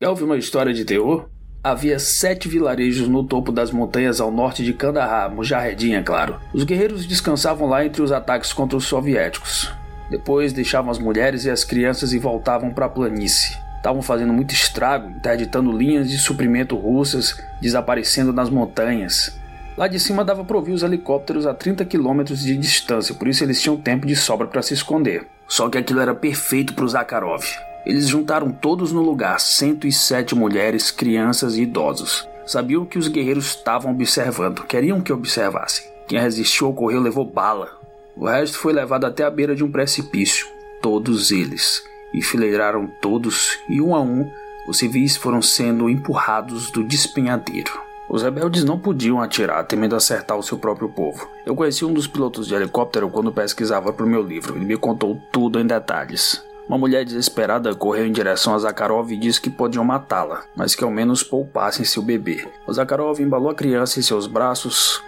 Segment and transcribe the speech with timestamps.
[0.00, 1.28] Quer ouvir uma história de terror?
[1.60, 6.38] Havia sete vilarejos no topo das montanhas ao norte de Kandahar, Mujahedin, é claro.
[6.54, 9.72] Os guerreiros descansavam lá entre os ataques contra os soviéticos.
[10.08, 13.58] Depois deixavam as mulheres e as crianças e voltavam para a planície.
[13.76, 19.36] Estavam fazendo muito estrago, interditando linhas de suprimento russas, desaparecendo nas montanhas.
[19.76, 23.42] Lá de cima dava para ouvir os helicópteros a 30 quilômetros de distância, por isso
[23.42, 25.26] eles tinham tempo de sobra para se esconder.
[25.48, 27.42] Só que aquilo era perfeito para o Zakharov.
[27.86, 32.28] Eles juntaram todos no lugar, 107 mulheres, crianças e idosos.
[32.46, 35.86] Sabiam que os guerreiros estavam observando, queriam que observassem.
[36.06, 37.78] Quem resistiu ou correu levou bala.
[38.16, 40.46] O resto foi levado até a beira de um precipício.
[40.80, 41.82] Todos eles.
[42.14, 44.30] Enfileiraram todos e um a um
[44.68, 47.72] os civis foram sendo empurrados do despenhadeiro.
[48.06, 51.26] Os rebeldes não podiam atirar, temendo acertar o seu próprio povo.
[51.46, 54.56] Eu conheci um dos pilotos de helicóptero quando pesquisava para o meu livro.
[54.56, 56.44] Ele me contou tudo em detalhes.
[56.68, 60.84] Uma mulher desesperada correu em direção a Zakharov e disse que podiam matá-la, mas que
[60.84, 62.46] ao menos poupassem seu bebê.
[62.66, 65.02] O Zakharov embalou a criança em seus braços,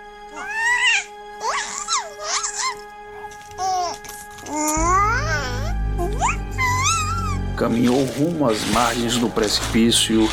[7.59, 10.27] caminhou rumo às margens do precipício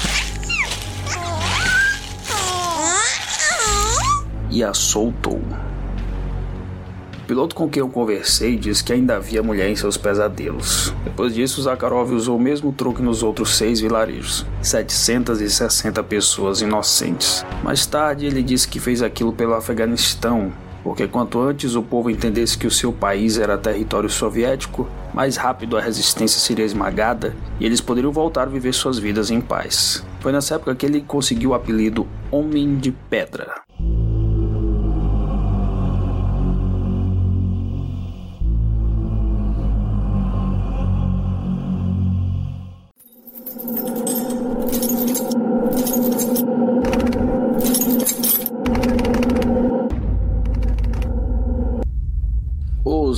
[4.50, 5.42] e a soltou.
[7.28, 10.94] Piloto com quem eu conversei disse que ainda havia mulher em seus pesadelos.
[11.04, 14.46] Depois disso, Zakharov usou o mesmo truque nos outros seis vilarejos.
[14.62, 17.46] 760 pessoas inocentes.
[17.62, 22.58] Mais tarde, ele disse que fez aquilo pelo Afeganistão, porque quanto antes o povo entendesse
[22.58, 27.82] que o seu país era território soviético, mais rápido a resistência seria esmagada e eles
[27.82, 30.02] poderiam voltar a viver suas vidas em paz.
[30.22, 33.67] Foi nessa época que ele conseguiu o apelido Homem de Pedra.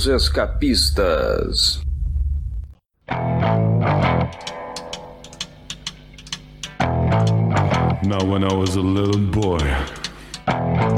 [0.00, 1.82] Os Escapistas.
[8.02, 9.58] Now, when I was a little boy,
[10.46, 10.96] at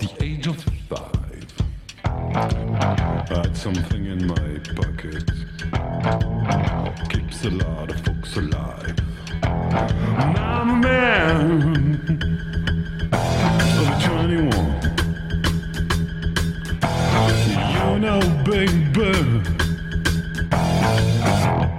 [0.00, 1.46] the age of five,
[2.04, 5.30] I had something in my pocket.
[7.08, 8.96] Keeps a lot of folks alive.
[9.44, 11.62] I'm a man
[13.12, 14.95] of 21.
[17.96, 19.42] Baby.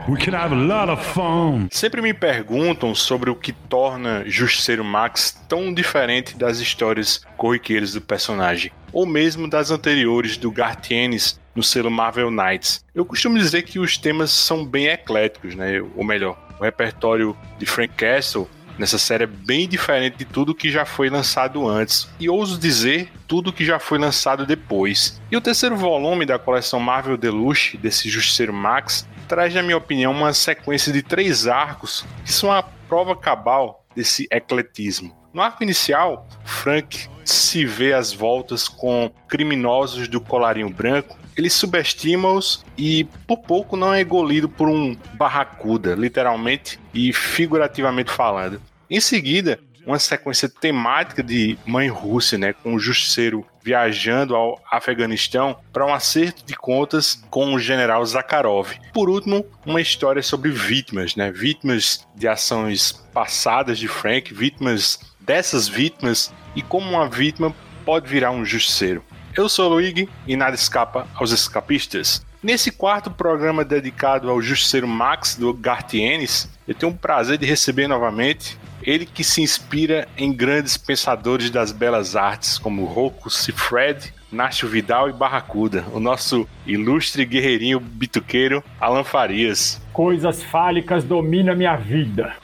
[0.10, 1.68] We can have a lot of fun.
[1.70, 8.02] Sempre me perguntam sobre o que torna Justiceiro Max tão diferente das histórias corriqueiras do
[8.02, 12.84] personagem, ou mesmo das anteriores do Gartienes no selo Marvel Knights.
[12.96, 15.84] Eu costumo dizer que os temas são bem ecléticos, né?
[15.96, 20.70] Ou melhor, o repertório de Frank Castle nessa série é bem diferente de tudo que
[20.72, 25.22] já foi lançado antes, e ouso dizer, tudo que já foi lançado depois.
[25.32, 30.12] E o terceiro volume da coleção Marvel Deluxe, desse Justiceiro Max, traz, na minha opinião,
[30.12, 35.16] uma sequência de três arcos que são a prova cabal desse ecletismo.
[35.34, 42.66] No arco inicial, Frank se vê às voltas com criminosos do colarinho branco, ele subestima-os
[42.78, 48.62] e por pouco não é engolido por um barracuda, literalmente e figurativamente falando.
[48.90, 55.58] Em seguida, uma sequência temática de Mãe Rússia, né, com o justiceiro viajando ao Afeganistão
[55.72, 58.74] para um acerto de contas com o general Zakharov.
[58.94, 65.70] Por último, uma história sobre vítimas, né, vítimas de ações passadas de Frank, vítimas dessas
[65.70, 67.56] vítimas e como uma vítima
[67.86, 69.02] pode virar um justiceiro.
[69.38, 72.26] Eu sou o Luigi e nada escapa aos escapistas.
[72.42, 77.88] Nesse quarto programa dedicado ao Justiceiro Max do Gartienes, eu tenho o prazer de receber
[77.88, 84.68] novamente ele que se inspira em grandes pensadores das belas artes como Rocco Siffred, Nácio
[84.68, 89.80] Vidal e Barracuda, o nosso ilustre guerreirinho bituqueiro Alan Farias.
[89.94, 92.36] Coisas fálicas dominam minha vida.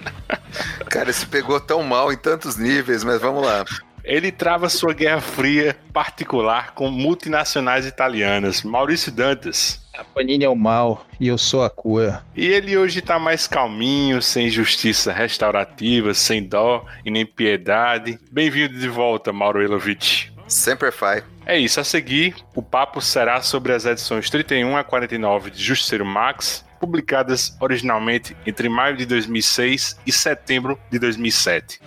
[0.92, 3.66] Cara, se pegou tão mal em tantos níveis, mas vamos lá.
[4.04, 8.62] Ele trava sua guerra fria particular com multinacionais italianas.
[8.62, 9.82] Maurício Dantas.
[9.98, 12.22] A Panini é o mal e eu sou a cura.
[12.36, 18.20] E ele hoje tá mais calminho, sem justiça restaurativa, sem dó e nem piedade.
[18.30, 20.30] Bem-vindo de volta, Mauro Elovitch.
[20.48, 21.24] Sempre faz.
[21.46, 26.06] É isso, a seguir, o papo será sobre as edições 31 a 49 de Justiceiro
[26.06, 31.80] Max, publicadas originalmente entre maio de 2006 e setembro de 2007.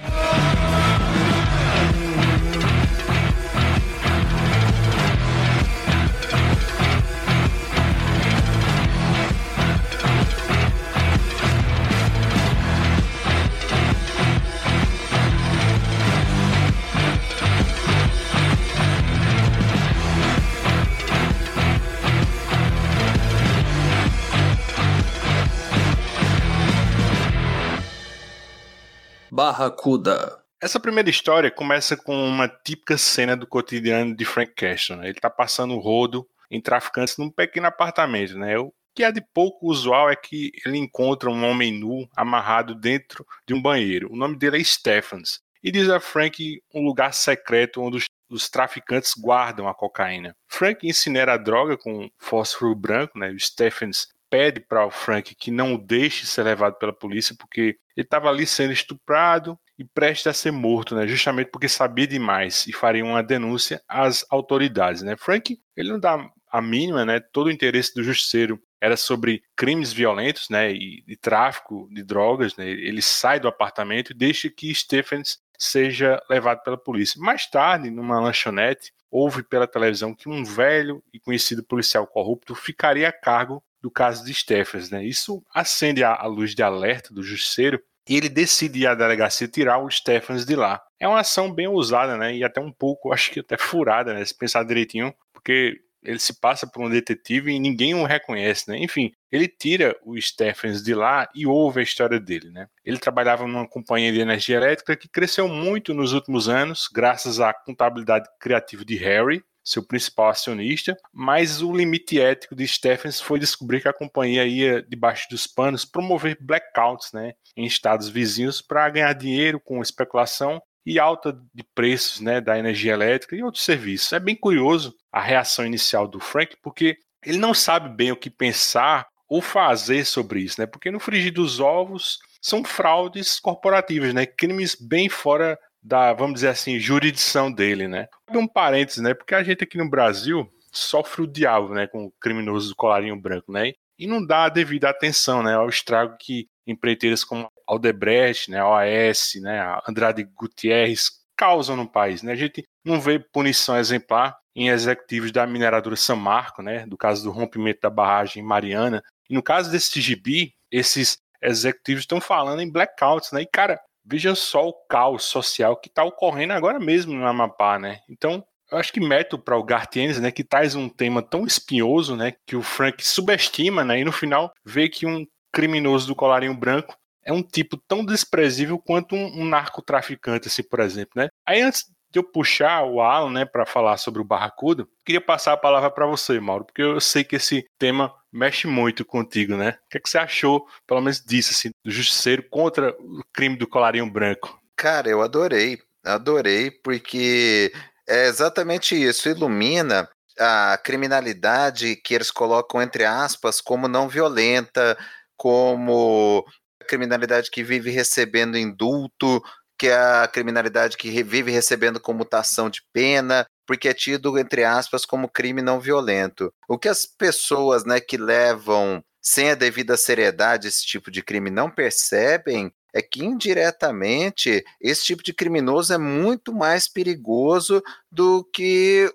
[29.47, 30.43] Barracuda.
[30.61, 34.97] Essa primeira história começa com uma típica cena do cotidiano de Frank Castle.
[34.97, 35.05] Né?
[35.05, 38.37] Ele está passando o rodo em traficantes num pequeno apartamento.
[38.37, 38.59] Né?
[38.59, 43.25] O que é de pouco usual é que ele encontra um homem nu amarrado dentro
[43.47, 44.13] de um banheiro.
[44.13, 45.41] O nome dele é Stephens.
[45.63, 50.35] E diz a Frank um lugar secreto onde os, os traficantes guardam a cocaína.
[50.49, 53.31] Frank incinera a droga com fósforo branco, né?
[53.31, 57.79] O Stephens pede para o Frank que não o deixe ser levado pela polícia porque
[57.97, 61.07] ele estava ali sendo estuprado e prestes a ser morto, né?
[61.07, 65.17] Justamente porque sabia demais e faria uma denúncia às autoridades, né?
[65.17, 67.21] Frank, ele não dá a mínima, né?
[67.21, 70.73] Todo o interesse do justiceiro era sobre crimes violentos, né?
[70.73, 72.69] E, tráfico de drogas, né?
[72.69, 77.21] Ele sai do apartamento e deixa que Stephens seja levado pela polícia.
[77.21, 83.09] Mais tarde, numa lanchonete, houve pela televisão que um velho e conhecido policial corrupto ficaria
[83.09, 84.91] a cargo do caso de Stephens.
[84.91, 85.05] Né?
[85.05, 89.47] Isso acende a, a luz de alerta do justiceiro e ele decide ir à delegacia
[89.47, 90.83] tirar o Stephens de lá.
[90.99, 92.35] É uma ação bem ousada, né?
[92.35, 94.25] E até um pouco, acho que até furada, né?
[94.25, 98.79] Se pensar direitinho, porque ele se passa por um detetive e ninguém o reconhece, né?
[98.79, 102.69] Enfim, ele tira o Stephens de lá e ouve a história dele, né?
[102.85, 107.53] Ele trabalhava numa companhia de energia elétrica que cresceu muito nos últimos anos, graças à
[107.53, 113.83] contabilidade criativa de Harry, seu principal acionista, mas o limite ético de Stephens foi descobrir
[113.83, 119.13] que a companhia ia debaixo dos panos promover blackouts, né, em estados vizinhos para ganhar
[119.13, 124.13] dinheiro com especulação e alta de preços, né, da energia elétrica e outros serviços.
[124.13, 128.31] É bem curioso a reação inicial do Frank, porque ele não sabe bem o que
[128.31, 130.67] pensar ou fazer sobre isso, né?
[130.67, 134.25] Porque no frigir dos ovos são fraudes corporativas, né?
[134.25, 138.09] Crimes bem fora da, vamos dizer assim, jurisdição dele, né?
[138.31, 139.15] Um parênteses, né?
[139.15, 141.87] Porque a gente aqui no Brasil sofre o diabo, né?
[141.87, 143.73] Com o criminoso do colarinho branco, né?
[143.97, 145.55] E não dá a devida atenção, né?
[145.55, 148.65] Ao estrago que empreiteiras como Aldebrecht, né?
[148.65, 149.81] OAS, né?
[149.89, 152.33] Andrade Gutierrez causam no país, né?
[152.33, 156.85] A gente não vê punição exemplar em executivos da mineradora São Marco, né?
[156.85, 159.03] Do caso do rompimento da barragem Mariana.
[159.31, 163.43] E no caso desse gibi, esses executivos estão falando em blackouts, né?
[163.43, 168.01] E, cara, Veja só o caos social que está ocorrendo agora mesmo no Amapá, né?
[168.09, 172.17] Então, eu acho que mérito para o Gartienes, né, que traz um tema tão espinhoso,
[172.17, 176.55] né, que o Frank subestima, né, e no final vê que um criminoso do colarinho
[176.55, 181.29] branco é um tipo tão desprezível quanto um, um narcotraficante, assim, por exemplo, né?
[181.45, 185.53] Aí antes de eu puxar o Alan, né, para falar sobre o Barracuda, queria passar
[185.53, 189.79] a palavra para você, Mauro, porque eu sei que esse tema mexe muito contigo, né?
[189.87, 193.57] O que, é que você achou, pelo menos disso, assim, do justiceiro contra o crime
[193.57, 194.61] do colarinho branco?
[194.77, 197.73] Cara, eu adorei, adorei, porque
[198.07, 204.97] é exatamente isso, ilumina a criminalidade que eles colocam entre aspas como não violenta,
[205.37, 206.45] como
[206.87, 209.43] criminalidade que vive recebendo indulto,
[209.79, 215.05] que é a criminalidade que vive recebendo comutação de pena, porque é tido, entre aspas,
[215.05, 216.53] como crime não violento.
[216.69, 221.51] O que as pessoas né, que levam sem a devida seriedade esse tipo de crime
[221.51, 229.13] não percebem é que indiretamente esse tipo de criminoso é muito mais perigoso do que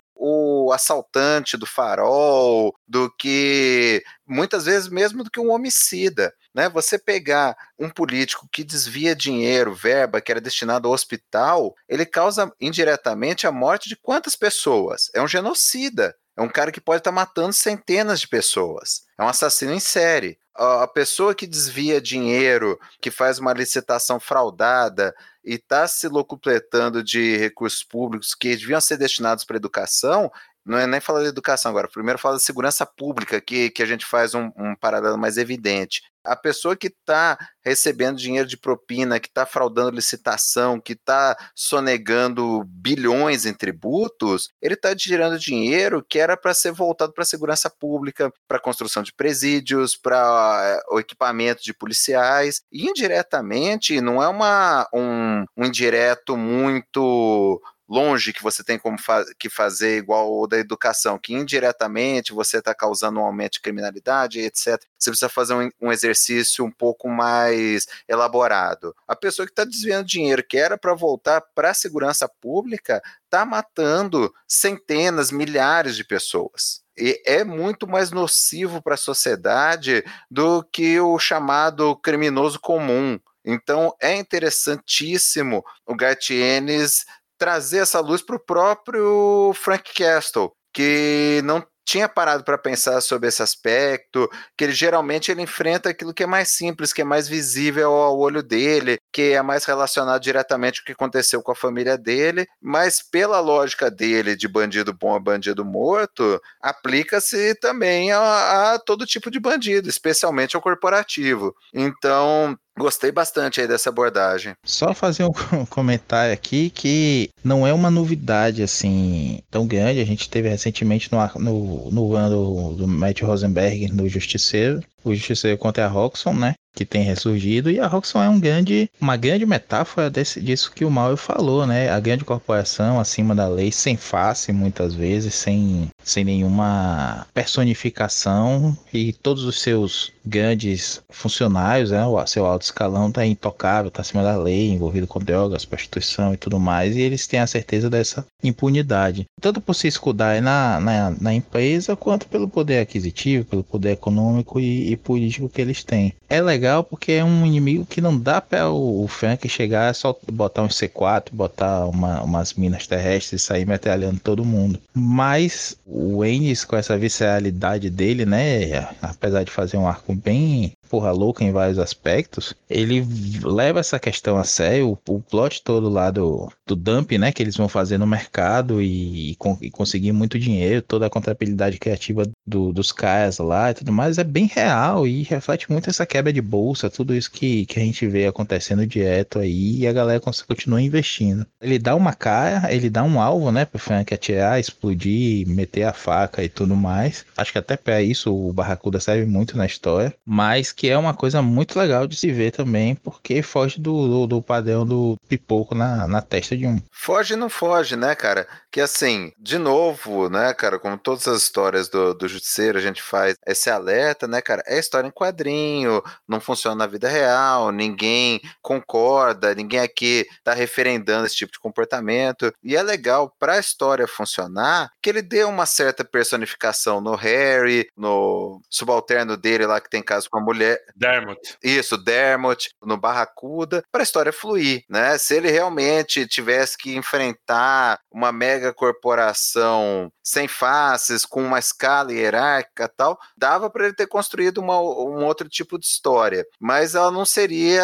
[0.64, 6.32] o assaltante do farol, do que muitas vezes mesmo do que um homicida.
[6.54, 6.68] Né?
[6.68, 12.52] Você pegar um político que desvia dinheiro, verba que era destinado ao hospital, ele causa
[12.60, 15.10] indiretamente a morte de quantas pessoas?
[15.14, 16.14] É um genocida.
[16.36, 19.02] É um cara que pode estar tá matando centenas de pessoas.
[19.18, 20.38] É um assassino em série.
[20.54, 27.36] A pessoa que desvia dinheiro, que faz uma licitação fraudada e está se locupletando de
[27.36, 30.30] recursos públicos que deviam ser destinados para educação,
[30.64, 33.86] não é nem falar de educação agora, primeiro fala de segurança pública, que, que a
[33.86, 36.02] gente faz um, um paralelo mais evidente.
[36.24, 42.62] A pessoa que está recebendo dinheiro de propina, que está fraudando licitação, que está sonegando
[42.64, 47.68] bilhões em tributos, ele está tirando dinheiro que era para ser voltado para a segurança
[47.68, 52.62] pública, para a construção de presídios, para o equipamento de policiais.
[52.70, 57.60] E indiretamente, não é uma, um, um indireto muito
[57.92, 62.58] longe que você tem como fa que fazer igual o da educação, que indiretamente você
[62.58, 64.82] está causando um aumento de criminalidade, etc.
[64.98, 68.96] Você precisa fazer um, um exercício um pouco mais elaborado.
[69.06, 73.44] A pessoa que está desviando dinheiro que era para voltar para a segurança pública está
[73.44, 81.00] matando centenas, milhares de pessoas e é muito mais nocivo para a sociedade do que
[81.00, 83.18] o chamado criminoso comum.
[83.44, 87.04] Então é interessantíssimo o Gartienes
[87.42, 93.28] trazer essa luz para o próprio Frank Castle, que não tinha parado para pensar sobre
[93.28, 97.26] esse aspecto, que ele geralmente ele enfrenta aquilo que é mais simples, que é mais
[97.26, 101.56] visível ao olho dele, que é mais relacionado diretamente com o que aconteceu com a
[101.56, 108.74] família dele, mas pela lógica dele de bandido bom a bandido morto, aplica-se também a,
[108.74, 111.52] a todo tipo de bandido, especialmente ao corporativo.
[111.74, 114.54] Então, Gostei bastante aí dessa abordagem.
[114.64, 115.32] Só fazer um
[115.68, 120.00] comentário aqui que não é uma novidade assim tão grande.
[120.00, 125.58] A gente teve recentemente no, no, no ano do, Matt Rosenberg no Justiceiro, o Justiceiro
[125.58, 126.54] contra a Roxxon, né?
[126.74, 130.84] que tem ressurgido e a Roxxon é um grande, uma grande metáfora desse, disso que
[130.84, 131.90] o Mauro falou, né?
[131.90, 139.12] A grande corporação acima da lei, sem face muitas vezes, sem, sem nenhuma personificação e
[139.12, 142.06] todos os seus grandes funcionários, né?
[142.06, 146.38] O seu alto escalão tá intocável, tá acima da lei, envolvido com drogas, prostituição e
[146.38, 151.10] tudo mais, e eles têm a certeza dessa impunidade, tanto por se escudar na, na,
[151.20, 156.12] na empresa quanto pelo poder aquisitivo, pelo poder econômico e, político que eles têm.
[156.28, 159.92] É legal legal porque é um inimigo que não dá para o, Frank chegar é
[159.92, 164.78] só botar um C4, botar uma, umas minas terrestres e sair metralhando todo mundo.
[164.94, 168.88] Mas o Ennis, com essa visceralidade dele, né?
[169.00, 173.02] Apesar de fazer um arco bem porra louca em vários aspectos, ele
[173.42, 177.42] leva essa questão a sério, o, o plot todo lá do, do dump, né, que
[177.42, 179.30] eles vão fazer no mercado e,
[179.62, 184.18] e, conseguir muito dinheiro, toda a contabilidade criativa do, dos caras lá e tudo mais,
[184.18, 187.82] é bem real e reflete muito essa quebra de bolsa, tudo isso que, que a
[187.82, 191.46] gente vê acontecendo direto aí e a galera continua investindo.
[191.58, 195.94] Ele dá uma cara, ele dá um alvo, né, pro Frank atirar, explodir, meter a
[195.94, 197.24] faca e tudo mais.
[197.34, 201.14] Acho que até para isso o Barracuda serve muito na história, mas que é uma
[201.14, 205.76] coisa muito legal de se ver também, porque foge do, do, do padrão do pipoco
[205.76, 206.82] na, na testa de um.
[206.90, 208.48] Foge não foge, né, cara?
[208.72, 213.02] Que assim, de novo, né, cara, como todas as histórias do, do Justiceiro, a gente
[213.02, 214.62] faz esse alerta, né, cara?
[214.66, 221.26] É história em quadrinho, não funciona na vida real, ninguém concorda, ninguém aqui tá referendando
[221.26, 222.50] esse tipo de comportamento.
[222.64, 227.90] E é legal para a história funcionar que ele dê uma certa personificação no Harry,
[227.94, 231.58] no subalterno dele lá que tem caso com a mulher Dermot.
[231.62, 235.18] Isso, Dermot, no Barracuda, para a história fluir, né?
[235.18, 242.88] Se ele realmente tivesse que enfrentar uma mega corporação sem faces, com uma escala hierárquica
[242.88, 246.46] tal, dava para ele ter construído uma, um outro tipo de história.
[246.60, 247.82] Mas ela não seria.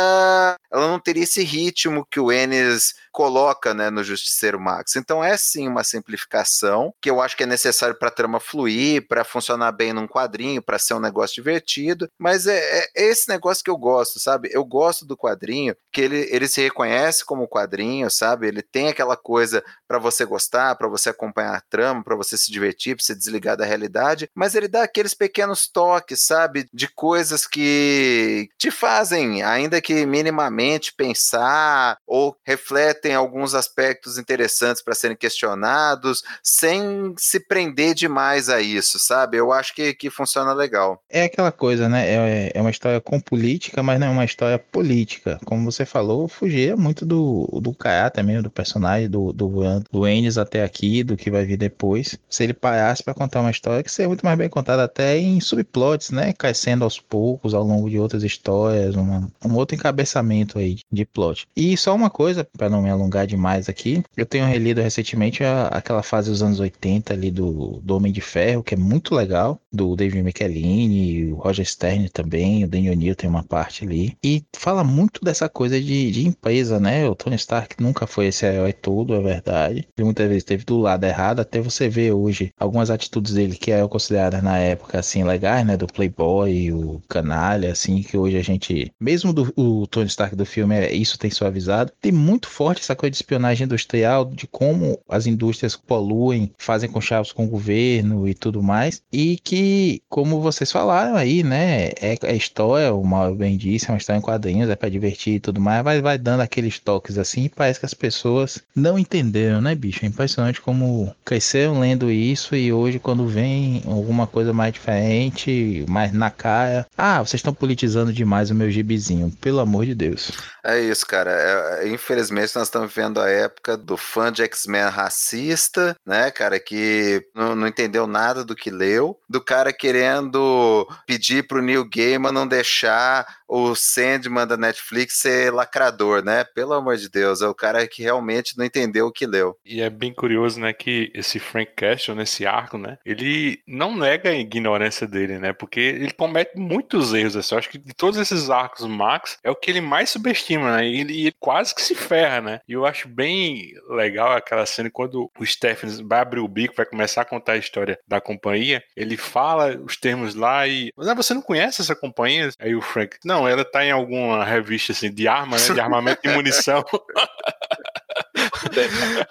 [0.71, 4.95] Ela não teria esse ritmo que o Ennis coloca né, no Justiceiro Max.
[4.95, 9.09] Então é sim uma simplificação que eu acho que é necessário para a trama fluir,
[9.09, 12.09] para funcionar bem num quadrinho, para ser um negócio divertido.
[12.17, 14.49] Mas é, é, esse negócio que eu gosto, sabe?
[14.53, 18.47] Eu gosto do quadrinho, que ele, ele se reconhece como quadrinho, sabe?
[18.47, 22.51] Ele tem aquela coisa para você gostar, para você acompanhar a trama, para você se
[22.51, 26.67] divertir, para se desligar da realidade, mas ele dá aqueles pequenos toques, sabe?
[26.73, 34.95] De coisas que te fazem, ainda que minimamente, pensar ou refletem alguns aspectos interessantes para
[34.95, 39.37] serem questionados, sem se prender demais a isso, sabe?
[39.37, 41.03] Eu acho que, que funciona legal.
[41.09, 42.09] É aquela coisa, né?
[42.09, 45.39] É, é uma história com política, mas não é uma história política.
[45.45, 50.39] Como você falou, fugia muito do, do caráter mesmo, do personagem, do, do, do Ennis
[50.39, 52.19] até aqui, do que vai vir depois.
[52.29, 55.41] Se ele parasse para contar uma história que seria muito mais bem contada até em
[55.41, 56.33] subplots, né?
[56.33, 61.47] Crescendo aos poucos ao longo de outras histórias, uma, um outro encabeçamento aí de plot.
[61.57, 65.69] E só uma coisa, para não me alongar demais aqui, eu tenho relido recentemente a,
[65.69, 69.61] aquela fase dos anos 80 ali do, do Homem de Ferro, que é muito legal,
[69.73, 74.17] do David Michelini, o Roger Stern também, o Daniel Neal tem uma parte ali.
[74.23, 77.09] E fala muito dessa coisa de, de empresa, né?
[77.09, 79.89] O Tony Stark nunca foi esse herói todo, é verdade.
[79.97, 83.71] Ele muitas vezes esteve do lado errado, até você ver hoje algumas atitudes dele que
[83.71, 85.77] eram consideradas na época, assim, legais, né?
[85.77, 90.47] Do Playboy, o canalha, assim, que hoje a gente, mesmo do o Tony Stark do
[90.47, 91.93] filme, é, isso tem suavizado.
[92.01, 97.33] Tem muito forte essa coisa de espionagem industrial, de como as indústrias poluem, fazem conchavos
[97.33, 99.03] com o governo e tudo mais.
[99.13, 101.89] E que, como vocês falaram aí, né?
[102.01, 105.35] É, é história, o Mauro bem disse, é uma história em quadrinhos, é para divertir
[105.35, 108.99] e tudo mais, mas vai dando aqueles toques assim e parece que as pessoas não
[108.99, 110.05] entenderam, né, bicho?
[110.05, 116.13] É impressionante como cresceram lendo isso e hoje, quando vem alguma coisa mais diferente, mais
[116.13, 120.31] na cara, ah, vocês estão politizando demais o meu gibizinho, pelo amor de Deus.
[120.65, 121.31] É isso, cara.
[121.31, 126.61] É, é infelizmente, nós estamos vivendo a época do fã de X-Men racista, né, cara,
[126.61, 132.33] que não, não, entendeu nada do que leu, do cara querendo pedir pro Neil Gaiman
[132.33, 136.45] não deixar o Sandman da Netflix ser lacrador, né?
[136.45, 139.57] Pelo amor de Deus, é o cara que realmente não entendeu o que leu.
[139.65, 144.31] E é bem curioso, né, que esse Frank Castle, nesse arco, né, ele não nega
[144.31, 148.19] a ignorância dele, né, porque ele comete muitos erros, assim, eu acho que de todos
[148.19, 151.83] esses arcos Max, é o que ele mais subestima, né, e ele, ele quase que
[151.83, 156.41] se ferra, né, e eu acho bem legal aquela cena quando o Stephen vai abrir
[156.41, 160.67] o bico, vai começar a contar a história da companhia, ele fala os termos lá
[160.67, 162.51] e, mas você não conhece essa companhia?
[162.59, 166.21] Aí o Frank, não, ela tá em alguma revista, assim, de arma, né, de armamento
[166.25, 166.85] e munição.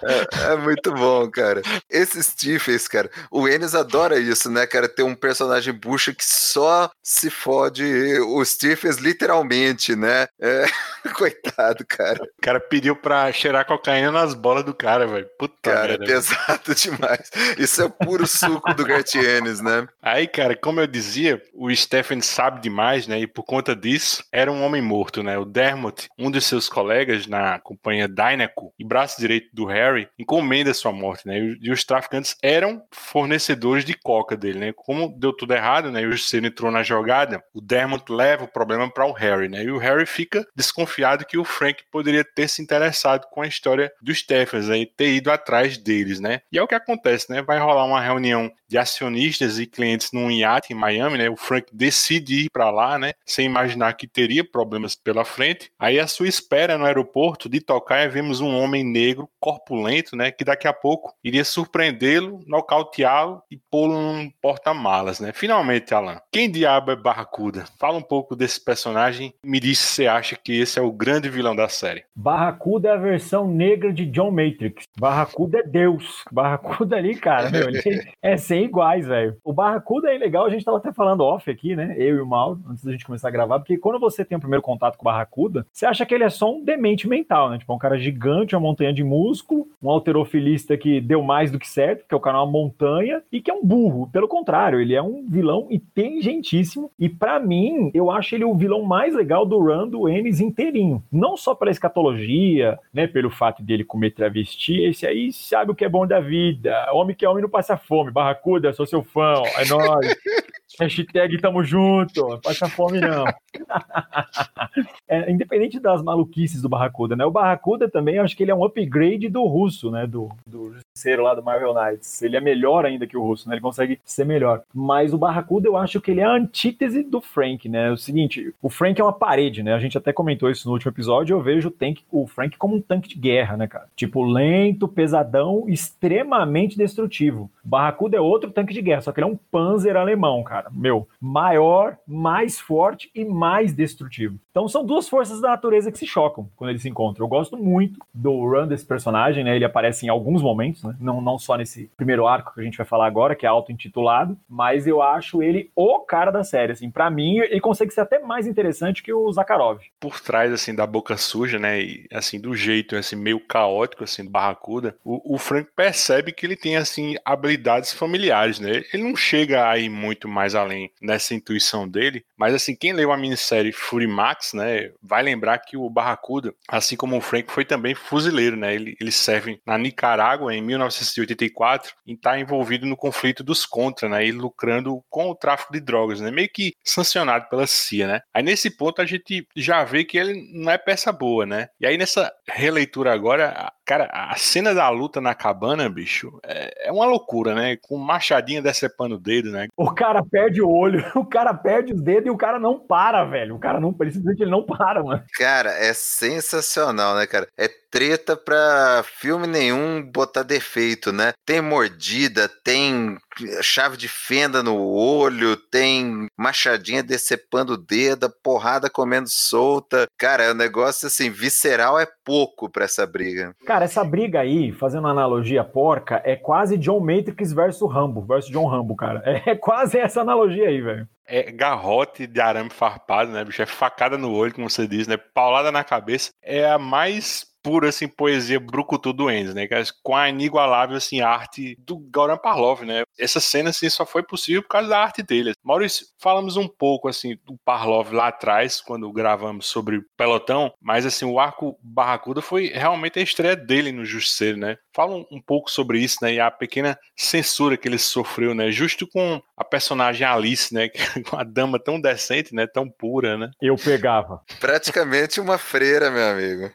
[0.02, 1.62] É, é, muito bom, cara.
[1.90, 4.88] Esses Stephens, cara, o Ennis adora isso, né, cara?
[4.88, 7.84] Ter um personagem bucha que só se fode
[8.20, 10.26] o Stephens literalmente, né?
[10.40, 10.66] É,
[11.14, 12.22] coitado, cara.
[12.22, 15.28] O cara pediu pra cheirar cocaína nas bolas do cara, velho.
[15.38, 17.30] Puta cara, merda, pesado demais.
[17.58, 19.86] Isso é puro suco do Gert Ennis, né?
[20.02, 23.20] Aí, cara, como eu dizia, o Stephen sabe demais, né?
[23.20, 25.38] E por conta disso, era um homem morto, né?
[25.38, 30.72] O Dermot, um de seus colegas na companhia Dynaco e braço direito do Harry, encomenda
[30.74, 31.38] sua morte, né?
[31.60, 34.72] E os traficantes eram fornecedores de coca dele, né?
[34.74, 36.02] Como deu tudo errado, né?
[36.02, 39.62] E o Justiceiro entrou na jogada, o Dermot leva o problema para o Harry, né?
[39.64, 43.92] E o Harry fica desconfiado que o Frank poderia ter se interessado com a história
[44.00, 44.78] dos Stephens, né?
[44.78, 46.40] E ter ido atrás deles, né?
[46.52, 47.42] E é o que acontece, né?
[47.42, 51.30] Vai rolar uma reunião de acionistas e clientes num iate em Miami, né?
[51.30, 53.12] O Frank decide ir para lá, né?
[53.24, 55.70] Sem imaginar que teria problemas pela frente.
[55.78, 60.30] Aí a sua espera no aeroporto de tocar e vemos um homem negro corpulento, né?
[60.30, 65.32] Que daqui a pouco iria surpreendê-lo, nocauteá-lo e pô-lo num porta-malas, né?
[65.32, 67.64] Finalmente, Alan, quem diabo é Barracuda?
[67.78, 69.32] Fala um pouco desse personagem.
[69.44, 72.04] Me diz se você acha que esse é o grande vilão da série.
[72.14, 74.84] Barracuda é a versão negra de John Matrix.
[74.98, 76.24] Barracuda é Deus.
[76.30, 79.36] Barracuda ali, cara, meu, ele é sem iguais, velho.
[79.44, 81.94] O Barracuda é legal, a gente tava até falando off aqui, né?
[81.96, 84.40] Eu e o Mauro, antes da gente começar a gravar, porque quando você tem o
[84.40, 87.58] primeiro contato com o Barracuda, você acha que ele é só um demente mental, né?
[87.58, 91.68] Tipo, um cara gigante, uma montanha de músculo, um alterofilista que deu mais do que
[91.68, 94.08] certo, que é o cara é uma montanha, e que é um burro.
[94.12, 98.82] Pelo contrário, ele é um vilão inteligentíssimo, e para mim, eu acho ele o vilão
[98.82, 101.02] mais legal do run do Ennis inteirinho.
[101.12, 103.06] Não só pela escatologia, né?
[103.06, 106.74] Pelo fato dele comer travesti, esse aí sabe o que é bom da vida.
[106.92, 108.10] Homem que é homem não passa fome.
[108.10, 110.16] Barracuda Barracuda, sou seu fã, é nóis.
[110.80, 113.24] Hashtag tamo junto, não passa fome não.
[115.08, 117.24] é, independente das maluquices do Barracuda, né?
[117.24, 120.06] O Barracuda também, acho que ele é um upgrade do russo, né?
[120.06, 122.22] Do, do justiceiro lá do Marvel Knights.
[122.22, 123.54] Ele é melhor ainda que o russo, né?
[123.54, 124.62] Ele consegue ser melhor.
[124.74, 127.88] Mas o Barracuda, eu acho que ele é a antítese do Frank, né?
[127.88, 129.72] É o seguinte, o Frank é uma parede, né?
[129.72, 131.34] A gente até comentou isso no último episódio.
[131.34, 133.86] Eu vejo o, tank, o Frank como um tanque de guerra, né, cara?
[133.94, 137.50] Tipo, lento, pesadão, extremamente destrutivo.
[137.64, 140.70] Barracuda é outro tanque de guerra, só que ele é um panzer alemão, cara.
[140.72, 144.38] Meu, maior, mais forte e mais destrutivo.
[144.50, 147.24] Então são duas forças da natureza que se chocam quando eles se encontram.
[147.24, 149.54] Eu gosto muito do run desse personagem, né?
[149.54, 150.96] Ele aparece em alguns momentos, né?
[151.00, 154.36] Não, não só nesse primeiro arco que a gente vai falar agora, que é auto-intitulado,
[154.48, 156.90] mas eu acho ele o cara da série, assim.
[156.90, 159.80] Pra mim, ele consegue ser até mais interessante que o Zakharov.
[160.00, 161.80] Por trás, assim, da boca suja, né?
[161.80, 166.44] E, assim, do jeito, assim, meio caótico, assim, do Barracuda, o, o Frank percebe que
[166.44, 168.82] ele tem, assim, habilidades familiares, né?
[168.92, 173.16] Ele não chega aí muito mais além nessa intuição dele, mas assim, quem leu a
[173.16, 177.94] minissérie Fury Max, né, vai lembrar que o Barracuda, assim como o Frank, foi também
[177.94, 178.74] fuzileiro, né?
[178.74, 184.26] Ele, ele serve na Nicarágua em 1984 e está envolvido no conflito dos Contra, né?
[184.26, 186.30] E lucrando com o tráfico de drogas, né?
[186.30, 188.20] Meio que sancionado pela CIA, né?
[188.32, 191.68] Aí nesse ponto a gente já vê que ele não é peça boa, né?
[191.80, 196.92] E aí nessa releitura agora, Cara, a cena da luta na cabana, bicho, é, é
[196.92, 197.78] uma loucura, né?
[197.80, 199.66] Com machadinha decepando o dedo, né?
[199.74, 203.24] O cara perde o olho, o cara perde os dedos e o cara não para,
[203.24, 203.54] velho.
[203.56, 205.24] O cara não, simplesmente ele não para, mano.
[205.38, 207.48] Cara, é sensacional, né, cara?
[207.56, 210.67] É treta pra filme nenhum botar defeito,
[211.12, 211.32] né?
[211.46, 213.16] Tem mordida, tem
[213.62, 220.06] chave de fenda no olho, tem machadinha decepando o dedo, porrada comendo solta.
[220.18, 223.54] Cara, é um negócio assim, visceral é pouco pra essa briga.
[223.66, 228.50] Cara, essa briga aí, fazendo uma analogia porca, é quase John Matrix versus Rambo, versus
[228.50, 229.22] John Rambo, cara.
[229.48, 233.60] É quase essa analogia aí, velho é garrote de arame farpado, né, bicho?
[233.60, 235.18] É facada no olho, como você diz, né?
[235.18, 236.30] Paulada na cabeça.
[236.42, 239.66] É a mais pura assim, poesia brucutu do Enzo, né?
[240.02, 243.02] Com a inigualável assim, arte do Goran Parlov, né?
[243.18, 245.52] Essa cena assim, só foi possível por causa da arte dele.
[245.62, 251.24] Maurício, falamos um pouco assim do Parlov lá atrás, quando gravamos sobre Pelotão, mas assim,
[251.24, 254.76] o arco Barracuda foi realmente a estreia dele no Justiceiro, né?
[254.98, 256.34] Fala um, um pouco sobre isso, né?
[256.34, 258.72] E a pequena censura que ele sofreu, né?
[258.72, 260.88] Justo com a personagem Alice, né?
[261.30, 262.66] Com a dama tão decente, né?
[262.66, 263.48] Tão pura, né?
[263.62, 264.42] Eu pegava.
[264.58, 266.72] Praticamente uma freira, meu amigo.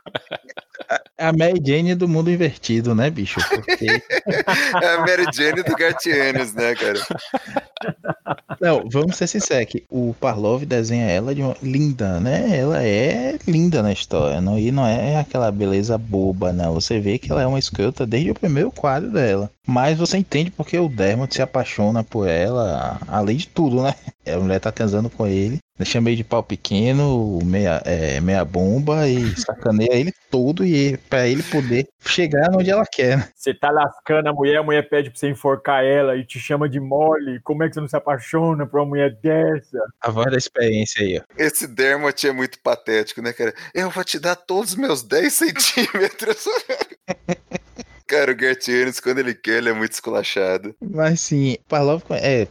[1.17, 3.41] É a Mary Jane do mundo invertido, né, bicho?
[3.49, 3.87] Porque...
[4.81, 6.99] é a Mary Jane do Gartianes, né, cara?
[8.59, 11.55] Não, vamos ser sinceros que o Parlov desenha ela de uma...
[11.61, 12.57] linda, né?
[12.57, 14.57] Ela é linda na história, não?
[14.57, 16.73] e não é aquela beleza boba, não.
[16.73, 19.49] Você vê que ela é uma escrota desde o primeiro quadro dela.
[19.65, 23.93] Mas você entende porque o Dermot se apaixona por ela, além de tudo, né?
[24.25, 25.57] A mulher tá transando com ele.
[25.77, 31.27] Eu chamei de pau pequeno, meia, é, meia bomba e sacaneia ele todo e para
[31.27, 33.17] ele poder chegar onde ela quer.
[33.17, 33.27] Né?
[33.35, 36.69] Você tá lascando a mulher, a mulher pede pra você enforcar ela e te chama
[36.69, 37.41] de mole.
[37.41, 38.12] Como é que você não se apaixona
[38.65, 39.79] por uma mulher dessa?
[40.01, 41.23] A voz da experiência aí, ó.
[41.37, 43.53] Esse Dermot é muito patético, né, cara?
[43.73, 46.45] Eu vou te dar todos os meus 10 centímetros.
[48.07, 50.75] Cara, o Gert quando ele quer, ele é muito esculachado.
[50.81, 52.47] Mas sim, Parlov é,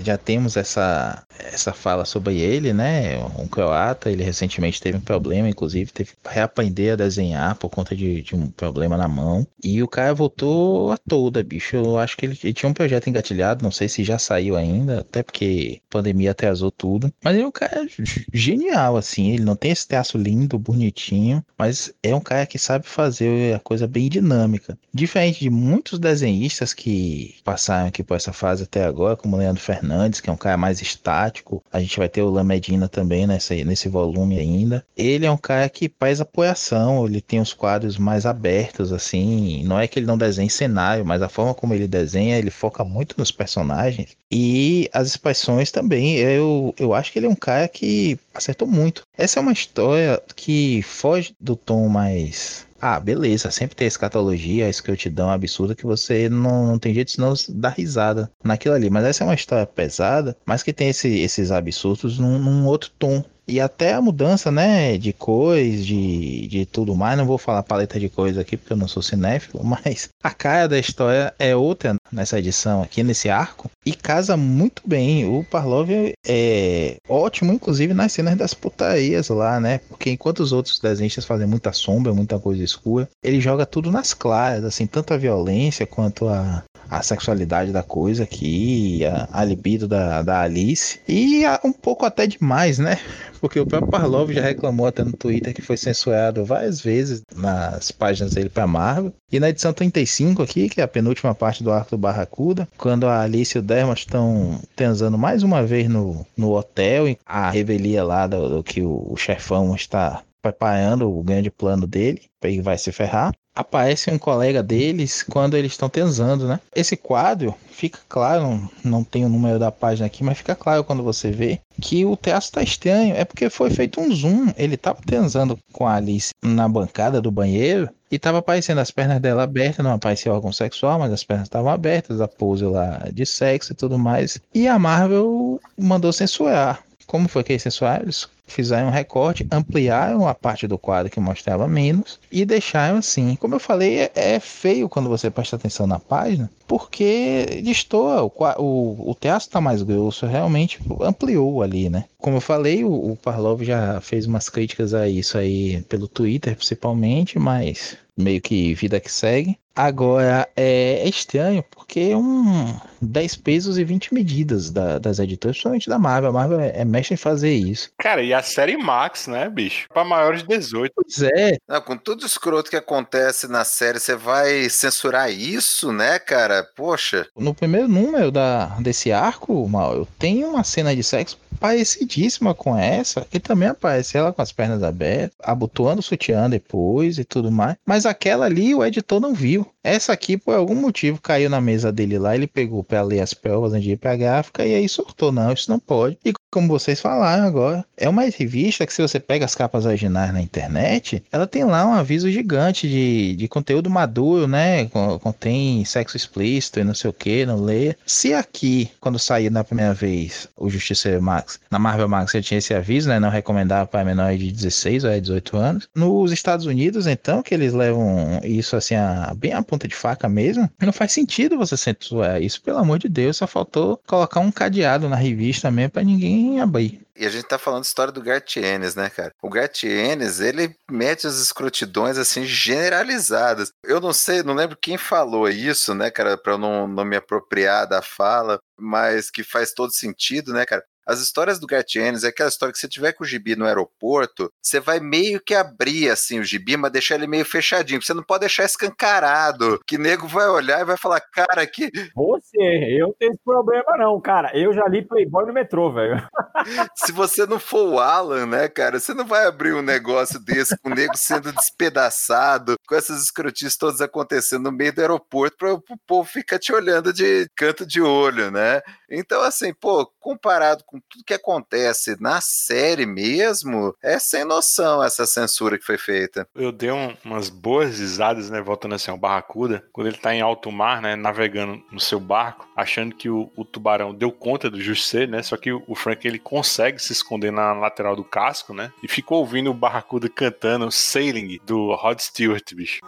[0.00, 3.18] já temos essa, essa fala sobre ele, né?
[3.38, 7.94] Um croata, ele recentemente teve um problema, inclusive teve que reaprender a desenhar por conta
[7.94, 9.46] de, de um problema na mão.
[9.62, 11.76] E o cara voltou a toda, bicho.
[11.76, 15.00] Eu acho que ele, ele, tinha um projeto engatilhado, não sei se já saiu ainda,
[15.00, 17.12] até porque a pandemia atrasou tudo.
[17.22, 17.86] Mas ele é um cara
[18.32, 19.32] genial, assim.
[19.32, 23.60] Ele não tem esse traço lindo, bonitinho, mas é um cara que sabe fazer a
[23.60, 24.78] coisa bem dinâmica.
[24.92, 29.62] Diferente de muitos desenhistas que passaram aqui por essa fase até agora, como o Leandro
[29.62, 31.62] Fernandes Fernandes, que é um cara mais estático.
[31.72, 34.86] A gente vai ter o Lamedina também nesse, nesse volume ainda.
[34.96, 39.64] Ele é um cara que faz apoiação, ele tem os quadros mais abertos, assim.
[39.64, 42.84] Não é que ele não desenhe cenário, mas a forma como ele desenha, ele foca
[42.84, 44.16] muito nos personagens.
[44.30, 46.16] E as expressões também.
[46.16, 49.02] Eu, eu acho que ele é um cara que acertou muito.
[49.18, 55.30] Essa é uma história que foge do tom mais ah, beleza, sempre tem escatologia, escrotidão
[55.30, 58.90] absurda que você não, não tem jeito senão dar risada naquilo ali.
[58.90, 62.90] Mas essa é uma história pesada, mas que tem esse, esses absurdos num, num outro
[62.98, 63.24] tom.
[63.52, 67.18] E até a mudança, né, de cores, de, de tudo mais.
[67.18, 70.66] Não vou falar paleta de cores aqui porque eu não sou cinéfilo, mas a cara
[70.66, 73.70] da história é outra nessa edição aqui, nesse arco.
[73.84, 75.26] E casa muito bem.
[75.26, 75.90] O Parlov
[76.26, 79.80] é ótimo, inclusive nas cenas das putarias lá, né?
[79.86, 84.14] Porque enquanto os outros desenhistas fazem muita sombra, muita coisa escura, ele joga tudo nas
[84.14, 89.88] claras, assim, tanto a violência quanto a, a sexualidade da coisa aqui, a, a libido
[89.88, 91.00] da, da Alice.
[91.08, 92.98] E a, um pouco até demais, né?
[93.40, 97.90] Porque o próprio Parlov já reclamou até no Twitter que foi censurado várias vezes nas
[97.90, 99.10] páginas dele pra Marvel.
[99.32, 103.06] E na edição 35 aqui, que é a penúltima parte do arco do Barracuda, quando
[103.06, 108.04] a Alice e o Dermot estão transando mais uma vez no, no hotel, a revelia
[108.04, 112.76] lá do, do que o, o chefão está preparando o grande plano dele, ele vai
[112.76, 116.60] se ferrar aparece um colega deles quando eles estão transando, né?
[116.74, 121.02] Esse quadro fica claro, não, tem o número da página aqui, mas fica claro quando
[121.02, 123.14] você vê que o traço tá estranho.
[123.14, 124.52] É porque foi feito um zoom.
[124.56, 129.20] Ele tava transando com a Alice na bancada do banheiro e tava aparecendo as pernas
[129.20, 133.24] dela abertas, não aparecia órgão sexual, mas as pernas estavam abertas, a pose lá de
[133.24, 134.38] sexo e tudo mais.
[134.54, 136.82] E a Marvel mandou censurar.
[137.06, 138.08] Como foi que eles censuraram?
[138.46, 143.34] Fizeram um recorte, ampliaram a parte do quadro que mostrava menos e deixaram assim.
[143.36, 148.32] Como eu falei, é, é feio quando você presta atenção na página, porque destoa, o,
[148.58, 152.04] o, o teatro está mais grosso, realmente ampliou ali, né?
[152.18, 156.54] Como eu falei, o, o Parlov já fez umas críticas a isso aí pelo Twitter,
[156.54, 159.56] principalmente, mas meio que vida que segue.
[159.74, 165.88] Agora é estranho porque é um 10 pesos e 20 medidas da, das editoras, principalmente
[165.88, 166.30] da Marvel.
[166.30, 167.90] A Marvel é, é mexe em fazer isso.
[167.98, 169.88] Cara, e a série Max, né, bicho?
[169.92, 170.92] Pra maiores de 18.
[170.94, 171.56] Pois é.
[171.68, 176.66] Não, com tudo escroto que acontece na série, você vai censurar isso, né, cara?
[176.76, 177.26] Poxa.
[177.36, 182.76] No primeiro número da, desse arco, Mal, eu tenho uma cena de sexo parecidíssima com
[182.76, 187.52] essa, que também aparece ela com as pernas abertas, abotoando o sutiã depois e tudo
[187.52, 187.76] mais.
[187.86, 189.61] Mas aquela ali o editor não viu.
[189.62, 189.81] you.
[189.84, 193.34] Essa aqui, por algum motivo, caiu na mesa dele lá, ele pegou para ler as
[193.34, 196.18] provas antes de gráfica e aí sortou, não, isso não pode.
[196.24, 200.32] E como vocês falaram agora, é uma revista que se você pega as capas originais
[200.32, 204.84] na internet, ela tem lá um aviso gigante de, de conteúdo maduro, né?
[204.86, 207.96] Contém sexo explícito e não sei o que, não lê.
[208.04, 212.58] Se aqui, quando saiu na primeira vez o Justiceiro Max, na Marvel Max já tinha
[212.58, 213.18] esse aviso, né?
[213.18, 215.88] Não recomendava para menores de 16 ou 18 anos.
[215.94, 220.28] Nos Estados Unidos, então, que eles levam isso assim, a, bem a ponta de faca
[220.28, 224.52] mesmo, não faz sentido você censurar isso, pelo amor de Deus, só faltou colocar um
[224.52, 227.00] cadeado na revista mesmo para ninguém abrir.
[227.16, 229.32] E a gente tá falando história do Gartienes, né, cara?
[229.42, 233.70] O Gartienes, ele mete as escrotidões, assim, generalizadas.
[233.84, 237.16] Eu não sei, não lembro quem falou isso, né, cara, pra eu não, não me
[237.16, 240.82] apropriar da fala, mas que faz todo sentido, né, cara?
[241.06, 244.50] As histórias do Gartienes é aquela história que se tiver com o gibi no aeroporto,
[244.62, 248.00] você vai meio que abrir assim o gibi, mas deixar ele meio fechadinho.
[248.00, 251.90] Você não pode deixar escancarado, que nego vai olhar e vai falar, cara, que.
[252.14, 254.56] Você, eu não tenho esse problema, não, cara.
[254.56, 256.26] Eu já li Playboy no metrô, velho.
[256.96, 260.76] se você não for o Alan, né, cara, você não vai abrir um negócio desse
[260.78, 265.72] com o nego sendo despedaçado, com essas escrotices todas acontecendo no meio do aeroporto para
[265.74, 268.80] o povo ficar te olhando de canto de olho, né?
[269.10, 275.26] Então, assim, pô, comparado com tudo que acontece na série mesmo, é sem noção essa
[275.26, 276.46] censura que foi feita.
[276.54, 280.40] Eu dei um, umas boas risadas, né, voltando assim ao Barracuda, quando ele tá em
[280.40, 284.80] alto mar, né, navegando no seu barco, achando que o, o tubarão deu conta do
[284.80, 288.74] Justiceiro, né, só que o, o, Frank, ele consegue se esconder na lateral do casco,
[288.74, 293.00] né, e ficou ouvindo o Barracuda cantando Sailing, do Rod Stewart, bicho.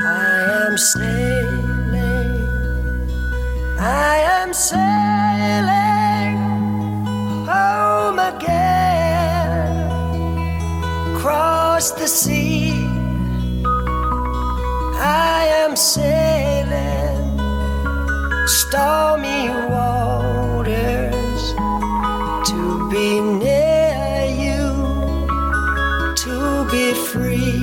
[0.00, 1.33] I am sailing,
[11.84, 12.72] Cross the sea,
[14.96, 17.38] I am sailing
[18.46, 21.42] stormy waters
[22.48, 24.64] to be near you,
[26.24, 27.60] to be free.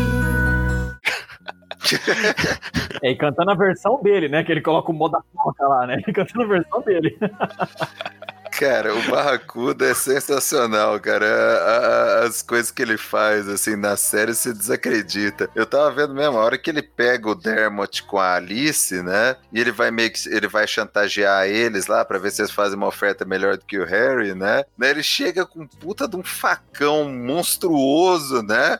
[3.02, 4.44] É, e cantando a versão dele, né?
[4.44, 6.00] Que ele coloca o modo da foca lá, né?
[6.14, 7.18] Cantando a versão dele.
[8.62, 12.24] Cara, o Barracuda é sensacional, cara.
[12.24, 15.50] As coisas que ele faz, assim, na série se desacredita.
[15.56, 19.36] Eu tava vendo mesmo, a hora que ele pega o Dermot com a Alice, né?
[19.52, 20.30] E ele vai meio que.
[20.30, 23.80] Ele vai chantagear eles lá para ver se eles fazem uma oferta melhor do que
[23.80, 24.64] o Harry, né?
[24.80, 28.78] Ele chega com puta de um facão monstruoso, né?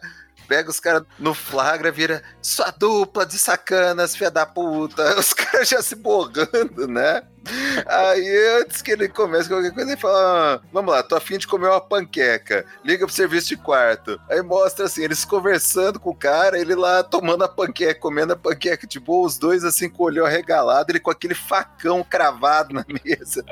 [0.52, 5.02] pega os caras no flagra, vira sua dupla de sacanas, filha da puta.
[5.18, 7.24] Os caras já se borrando, né?
[7.88, 11.48] Aí, antes que ele comece qualquer coisa, ele fala: ah, Vamos lá, tô afim de
[11.48, 12.66] comer uma panqueca.
[12.86, 14.20] Liga pro serviço de quarto.
[14.30, 18.36] Aí mostra assim, eles conversando com o cara, ele lá tomando a panqueca, comendo a
[18.36, 22.74] panqueca de boa, os dois assim com o olho arregalado, ele com aquele facão cravado
[22.74, 23.44] na mesa.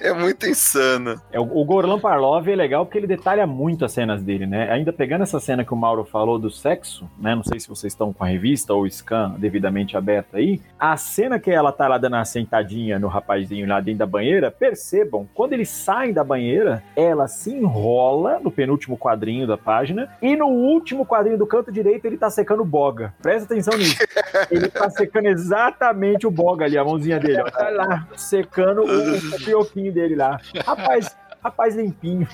[0.00, 1.20] É muito insano.
[1.32, 4.70] É, o Gorlan Parlov é legal porque ele detalha muito as cenas dele, né?
[4.70, 7.34] Ainda pegando essa cena que o Mauro falou do sexo, né?
[7.34, 10.60] Não sei se vocês estão com a revista ou o scan devidamente aberto aí.
[10.78, 14.06] A cena que ela tá lá dando uma sentadinha no no rapazinho lá dentro da
[14.06, 20.10] banheira, percebam, quando eles saem da banheira, ela se enrola no penúltimo quadrinho da página
[20.20, 23.14] e no último quadrinho do canto direito ele tá secando o boga.
[23.22, 23.96] Presta atenção nisso.
[24.50, 27.42] Ele tá secando exatamente o boga ali, a mãozinha dele.
[27.50, 30.38] Tá lá, secando o, o pioquinho dele lá.
[30.64, 32.28] Rapaz, rapaz limpinho.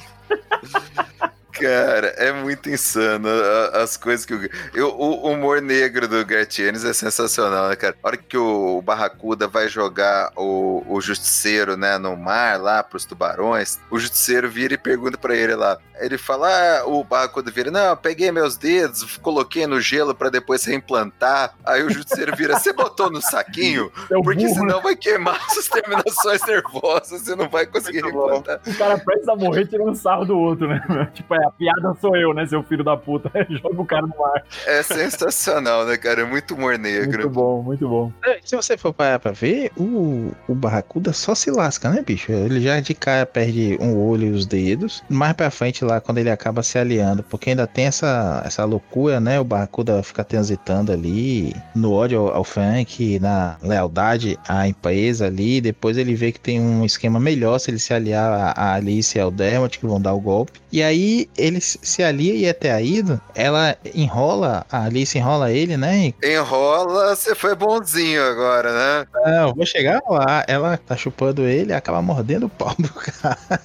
[1.55, 3.29] Cara, é muito insano
[3.73, 4.51] as coisas que o.
[4.75, 7.97] Eu, o humor negro do Gartienes é sensacional, né, cara?
[8.03, 13.05] A hora que o Barracuda vai jogar o, o Justiceiro, né, no mar lá pros
[13.05, 15.79] tubarões, o Justiceiro vira e pergunta para ele lá.
[16.01, 20.65] Ele fala, ah, o Barracuda vira, não, peguei meus dedos, coloquei no gelo para depois
[20.65, 21.55] reimplantar.
[21.65, 23.93] Aí o Justiceiro vira, você botou no saquinho?
[24.11, 24.83] É porque burro, senão né?
[24.83, 28.61] vai queimar suas terminações nervosas, você não vai conseguir reimplantar.
[28.67, 30.81] O cara precisa morrer tirando sarro do outro, né?
[31.15, 33.31] tipo, é, a piada sou eu, né, seu filho da puta.
[33.51, 34.43] Joga o cara no ar.
[34.67, 36.23] É sensacional, né, cara?
[36.23, 37.23] É muito humor negro.
[37.23, 38.13] Muito bom, muito bom.
[38.25, 42.33] É, se você for parar pra ver, o, o Barracuda só se lasca, né, bicho?
[42.33, 45.03] Ele já de cara perde um olho e os dedos.
[45.09, 49.21] Mais pra frente lá, quando ele acaba se aliando, porque ainda tem essa, essa loucura,
[49.21, 49.39] né?
[49.41, 55.61] O Barracuda fica transitando ali no ódio ao, ao Frank, na lealdade à empresa ali.
[55.61, 59.21] Depois ele vê que tem um esquema melhor se ele se aliar a Alice e
[59.21, 60.61] ao Dermot, que vão dar o golpe.
[60.73, 65.77] E aí ele se alia e até a Ida, ela enrola, a Alice enrola ele,
[65.77, 66.13] né?
[66.23, 69.07] Enrola, você foi bonzinho agora, né?
[69.27, 73.61] Não, vou chegar lá, ela tá chupando ele e acaba mordendo o pau do cara.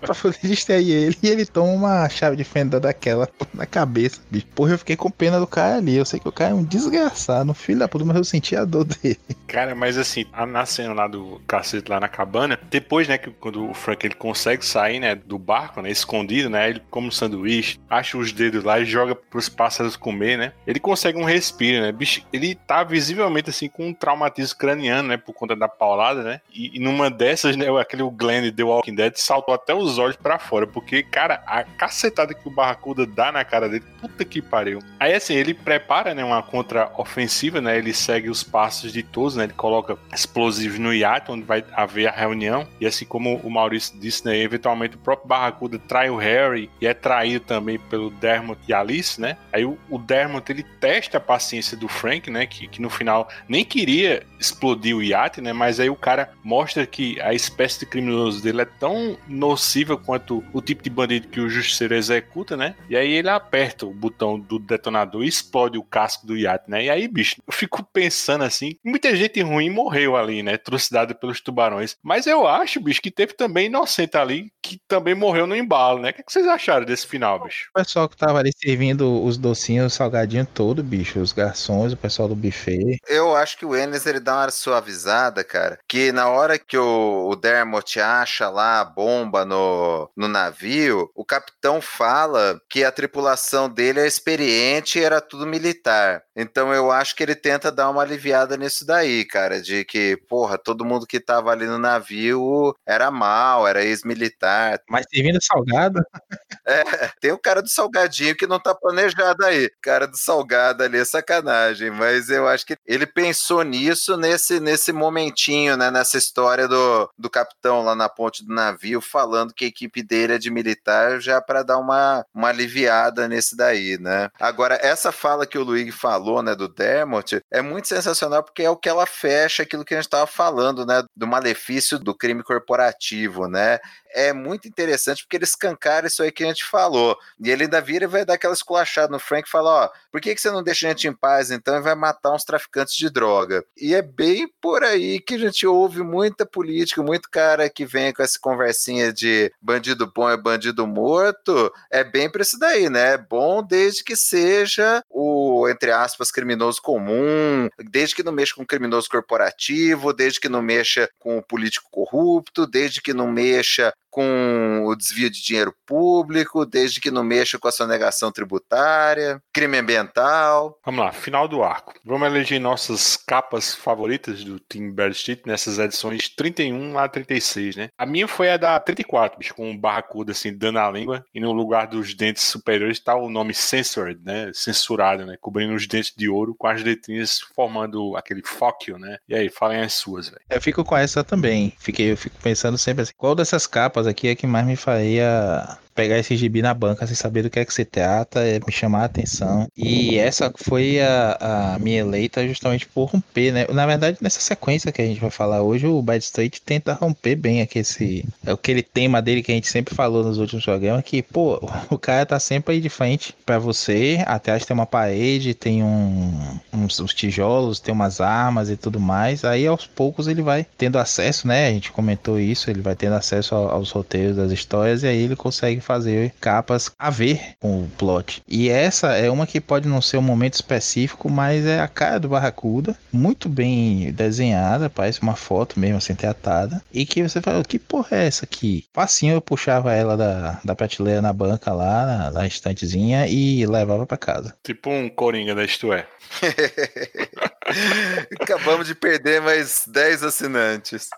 [0.00, 1.18] Pra poder distrair ele.
[1.22, 4.46] E ele toma uma chave de fenda daquela na cabeça, bicho.
[4.54, 5.96] Porra, eu fiquei com pena do cara ali.
[5.96, 8.64] Eu sei que o cara é um desgraçado, filho da puta, mas eu senti a
[8.64, 9.18] dor dele.
[9.46, 13.70] Cara, mas assim, na cena lá do cacete lá na cabana, depois, né, que quando
[13.70, 17.78] o Frank ele consegue sair, né, do barco, né, escondido, né, ele come um sanduíche,
[17.88, 21.92] acha os dedos lá e joga pros pássaros comer, né, ele consegue um respiro, né,
[21.92, 26.40] bicho, ele tá visivelmente, assim, com um traumatismo craniano, né, por conta da paulada, né,
[26.52, 30.38] e, e numa dessas, né, aquele Glenn The Walking Dead saltou até os olhos para
[30.38, 34.78] fora, porque, cara, a cacetada que o Barracuda dá na cara dele, puta que pariu.
[35.00, 39.42] Aí, assim, ele prepara, né, uma contra-ofensiva, né, ele segue os passos de todos, né,
[39.42, 43.98] ele coloca explosivos no iate, onde vai haver a reunião, e assim como o Maurício
[43.98, 48.60] disse, né, eventualmente o próprio Barracuda trai o Harry e é traído também pelo Dermot
[48.68, 52.68] e Alice, né, aí o, o Dermot, ele testa a paciência do Frank, né, que,
[52.68, 57.20] que no final nem queria explodir o iate, né, mas aí o cara mostra que
[57.20, 59.18] a espécie de criminoso dele é tão
[59.56, 63.86] nociva quanto o tipo de bandido que o justiceiro executa, né, e aí ele aperta
[63.86, 67.52] o botão do detonador e explode o casco do iate, né, e aí, bicho, eu
[67.52, 70.56] fico pensando assim, muita gente ruim morreu ali, né?
[70.56, 71.96] Trucidado pelos tubarões.
[72.02, 76.10] Mas eu acho, bicho, que teve também inocente ali que também morreu no embalo, né?
[76.10, 77.68] O que, vocês acharam desse final, bicho?
[77.70, 81.96] O pessoal que tava ali servindo os docinhos, o salgadinho todo, bicho, os garçons, o
[81.96, 82.98] pessoal do buffet.
[83.06, 87.28] Eu acho que o Enes ele dá uma suavizada, cara, que na hora que o,
[87.30, 93.68] o Dermot acha lá a bomba no, no navio, o capitão fala que a tripulação
[93.68, 96.22] dele é experiente e era tudo militar.
[96.36, 100.58] Então eu acho que ele tenta dar uma aliviada nisso daí, cara, de que, porra,
[100.58, 104.80] todo mundo que tava ali no navio era mal, era ex-militar.
[104.88, 106.00] Mas servindo salgado?
[106.68, 106.82] É,
[107.20, 109.70] tem o cara do salgadinho que não tá planejado aí.
[109.80, 114.92] Cara do salgado ali é sacanagem, mas eu acho que ele pensou nisso nesse, nesse
[114.92, 119.68] momentinho, né, nessa história do, do capitão lá na ponte do navio falando que a
[119.68, 124.30] equipe dele é de militar já para dar uma, uma aliviada nesse daí, né?
[124.38, 128.70] Agora, essa fala que o Luigi falou, né, do Dermot, é muito sensacional porque é
[128.70, 132.42] o que ela fecha aquilo que a gente estava falando, né, do malefício do crime
[132.42, 133.78] corporativo, né?
[134.16, 137.16] É muito interessante porque ele escancara isso aí que a gente falou.
[137.38, 140.22] E ele ainda vira e vai dar aquela esculachada no Frank e fala: Ó, por
[140.22, 142.96] que, que você não deixa a gente em paz então e vai matar uns traficantes
[142.96, 143.62] de droga?
[143.76, 148.12] E é bem por aí que a gente ouve muita política, muito cara que vem
[148.12, 151.70] com essa conversinha de bandido bom é bandido morto.
[151.90, 153.12] É bem pra isso daí, né?
[153.14, 158.64] É bom desde que seja o, entre aspas, criminoso comum, desde que não mexa com
[158.64, 164.86] criminoso corporativo, desde que não mexa com o político corrupto, desde que não mexa com
[164.86, 170.80] o desvio de dinheiro público, desde que não mexa com a sonegação tributária, crime ambiental.
[170.82, 171.92] Vamos lá, final do arco.
[172.02, 177.88] Vamos eleger nossas capas favoritas do Team Bad Street nessas edições 31 a 36, né?
[177.98, 181.38] A minha foi a da 34, bicho, com um barracuda assim, dando a língua, e
[181.38, 184.50] no lugar dos dentes superiores está o nome censored, né?
[184.54, 185.36] Censurado, né?
[185.38, 189.18] Cobrindo os dentes de ouro com as letrinhas formando aquele fóquio, né?
[189.28, 190.40] E aí, falem as suas, velho.
[190.48, 191.74] Eu fico com essa também.
[191.78, 195.78] Fiquei, eu fico pensando sempre assim, qual dessas capas aqui é que mais me faria
[195.96, 198.70] pegar esse gibi na banca sem saber do que é que se trata, é me
[198.70, 199.66] chamar a atenção.
[199.76, 203.66] E essa foi a, a minha eleita justamente por romper, né?
[203.72, 207.34] Na verdade, nessa sequência que a gente vai falar hoje, o Bad Street tenta romper
[207.34, 211.58] bem aquele, aquele tema dele que a gente sempre falou nos últimos programas, que, pô,
[211.88, 216.58] o cara tá sempre aí de frente para você, atrás tem uma parede, tem um,
[216.72, 219.44] uns, uns tijolos, tem umas armas e tudo mais.
[219.44, 221.68] Aí aos poucos ele vai tendo acesso, né?
[221.68, 225.36] A gente comentou isso, ele vai tendo acesso aos roteiros das histórias e aí ele
[225.36, 228.42] consegue fazer capas a ver com o plot.
[228.48, 232.18] E essa é uma que pode não ser um momento específico, mas é a cara
[232.18, 236.82] do Barracuda, muito bem desenhada, parece uma foto mesmo assim tratada.
[236.92, 238.84] E que você fala, que porra é essa aqui?
[238.92, 244.06] Facinho eu puxava ela da, da prateleira na banca lá, na, na estantezinha e levava
[244.06, 244.54] para casa.
[244.64, 246.06] Tipo um Coringa da Isto É.
[248.40, 251.08] Acabamos de perder mais 10 assinantes.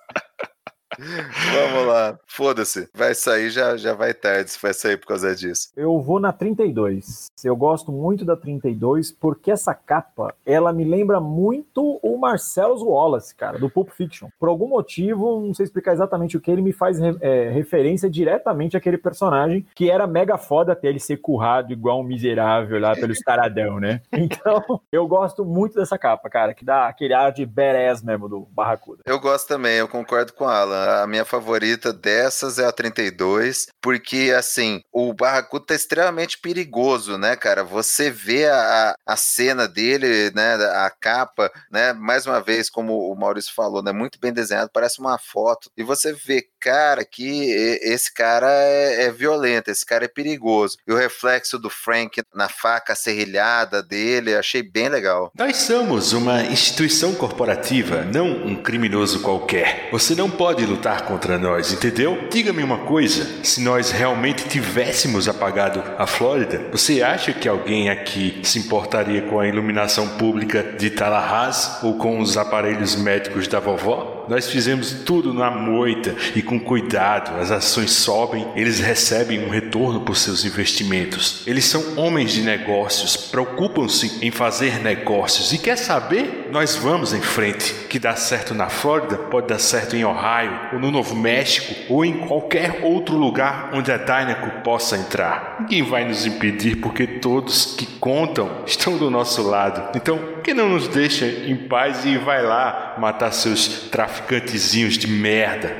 [0.98, 2.18] Vamos lá.
[2.26, 2.88] Foda-se.
[2.94, 5.70] Vai sair, já, já vai tarde se vai sair por causa disso.
[5.76, 7.26] Eu vou na 32.
[7.44, 13.34] Eu gosto muito da 32 porque essa capa, ela me lembra muito o Marcellus Wallace,
[13.34, 14.28] cara, do Pulp Fiction.
[14.38, 18.76] Por algum motivo, não sei explicar exatamente o que, ele me faz é, referência diretamente
[18.76, 23.12] àquele personagem que era mega foda até ele ser currado igual um miserável lá pelo
[23.12, 24.00] estaradão, né?
[24.28, 28.40] Então, eu gosto muito dessa capa, cara, que dá aquele ar de badass mesmo do
[28.50, 29.02] Barracuda.
[29.06, 33.66] Eu gosto também, eu concordo com a Alan A minha favorita dessas é a 32,
[33.80, 37.62] porque assim, o Barracuda é extremamente perigoso, né, cara?
[37.64, 43.14] Você vê a, a cena dele, né, a capa, né, mais uma vez, como o
[43.14, 45.70] Maurício falou, né, muito bem desenhado, parece uma foto.
[45.76, 47.50] E você vê, cara, que
[47.82, 50.78] esse cara é, é violento, esse cara é perigoso.
[50.86, 55.30] E o reflexo do Frank na faca serrilhada dele, achei bem legal.
[55.36, 59.88] Nós somos uma instituição corporativa, não um criminoso qualquer.
[59.90, 62.28] Você não pode lutar contra nós, entendeu?
[62.30, 68.40] Diga-me uma coisa: se nós realmente tivéssemos apagado a Flórida, você acha que alguém aqui
[68.42, 74.18] se importaria com a iluminação pública de Tallahassee ou com os aparelhos médicos da vovó?
[74.28, 77.40] Nós fizemos tudo na moita e com cuidado.
[77.40, 81.42] As ações sobem, eles recebem um retorno por seus investimentos.
[81.46, 85.52] Eles são homens de negócios, preocupam-se em fazer negócios.
[85.52, 86.37] E quer saber?
[86.50, 87.74] Nós vamos em frente.
[87.88, 92.04] Que dá certo na Flórida, pode dar certo em Ohio, ou no Novo México, ou
[92.04, 95.56] em qualquer outro lugar onde a Dynaco possa entrar.
[95.60, 99.96] Ninguém vai nos impedir porque todos que contam estão do nosso lado.
[99.96, 105.74] Então, que não nos deixa em paz e vai lá matar seus traficantezinhos de merda?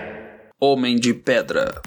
[0.61, 1.81] Homem de Pedra.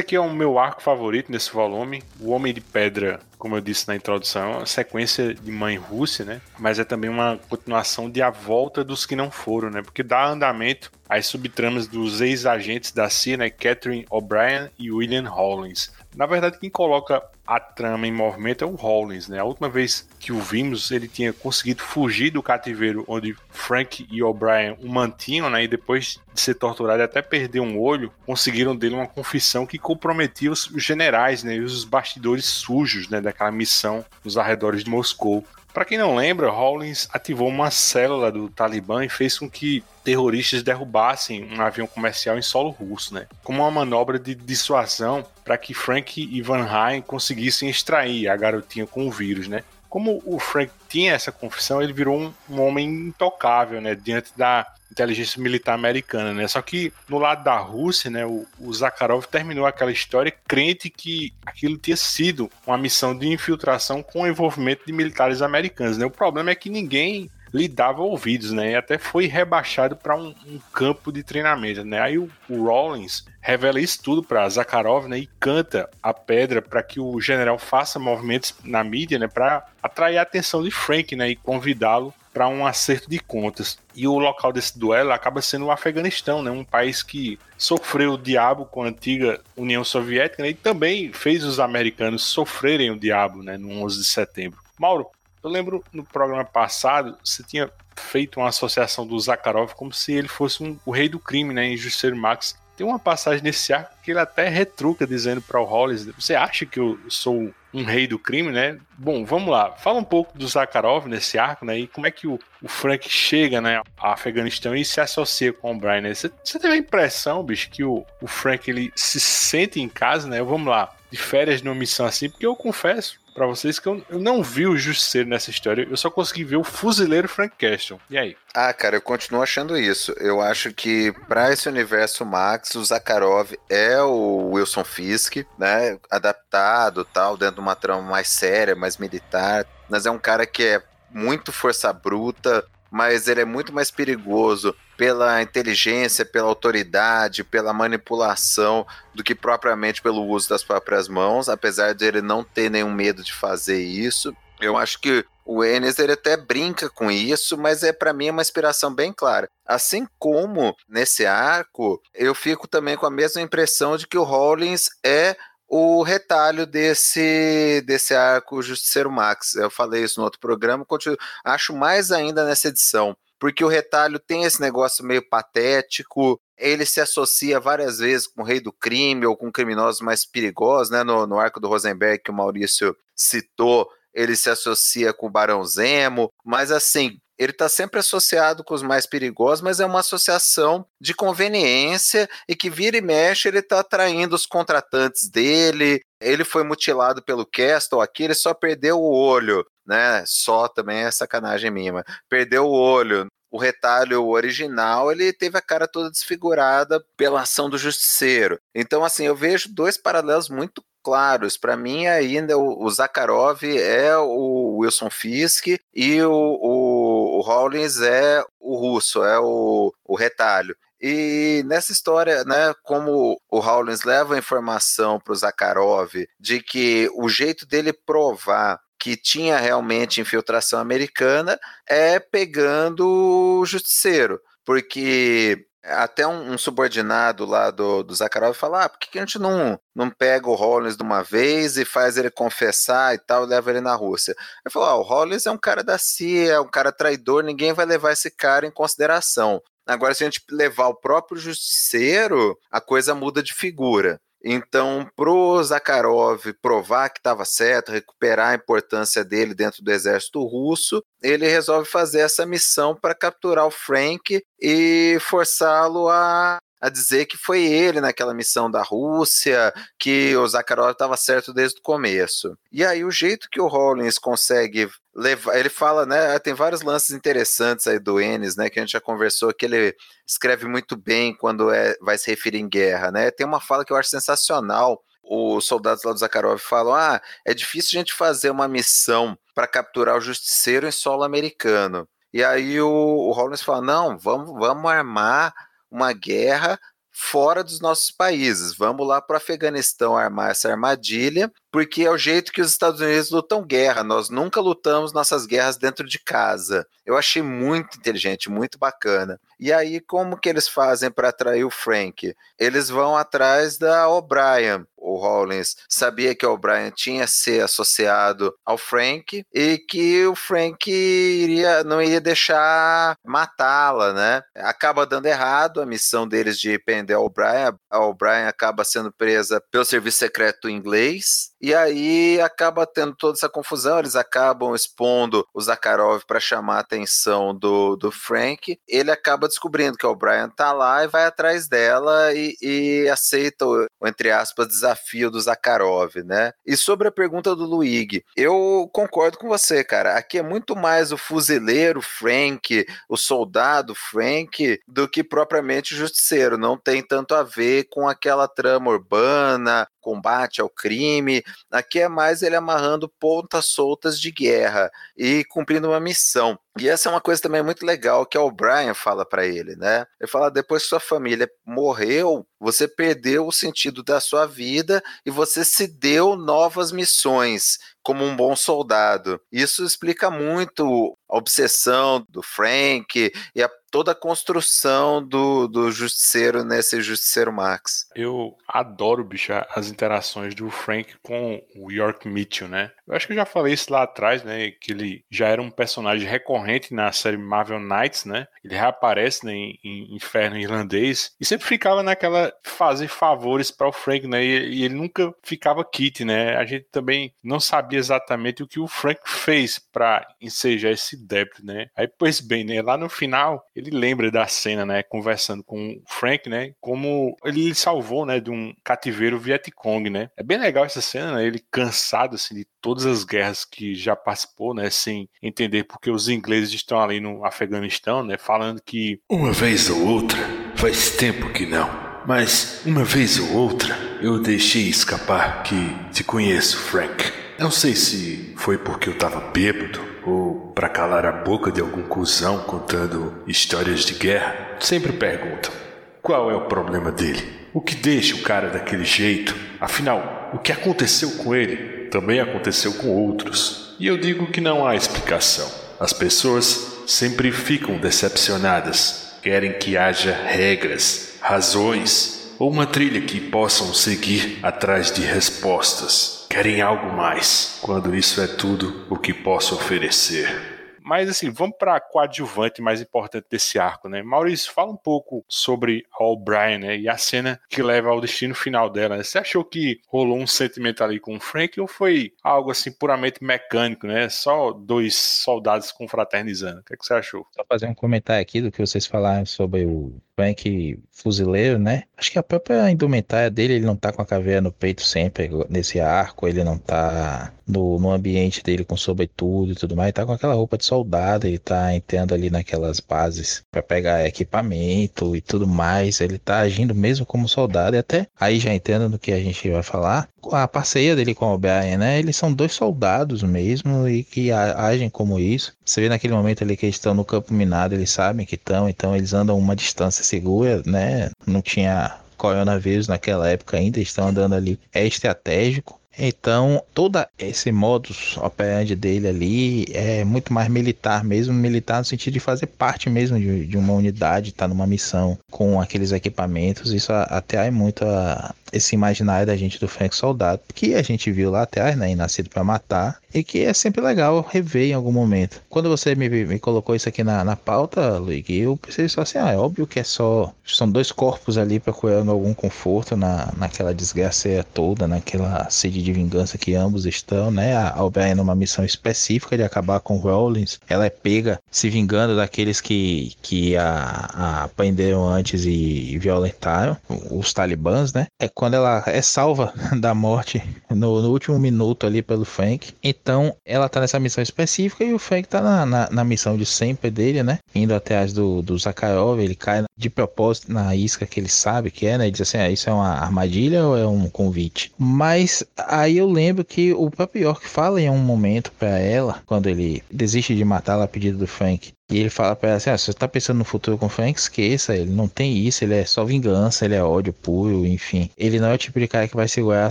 [0.00, 2.02] Esse aqui é o meu arco favorito nesse volume.
[2.18, 6.24] O Homem de Pedra, como eu disse na introdução, é uma sequência de Mãe Rússia,
[6.24, 6.40] né?
[6.58, 9.82] Mas é também uma continuação de A Volta dos que não foram, né?
[9.82, 13.50] Porque dá andamento às subtramas dos ex-agentes da CIA, né?
[13.50, 15.92] Catherine O'Brien e William Hollins.
[16.14, 19.38] Na verdade, quem coloca a trama em movimento é o Hollins, né?
[19.38, 24.22] A última vez que o vimos, ele tinha conseguido fugir do cativeiro onde Frank e
[24.22, 25.64] O'Brien o mantinham, né?
[25.64, 30.50] E depois de ser torturado até perder um olho, conseguiram dele uma confissão que comprometia
[30.50, 31.54] os generais, né?
[31.56, 33.20] E os bastidores sujos, né?
[33.20, 35.44] Daquela missão nos arredores de Moscou.
[35.72, 40.64] Para quem não lembra, Hollins ativou uma célula do Talibã e fez com que terroristas
[40.64, 43.28] derrubassem um avião comercial em solo russo, né?
[43.44, 48.88] Como uma manobra de dissuasão para que Frank e Van Ryn conseguissem extrair a garotinha
[48.88, 49.62] com o vírus, né?
[49.88, 53.94] Como o Frank tinha essa confissão, ele virou um, um homem intocável, né?
[53.94, 56.48] Diante da inteligência militar americana, né?
[56.48, 61.32] Só que no lado da Rússia, né, o, o Zakharov terminou aquela história crente que
[61.46, 66.04] aquilo tinha sido uma missão de infiltração com o envolvimento de militares americanos, né?
[66.04, 68.72] O problema é que ninguém lhe dava ouvidos, né?
[68.72, 72.00] E até foi rebaixado para um, um, campo de treinamento, né?
[72.00, 75.18] Aí o, o Rollins revela isso tudo para Zakharov, né?
[75.18, 79.28] E canta a pedra para que o general faça movimentos na mídia, né?
[79.28, 81.30] Para atrair a atenção de Frank, né?
[81.30, 83.78] E convidá-lo para um acerto de contas.
[83.94, 86.50] E o local desse duelo acaba sendo o Afeganistão, né?
[86.50, 90.50] Um país que sofreu o diabo com a antiga União Soviética né?
[90.50, 93.58] e também fez os americanos sofrerem o diabo, né?
[93.58, 94.60] No 11 de setembro.
[94.78, 95.06] Mauro,
[95.42, 100.28] eu lembro no programa passado, você tinha feito uma associação do Zakharov como se ele
[100.28, 102.58] fosse um, o rei do crime, né, em Justiceiro Max.
[102.76, 106.64] Tem uma passagem nesse arco que ele até retruca dizendo para o Hollis: Você acha
[106.64, 108.78] que eu sou um rei do crime, né?
[108.96, 109.72] Bom, vamos lá.
[109.72, 111.78] Fala um pouco do Zakharov nesse arco, né?
[111.78, 115.72] E como é que o, o Frank chega, né, a Afeganistão e se associa com
[115.72, 116.14] o Brian, né?
[116.14, 120.42] Você, teve a impressão, bicho, que o, o Frank ele se sente em casa, né?
[120.42, 124.18] Vamos lá, de férias numa missão assim, porque eu confesso, para vocês que eu, eu,
[124.18, 128.00] não vi o Justiceiro nessa história, eu só consegui ver o fuzileiro Frank Castle.
[128.10, 128.36] E aí?
[128.54, 130.12] Ah, cara, eu continuo achando isso.
[130.18, 135.98] Eu acho que para esse universo Max, o Zakharov é o Wilson Fisk, né?
[136.10, 139.66] Adaptado tal, dentro de uma trama mais séria, mais militar.
[139.88, 144.74] Mas é um cara que é muito força bruta, mas ele é muito mais perigoso
[145.00, 151.94] pela inteligência, pela autoridade, pela manipulação, do que propriamente pelo uso das próprias mãos, apesar
[151.94, 154.36] de ele não ter nenhum medo de fazer isso.
[154.60, 158.42] Eu acho que o Enes ele até brinca com isso, mas é para mim uma
[158.42, 159.48] inspiração bem clara.
[159.66, 164.90] Assim como nesse arco, eu fico também com a mesma impressão de que o Rollins
[165.02, 165.34] é
[165.66, 169.54] o retalho desse, desse arco Justiceiro Max.
[169.54, 174.18] Eu falei isso no outro programa, continuo, acho mais ainda nessa edição, porque o retalho
[174.18, 179.24] tem esse negócio meio patético, ele se associa várias vezes com o rei do crime
[179.24, 181.02] ou com criminosos mais perigosos, né?
[181.02, 185.64] No, no arco do Rosenberg que o Maurício citou, ele se associa com o Barão
[185.64, 190.84] Zemo, mas assim, ele está sempre associado com os mais perigosos, mas é uma associação
[191.00, 196.02] de conveniência e que vira e mexe ele está atraindo os contratantes dele.
[196.20, 199.64] Ele foi mutilado pelo Castle aqui, ele só perdeu o olho.
[199.90, 200.22] Né?
[200.24, 201.92] Só também é sacanagem minha.
[201.92, 203.26] Mas perdeu o olho.
[203.50, 208.60] O retalho original, ele teve a cara toda desfigurada pela ação do justiceiro.
[208.72, 211.56] Então, assim, eu vejo dois paralelos muito claros.
[211.56, 218.44] Para mim, ainda o, Zakharov é o Wilson Fisk e o, o, o Rollins é
[218.60, 220.76] o russo, é o, o retalho.
[221.00, 227.10] E nessa história, né, como o Rollins leva a informação para o Zakharov de que
[227.14, 236.26] o jeito dele provar que tinha realmente infiltração americana é pegando o justiceiro, porque até
[236.26, 239.80] um, um, subordinado lá do, do Zakharov fala: ah, por que, que a gente não,
[239.94, 243.70] não pega o Rollins de uma vez e faz ele confessar e tal, e leva
[243.70, 244.36] ele na Rússia?
[244.64, 247.72] Ele falou: ah, o Rollins é um cara da CIA, é um cara traidor, ninguém
[247.72, 249.62] vai levar esse cara em consideração.
[249.86, 254.20] Agora, se a gente levar o próprio justiceiro, a coisa muda de figura.
[254.42, 261.02] Então, pro Zakharov provar que estava certo, recuperar a importância dele dentro do exército russo,
[261.22, 267.36] ele resolve fazer essa missão para capturar o Frank e forçá-lo a a dizer que
[267.36, 272.56] foi ele naquela missão da Rússia, que o Zakharov estava certo desde o começo.
[272.72, 277.10] E aí o jeito que o Rollins consegue levar, ele fala, né, tem vários lances
[277.10, 279.94] interessantes aí do Ennis, né, que a gente já conversou, que ele
[280.26, 283.30] escreve muito bem quando é, vai se referir em guerra, né?
[283.30, 285.02] Tem uma fala que eu acho sensacional.
[285.22, 289.66] Os soldados lá do Zakharov falam: ah, é difícil a gente fazer uma missão para
[289.66, 292.08] capturar o justiceiro em solo americano.
[292.32, 295.52] E aí o, o Rollins fala: não, vamos, vamos armar
[295.90, 296.78] uma guerra
[297.10, 298.74] fora dos nossos países.
[298.76, 303.00] Vamos lá para o Afeganistão armar essa armadilha, porque é o jeito que os Estados
[303.00, 304.02] Unidos lutam guerra.
[304.02, 306.86] Nós nunca lutamos nossas guerras dentro de casa.
[307.06, 309.40] Eu achei muito inteligente, muito bacana.
[309.58, 312.34] E aí, como que eles fazem para atrair o Frank?
[312.58, 314.86] Eles vão atrás da O'Brien.
[314.96, 320.90] O Rollins sabia que o O'Brien tinha se associado ao Frank e que o Frank
[320.90, 324.42] iria, não ia deixar matá-la, né?
[324.56, 327.74] Acaba dando errado a missão deles de prender a O'Brien.
[327.90, 333.48] A O'Brien acaba sendo presa pelo serviço secreto inglês e aí acaba tendo toda essa
[333.48, 333.98] confusão.
[333.98, 338.78] Eles acabam expondo o Zakharov para chamar a atenção do, do Frank.
[338.88, 343.66] Ele acaba descobrindo que o Brian tá lá e vai atrás dela e, e aceita
[343.66, 346.52] o, o, entre aspas, desafio do Zakharov, né?
[346.64, 350.16] E sobre a pergunta do Luigi, eu concordo com você, cara.
[350.16, 356.56] Aqui é muito mais o fuzileiro Frank, o soldado Frank, do que propriamente o justiceiro.
[356.56, 361.42] Não tem tanto a ver com aquela trama urbana, combate ao crime.
[361.70, 366.58] Aqui é mais ele amarrando pontas soltas de guerra e cumprindo uma missão.
[366.78, 370.06] E essa é uma coisa também muito legal que o O'Brien fala para ele, né?
[370.20, 375.30] Ele fala: depois que sua família morreu, você perdeu o sentido da sua vida e
[375.30, 379.40] você se deu novas missões como um bom soldado.
[379.50, 386.64] Isso explica muito a obsessão do Frank e a, toda a construção do, do Justiceiro
[386.64, 388.08] nesse Justiceiro Max.
[388.14, 392.92] Eu adoro, bicho, as interações do Frank com o York Mitchell, né?
[393.10, 394.70] Eu acho que eu já falei isso lá atrás, né?
[394.70, 398.46] Que ele já era um personagem recorrente na série Marvel Knights, né?
[398.64, 404.28] Ele reaparece né, em, Inferno Irlandês e sempre ficava naquela fazer favores para o Frank,
[404.28, 404.44] né?
[404.44, 406.56] E, e ele nunca ficava kit, né?
[406.56, 411.66] A gente também não sabia exatamente o que o Frank fez para ensejar esse débito,
[411.66, 411.88] né?
[411.96, 412.80] Aí, pois bem, né?
[412.80, 415.02] Lá no final, ele lembra da cena, né?
[415.02, 416.74] Conversando com o Frank, né?
[416.80, 418.38] Como ele salvou, né?
[418.38, 420.30] De um cativeiro Vietcong, né?
[420.36, 421.44] É bem legal essa cena, né?
[421.44, 422.66] Ele cansado, assim, de
[423.00, 424.90] todas as guerras que já participou, né?
[424.90, 428.36] Sem entender porque os ingleses estão ali no Afeganistão, né?
[428.36, 429.20] Falando que...
[429.28, 430.38] Uma vez ou outra,
[430.76, 431.88] faz tempo que não.
[432.26, 437.32] Mas uma vez ou outra eu deixei escapar que te conheço, Frank.
[437.58, 442.02] Não sei se foi porque eu tava bêbado ou para calar a boca de algum
[442.02, 444.76] cuzão contando histórias de guerra.
[444.80, 445.72] Sempre perguntam:
[446.20, 447.42] qual é o problema dele?
[447.72, 449.56] O que deixa o cara daquele jeito?
[449.80, 453.94] Afinal, o que aconteceu com ele também aconteceu com outros.
[453.98, 455.70] E eu digo que não há explicação.
[455.98, 463.94] As pessoas sempre ficam decepcionadas, querem que haja regras, razões ou uma trilha que possam
[463.94, 466.46] seguir atrás de respostas.
[466.48, 470.69] Querem algo mais, quando isso é tudo o que posso oferecer.
[471.10, 474.22] Mas assim, vamos para a coadjuvante mais importante desse arco, né?
[474.22, 476.96] Maurício, fala um pouco sobre a O'Brien, né?
[476.96, 479.16] E a cena que leva ao destino final dela.
[479.16, 479.24] Né?
[479.24, 483.42] Você achou que rolou um sentimento ali com o Frank ou foi algo assim puramente
[483.42, 484.28] mecânico, né?
[484.28, 486.78] Só dois soldados confraternizando.
[486.78, 487.44] O que, é que você achou?
[487.56, 492.04] Só fazer um comentário aqui do que vocês falaram sobre o Frank fuzileiro, né?
[492.16, 495.50] Acho que a própria indumentária dele, ele não tá com a caveira no peito sempre,
[495.68, 500.24] nesse arco, ele não tá no, no ambiente dele com sobretudo e tudo mais, tá
[500.24, 500.99] com aquela roupa de soldado,
[501.44, 506.94] ele tá entrando ali naquelas bases para pegar equipamento e tudo mais, ele tá agindo
[506.94, 510.66] mesmo como soldado e até aí já entendo no que a gente vai falar, a
[510.66, 512.18] parceria dele com o O'Brien, né?
[512.18, 515.72] Eles são dois soldados mesmo e que agem como isso.
[515.84, 518.88] Você vê naquele momento ali que eles estão no campo minado, eles sabem que estão,
[518.88, 521.30] então eles andam uma distância segura, né?
[521.46, 524.78] Não tinha coronavírus naquela época ainda, estão andando ali.
[524.94, 525.99] É estratégico.
[526.22, 532.34] Então, todo esse modus operandi dele ali é muito mais militar mesmo, militar no sentido
[532.34, 536.92] de fazer parte mesmo de, de uma unidade, estar tá numa missão com aqueles equipamentos.
[536.92, 541.50] Isso atrai muito a, esse imaginário da gente do Frank Soldado, que a gente viu
[541.50, 545.12] lá atrás, né, em Nascido para Matar, e que é sempre legal rever em algum
[545.12, 545.62] momento.
[545.68, 549.38] Quando você me, me colocou isso aqui na, na pauta, Luigi, eu pensei só assim,
[549.38, 553.94] ah, é óbvio que é só, são dois corpos ali procurando algum conforto na, naquela
[553.94, 559.56] desgraça toda, naquela sede de vingança que ambos estão, né, a Albion numa missão específica
[559.56, 565.28] de acabar com Rollins, ela é pega se vingando daqueles que, que a, a prenderam
[565.28, 566.96] antes e, e violentaram,
[567.30, 572.20] os talibãs, né, é quando ela é salva da morte no, no, último minuto ali
[572.20, 572.92] pelo Frank.
[573.02, 576.66] Então ela tá nessa missão específica e o Frank tá na, na, na missão de
[576.66, 577.58] sempre dele, né?
[577.74, 582.04] Indo atrás do, do Zakharov, ele cai de propósito na isca que ele sabe que
[582.04, 582.28] é, né?
[582.28, 584.92] E diz assim: ah, isso é uma armadilha ou é um convite?
[584.98, 589.68] Mas aí eu lembro que o próprio York fala em um momento para ela, quando
[589.68, 592.98] ele desiste de matá-la a pedido do Frank, e ele fala pra ela assim: ah,
[592.98, 594.38] você tá pensando no futuro com o Frank?
[594.38, 598.28] Esqueça, ele não tem isso, ele é só vingança, ele é ódio puro, enfim.
[598.36, 599.90] Ele não é o tipo de cara que vai segurar a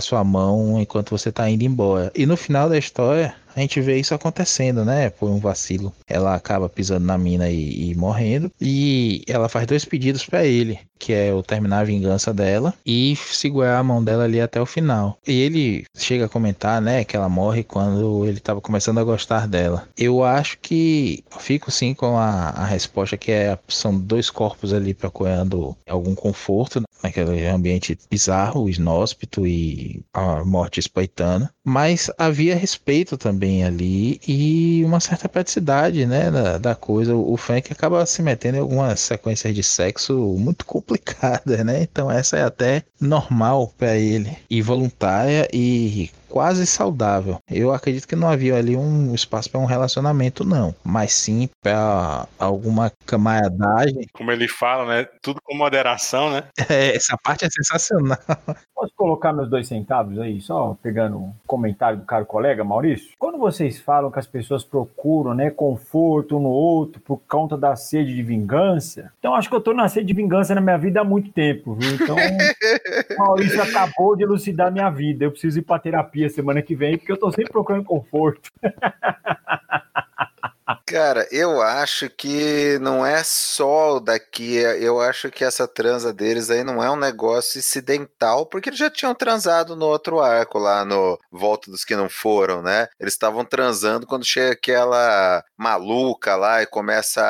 [0.00, 2.12] sua mão enquanto você tá indo embora.
[2.14, 5.10] E no final da história, a gente vê isso acontecendo, né?
[5.10, 5.92] Por um vacilo.
[6.06, 8.50] Ela acaba pisando na mina e, e morrendo.
[8.60, 13.16] E ela faz dois pedidos para ele, que é o terminar a vingança dela e
[13.16, 15.18] segurar a mão dela ali até o final.
[15.26, 19.48] E ele chega a comentar, né, que ela morre quando ele estava começando a gostar
[19.48, 19.88] dela.
[19.96, 24.92] Eu acho que fico sim com a, a resposta que é são dois corpos ali
[24.92, 31.50] procurando algum conforto naquele ambiente bizarro, inóspito e a morte espoitana.
[31.64, 37.14] Mas havia respeito também ali e uma certa praticidade, né, da, da coisa.
[37.14, 40.89] O Frank acaba se metendo em algumas sequências de sexo muito complicadas,
[41.64, 41.82] né?
[41.82, 47.38] Então essa é até normal para ele e voluntária e quase saudável.
[47.50, 52.26] Eu acredito que não havia ali um espaço para um relacionamento, não, mas sim para
[52.38, 54.06] alguma camaradagem.
[54.12, 55.08] Como ele fala, né?
[55.20, 56.44] Tudo com moderação, né?
[56.70, 58.16] É, essa parte é sensacional.
[58.72, 63.10] Posso colocar meus dois centavos aí, só pegando um comentário do caro colega Maurício?
[63.18, 67.74] Quando vocês falam que as pessoas procuram, né, conforto um no outro por conta da
[67.74, 71.00] sede de vingança, então acho que eu tô na sede de vingança na minha vida
[71.00, 71.92] há muito tempo, viu?
[71.94, 72.16] Então,
[73.18, 75.24] Maurício acabou de elucidar minha vida.
[75.24, 78.50] Eu preciso ir para terapia terapia semana que vem, porque eu tô sempre procurando conforto.
[80.90, 84.56] Cara, eu acho que não é só daqui.
[84.56, 88.90] Eu acho que essa transa deles aí não é um negócio incidental, porque eles já
[88.90, 92.88] tinham transado no outro arco lá no Volta dos que não foram, né?
[92.98, 97.22] Eles estavam transando quando chega aquela maluca lá e começa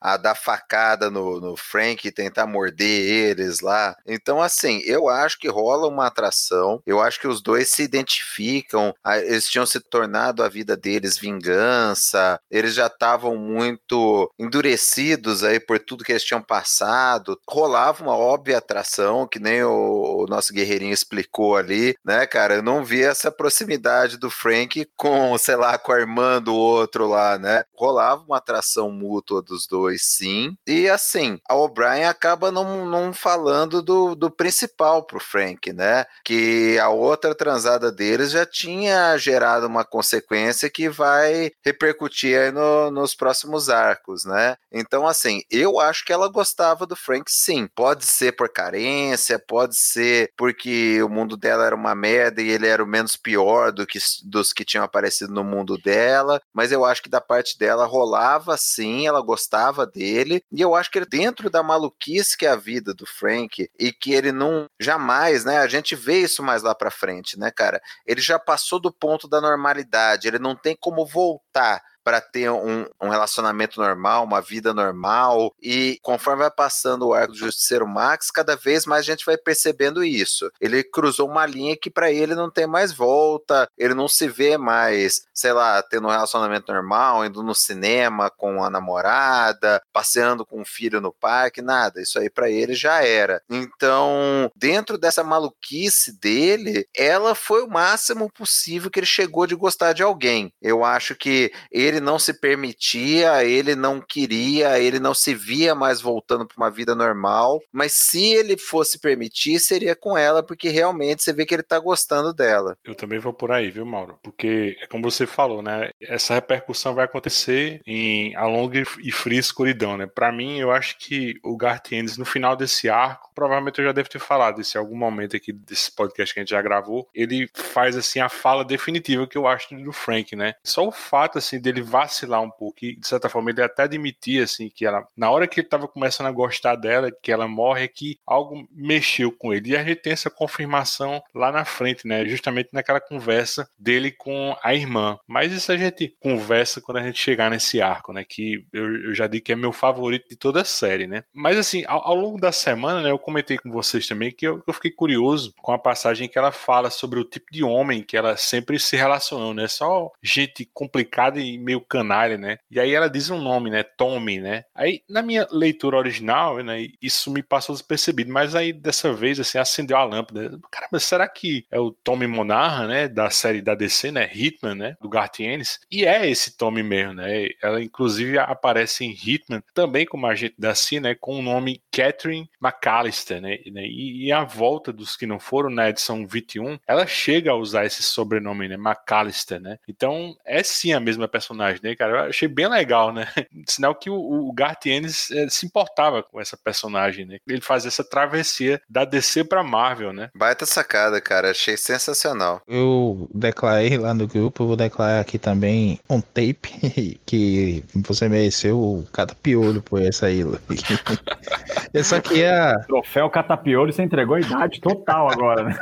[0.00, 2.88] a, a dar facada no, no Frank e tentar morder
[3.28, 3.94] eles lá.
[4.06, 6.80] Então, assim, eu acho que rola uma atração.
[6.86, 8.94] Eu acho que os dois se identificam.
[9.26, 12.40] Eles tinham se tornado a vida deles vingança.
[12.50, 17.36] Eles já estavam muito endurecidos aí por tudo que eles tinham passado.
[17.50, 22.54] Rolava uma óbvia atração, que nem o, o nosso guerreirinho explicou ali, né, cara?
[22.54, 27.08] Eu não vi essa proximidade do Frank com, sei lá, com a irmã do outro
[27.08, 27.64] lá, né?
[27.76, 30.54] Rolava uma atração mútua dos dois, sim.
[30.66, 36.04] E assim, a O'Brien acaba não, não falando do, do principal pro Frank, né?
[36.24, 42.91] Que a outra transada deles já tinha gerado uma consequência que vai repercutir aí no,
[42.92, 44.56] nos próximos arcos, né?
[44.70, 47.66] Então, assim, eu acho que ela gostava do Frank, sim.
[47.74, 52.66] Pode ser por carência, pode ser porque o mundo dela era uma merda e ele
[52.66, 56.84] era o menos pior do que dos que tinham aparecido no mundo dela, mas eu
[56.84, 61.50] acho que da parte dela rolava sim, ela gostava dele, e eu acho que dentro
[61.50, 65.58] da maluquice que é a vida do Frank e que ele não jamais, né?
[65.58, 67.80] A gente vê isso mais lá para frente, né, cara?
[68.06, 72.86] Ele já passou do ponto da normalidade, ele não tem como voltar para ter um,
[73.00, 75.54] um, relacionamento normal, uma vida normal.
[75.60, 79.36] E conforme vai passando o arco do Justiceiro Max, cada vez mais a gente vai
[79.36, 80.50] percebendo isso.
[80.60, 84.56] Ele cruzou uma linha que para ele não tem mais volta, ele não se vê
[84.56, 90.62] mais, sei lá, tendo um relacionamento normal, indo no cinema com a namorada, passeando com
[90.62, 92.00] o filho no parque, nada.
[92.00, 93.42] Isso aí para ele já era.
[93.48, 99.92] Então, dentro dessa maluquice dele, ela foi o máximo possível que ele chegou de gostar
[99.92, 100.52] de alguém.
[100.60, 106.00] Eu acho que ele não se permitia, ele não queria, ele não se via mais
[106.00, 111.22] voltando para uma vida normal, mas se ele fosse permitir, seria com ela, porque realmente
[111.22, 112.76] você vê que ele tá gostando dela.
[112.84, 114.18] Eu também vou por aí, viu, Mauro?
[114.22, 115.90] Porque, como você falou, né?
[116.00, 120.06] Essa repercussão vai acontecer em a longa e fria escuridão, né?
[120.06, 123.92] Para mim, eu acho que o Garth Ennis, no final desse arco, provavelmente eu já
[123.92, 127.08] devo ter falado isso em algum momento aqui desse podcast que a gente já gravou,
[127.14, 130.54] ele faz, assim, a fala definitiva que eu acho do Frank, né?
[130.62, 134.42] Só o fato, assim, dele vacilar um pouco e, de certa forma, ele até admitir,
[134.42, 137.84] assim, que ela, na hora que ele tava começando a gostar dela, que ela morre,
[137.84, 139.70] é que algo mexeu com ele.
[139.70, 142.24] E a gente tem essa confirmação lá na frente, né?
[142.26, 145.18] Justamente naquela conversa dele com a irmã.
[145.26, 148.24] Mas isso a gente conversa quando a gente chegar nesse arco, né?
[148.24, 151.24] Que eu, eu já digo que é meu favorito de toda a série, né?
[151.32, 153.10] Mas assim, ao, ao longo da semana, né?
[153.10, 156.52] Eu comentei com vocês também que eu, eu, fiquei curioso com a passagem que ela
[156.52, 159.68] fala sobre o tipo de homem que ela sempre se relacionou, né?
[159.68, 162.58] Só gente complicada e meio canalha, né?
[162.70, 163.82] E aí ela diz um nome, né?
[163.82, 164.64] Tommy, né?
[164.74, 166.88] Aí na minha leitura original, né?
[167.00, 170.58] Isso me passou despercebido, mas aí dessa vez, assim, acendeu a lâmpada.
[170.70, 173.08] Caramba, será que é o Tommy Monarra, né?
[173.08, 174.30] Da série da DC, né?
[174.32, 174.96] Hitman, né?
[175.00, 175.80] Do Garth Ennis.
[175.90, 177.48] E é esse Tommy mesmo, né?
[177.62, 181.14] Ela inclusive aparece em Hitman também como agente da CIA, né?
[181.14, 183.56] Com o nome Catherine McAllister, né?
[183.64, 187.84] E, e, a volta dos que não foram na edição 21, ela chega a usar
[187.84, 188.76] esse sobrenome, né?
[188.76, 189.78] McAllister, né?
[189.88, 192.12] Então é sim a mesma personagem, né, cara?
[192.12, 193.26] Eu achei bem legal, né?
[193.66, 197.38] Sinal que o, o Garth Ennis é, se importava com essa personagem, né?
[197.46, 200.30] Ele faz essa travessia da DC pra Marvel, né?
[200.34, 201.50] Baita sacada, cara.
[201.50, 202.60] Achei sensacional.
[202.66, 209.06] Eu declarei lá no grupo, eu vou declarar aqui também um tape que você mereceu
[209.12, 210.42] cada piolho por essa aí,
[211.94, 212.78] Essa aqui é a...
[212.80, 215.78] Troféu Catapiolho, você entregou a idade total agora, né?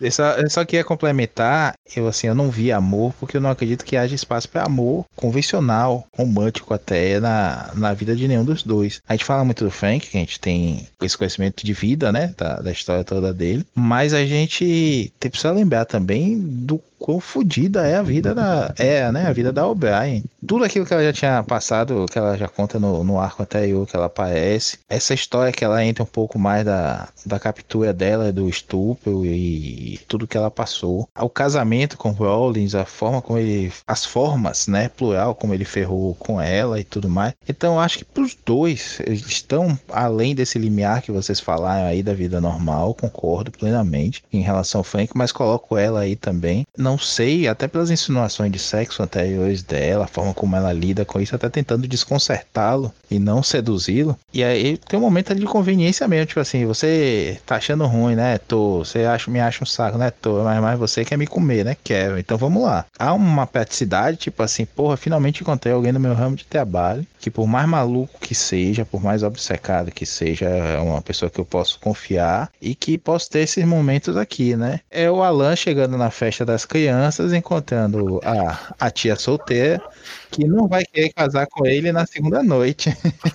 [0.00, 3.96] Essa, só queria complementar, eu assim, eu não vi amor, porque eu não acredito que
[3.96, 9.00] haja espaço para amor convencional, romântico até, na, na vida de nenhum dos dois.
[9.08, 12.34] A gente fala muito do Frank, que a gente tem esse conhecimento de vida, né,
[12.36, 17.86] da, da história toda dele, mas a gente tem, precisa lembrar também do quão fodida
[17.86, 18.74] é a vida da.
[18.78, 19.26] É, né?
[19.26, 20.22] A vida da O'Brien.
[20.46, 23.86] Tudo aquilo que ela já tinha passado, que ela já conta no, no arco anterior,
[23.86, 24.78] que ela aparece.
[24.88, 29.98] Essa história que ela entra um pouco mais da, da captura dela, do estupro e
[30.06, 31.08] tudo que ela passou.
[31.18, 33.72] O casamento com Rollins, a forma como ele.
[34.00, 34.88] As formas, né?
[34.88, 37.34] Plural, como ele ferrou com ela e tudo mais.
[37.46, 42.14] Então acho que pros dois, eles estão além desse limiar que vocês falaram aí da
[42.14, 46.66] vida normal, concordo plenamente em relação ao Frank, mas coloco ela aí também.
[46.78, 51.20] Não sei, até pelas insinuações de sexo anteriores dela, a forma como ela lida com
[51.20, 54.18] isso, até tentando desconcertá-lo e não seduzi-lo.
[54.32, 58.38] E aí tem um momento de conveniência mesmo, tipo assim, você tá achando ruim, né?
[58.38, 60.10] Tô, você acha, me acha um saco, né?
[60.10, 61.76] Tô, mas, mas você quer me comer, né?
[61.84, 62.18] Quero.
[62.18, 62.86] Então vamos lá.
[62.98, 63.46] Há uma
[63.80, 67.68] praticidade, tipo assim, porra, finalmente encontrei alguém no meu ramo de trabalho que por mais
[67.68, 72.50] maluco que seja, por mais obcecado que seja, é uma pessoa que eu posso confiar
[72.60, 74.80] e que posso ter esses momentos aqui, né?
[74.90, 79.82] É o Alan chegando na festa das crianças, encontrando a, a tia solteira
[80.30, 82.90] que não vai querer casar com ele na segunda noite.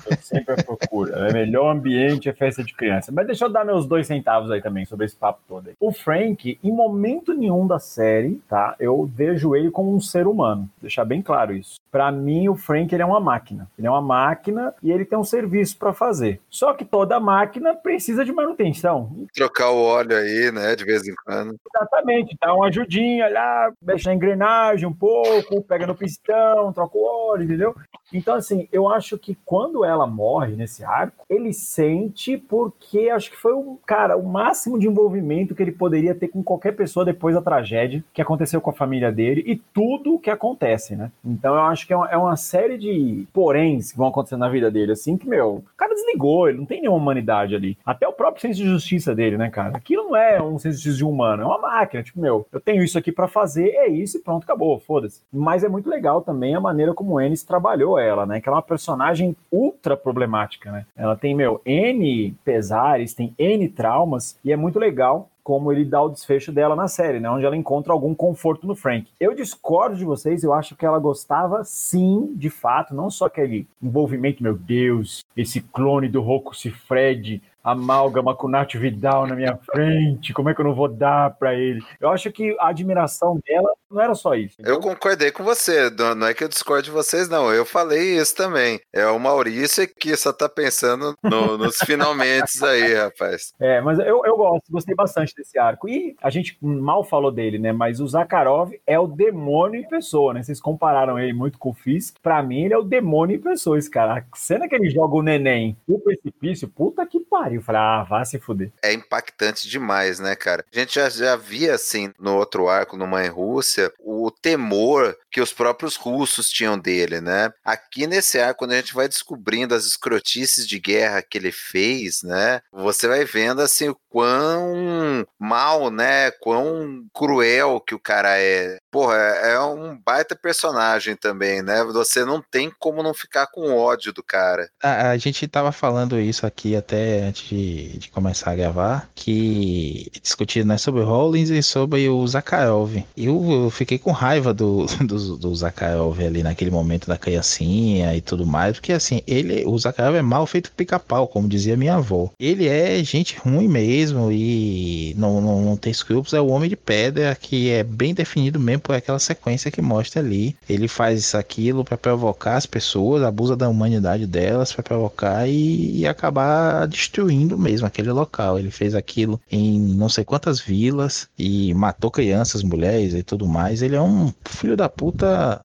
[0.09, 1.13] Eu sempre procuro.
[1.13, 3.11] É melhor ambiente é festa de criança.
[3.11, 5.69] Mas deixa eu dar meus dois centavos aí também sobre esse papo todo.
[5.69, 5.75] Aí.
[5.79, 8.75] O Frank, em momento nenhum da série, tá?
[8.79, 10.69] Eu vejo ele como um ser humano.
[10.81, 11.79] Deixar bem claro isso.
[11.91, 13.69] Para mim, o Frank ele é uma máquina.
[13.77, 16.41] Ele é uma máquina e ele tem um serviço para fazer.
[16.49, 19.11] Só que toda máquina precisa de manutenção.
[19.33, 20.75] Trocar o óleo aí, né?
[20.75, 21.55] De vez em quando.
[21.73, 22.37] Exatamente.
[22.39, 27.31] Dá uma ajudinha lá, mexe na engrenagem um pouco, pega no pistão, troca troca o
[27.31, 27.75] óleo, entendeu?
[28.13, 33.37] Então, assim, eu acho que quando ela morre nesse arco, ele sente porque acho que
[33.37, 37.35] foi o, cara, o máximo de envolvimento que ele poderia ter com qualquer pessoa depois
[37.35, 41.11] da tragédia que aconteceu com a família dele e tudo que acontece, né?
[41.23, 44.49] Então eu acho que é uma, é uma série de poréns que vão acontecer na
[44.49, 47.77] vida dele, assim, que, meu, o cara desligou, ele não tem nenhuma humanidade ali.
[47.85, 49.75] Até o próprio senso de justiça dele, né, cara?
[49.75, 52.83] Aquilo não é um senso de justiça humano, é uma máquina, tipo, meu, eu tenho
[52.83, 55.21] isso aqui para fazer, é isso e pronto, acabou, foda-se.
[55.31, 58.41] Mas é muito legal também a maneira como o Ennis trabalhou ela, né?
[58.41, 60.85] Que ela é uma personagem ultra problemática, né?
[60.95, 66.01] Ela tem, meu, N pesares, tem N traumas, e é muito legal como ele dá
[66.01, 67.29] o desfecho dela na série, né?
[67.29, 69.07] Onde ela encontra algum conforto no Frank.
[69.19, 73.67] Eu discordo de vocês, eu acho que ela gostava sim, de fato, não só aquele
[73.79, 76.55] envolvimento, meu Deus, esse clone do Rocco
[76.87, 81.31] Fred amálgama com Nath Vidal na minha frente, como é que eu não vou dar
[81.31, 81.83] para ele?
[81.99, 84.53] Eu acho que a admiração dela não era só isso.
[84.59, 84.75] Entendeu?
[84.75, 87.51] Eu concordei com você, não é que eu discordo de vocês, não.
[87.51, 88.79] Eu falei isso também.
[88.93, 93.53] É o Maurício que só tá pensando no, nos finalmente aí, rapaz.
[93.59, 95.89] É, mas eu, eu gosto, gostei bastante desse arco.
[95.89, 97.71] E a gente mal falou dele, né?
[97.71, 100.43] Mas o Zakharov é o demônio em pessoa, né?
[100.43, 102.17] Vocês compararam ele muito com o Fisk.
[102.21, 104.19] Pra mim, ele é o demônio em pessoa, esse cara.
[104.19, 107.61] A cena que ele joga o neném no precipício, puta que pariu pariu.
[107.61, 108.71] Falei, ah, vá se fuder.
[108.83, 110.63] É impactante demais, né, cara?
[110.73, 115.41] A gente já, já via, assim, no outro arco, no Mãe Rússia, o temor que
[115.41, 117.51] os próprios russos tinham dele, né?
[117.61, 122.23] Aqui nesse arco, quando a gente vai descobrindo as escrotices de guerra que ele fez,
[122.23, 122.61] né?
[122.71, 126.31] Você vai vendo, assim, o quão mal, né?
[126.39, 128.77] Quão cruel que o cara é.
[128.89, 131.83] Porra, é, é um baita personagem também, né?
[131.83, 134.69] Você não tem como não ficar com ódio do cara.
[134.81, 140.09] A, a gente tava falando isso aqui até antes de, de começar a gravar, que
[140.23, 142.95] discutindo né, sobre o Rollins e sobre o Zakharov.
[143.17, 144.85] Eu, eu fiquei com raiva do,
[145.27, 149.77] do, do Zakharov ali naquele momento da criancinha e tudo mais, porque assim, ele, o
[149.77, 152.29] Zakharov é mal feito pica-pau, como dizia minha avó.
[152.39, 156.75] Ele é gente ruim mesmo e não, não, não tem escrúpulos, é o Homem de
[156.75, 160.55] Pedra que é bem definido mesmo por aquela sequência que mostra ali.
[160.69, 165.99] Ele faz isso, aquilo para provocar as pessoas, abusa da humanidade delas para provocar e,
[165.99, 168.59] e acabar destruindo mesmo aquele local.
[168.59, 173.81] Ele fez aquilo em não sei quantas vilas e matou crianças, mulheres e tudo mais.
[173.81, 175.14] Ele é um filho da puta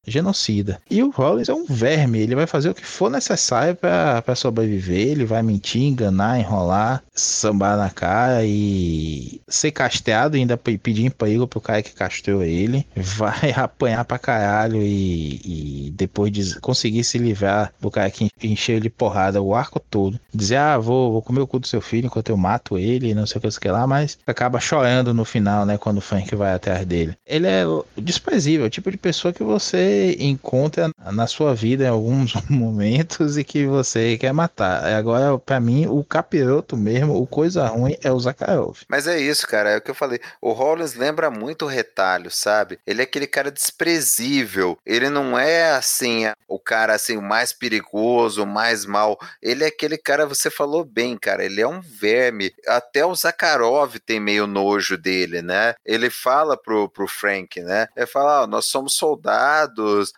[0.07, 0.81] genocida.
[0.91, 5.09] E o Rollins é um verme, ele vai fazer o que for necessário para sobreviver.
[5.09, 11.61] Ele vai mentir, enganar, enrolar, sambar na cara e ser casteado ainda pedir emprego pro
[11.61, 12.87] cara que castrou ele.
[12.95, 18.77] Vai apanhar pra caralho e, e depois de conseguir se livrar do cara que encheu
[18.77, 20.19] ele de porrada o arco todo.
[20.35, 23.27] Dizer, ah, vou, vou comer o cu do seu filho enquanto eu mato ele, não
[23.27, 26.53] sei o que, que lá, mas acaba chorando no final, né, quando o Frank vai
[26.53, 27.15] atrás dele.
[27.27, 27.65] Ele é
[27.97, 33.45] desprezível, o tipo de pessoa que você encontra na sua vida em alguns momentos e
[33.45, 34.85] que você quer matar.
[34.85, 38.79] Agora, para mim, o capiroto mesmo, o coisa ruim é o Zakharov.
[38.89, 40.21] Mas é isso, cara, é o que eu falei.
[40.41, 42.79] O Rollins lembra muito o retalho, sabe?
[42.87, 44.79] Ele é aquele cara desprezível.
[44.85, 49.19] Ele não é assim, o cara assim, o mais perigoso, o mais mal.
[49.43, 51.45] Ele é aquele cara, você falou bem, cara.
[51.45, 52.53] Ele é um verme.
[52.67, 55.75] Até o Zakharov tem meio nojo dele, né?
[55.85, 57.87] Ele fala pro, pro Frank, né?
[57.97, 59.20] Ele fala: oh, nós somos soldados,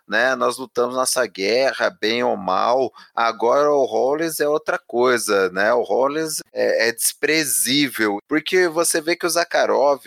[0.07, 0.35] né?
[0.35, 2.93] Nós lutamos nessa guerra, bem ou mal.
[3.15, 5.73] Agora o Rollins é outra coisa, né?
[5.73, 8.19] O Rollins é, é desprezível.
[8.29, 10.03] Porque você vê que o Zakharov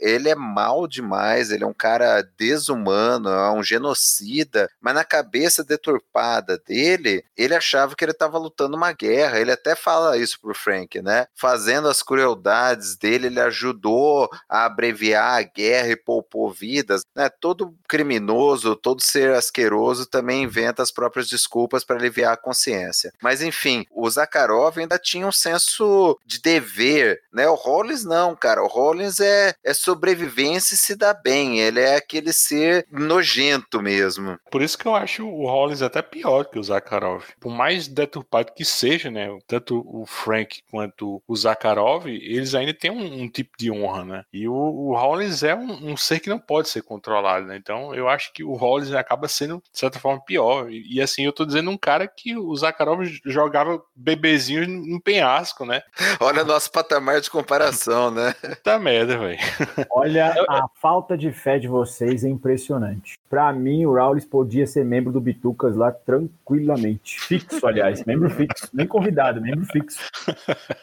[0.00, 5.64] ele é mal demais, ele é um cara desumano, é um genocida, mas na cabeça
[5.64, 9.38] deturpada dele, ele achava que ele estava lutando uma guerra.
[9.38, 11.26] Ele até fala isso pro Frank, né?
[11.34, 17.02] Fazendo as crueldades dele, ele ajudou a abreviar a guerra e poupou vidas.
[17.14, 17.28] Né?
[17.28, 23.12] Todo criminoso, todo ser asqueroso também inventa as próprias desculpas para aliviar a consciência.
[23.22, 27.48] Mas enfim, o Zakharov ainda tinha um senso de dever, né?
[27.48, 28.62] O Rollins não, cara.
[28.62, 31.60] O Rollins é, é sobrevivência e se dá bem.
[31.60, 34.38] Ele é aquele ser nojento mesmo.
[34.50, 37.24] Por isso que eu acho o Rollins até pior que o Zakharov.
[37.40, 39.28] Por mais deturpado que seja, né?
[39.46, 44.24] Tanto o Frank quanto o Zakharov, eles ainda têm um, um tipo de honra, né?
[44.32, 47.56] E o, o Rollins é um, um, ser que não pode ser controlado, né?
[47.56, 50.70] Então eu acho que o Rollins acaba sendo, de certa forma, pior.
[50.70, 55.64] E, e assim, eu tô dizendo um cara que o Zakharov jogava bebezinhos no penhasco,
[55.64, 55.80] né?
[56.20, 58.34] Olha nosso patamar de comparação, né?
[58.34, 59.38] Puta merda, velho.
[59.90, 63.18] Olha, a falta de fé de vocês é impressionante.
[63.28, 67.20] Para mim, o Raulis podia ser membro do Bitucas lá tranquilamente.
[67.20, 68.68] Fixo, aliás, membro fixo.
[68.72, 69.98] Nem convidado, membro fixo.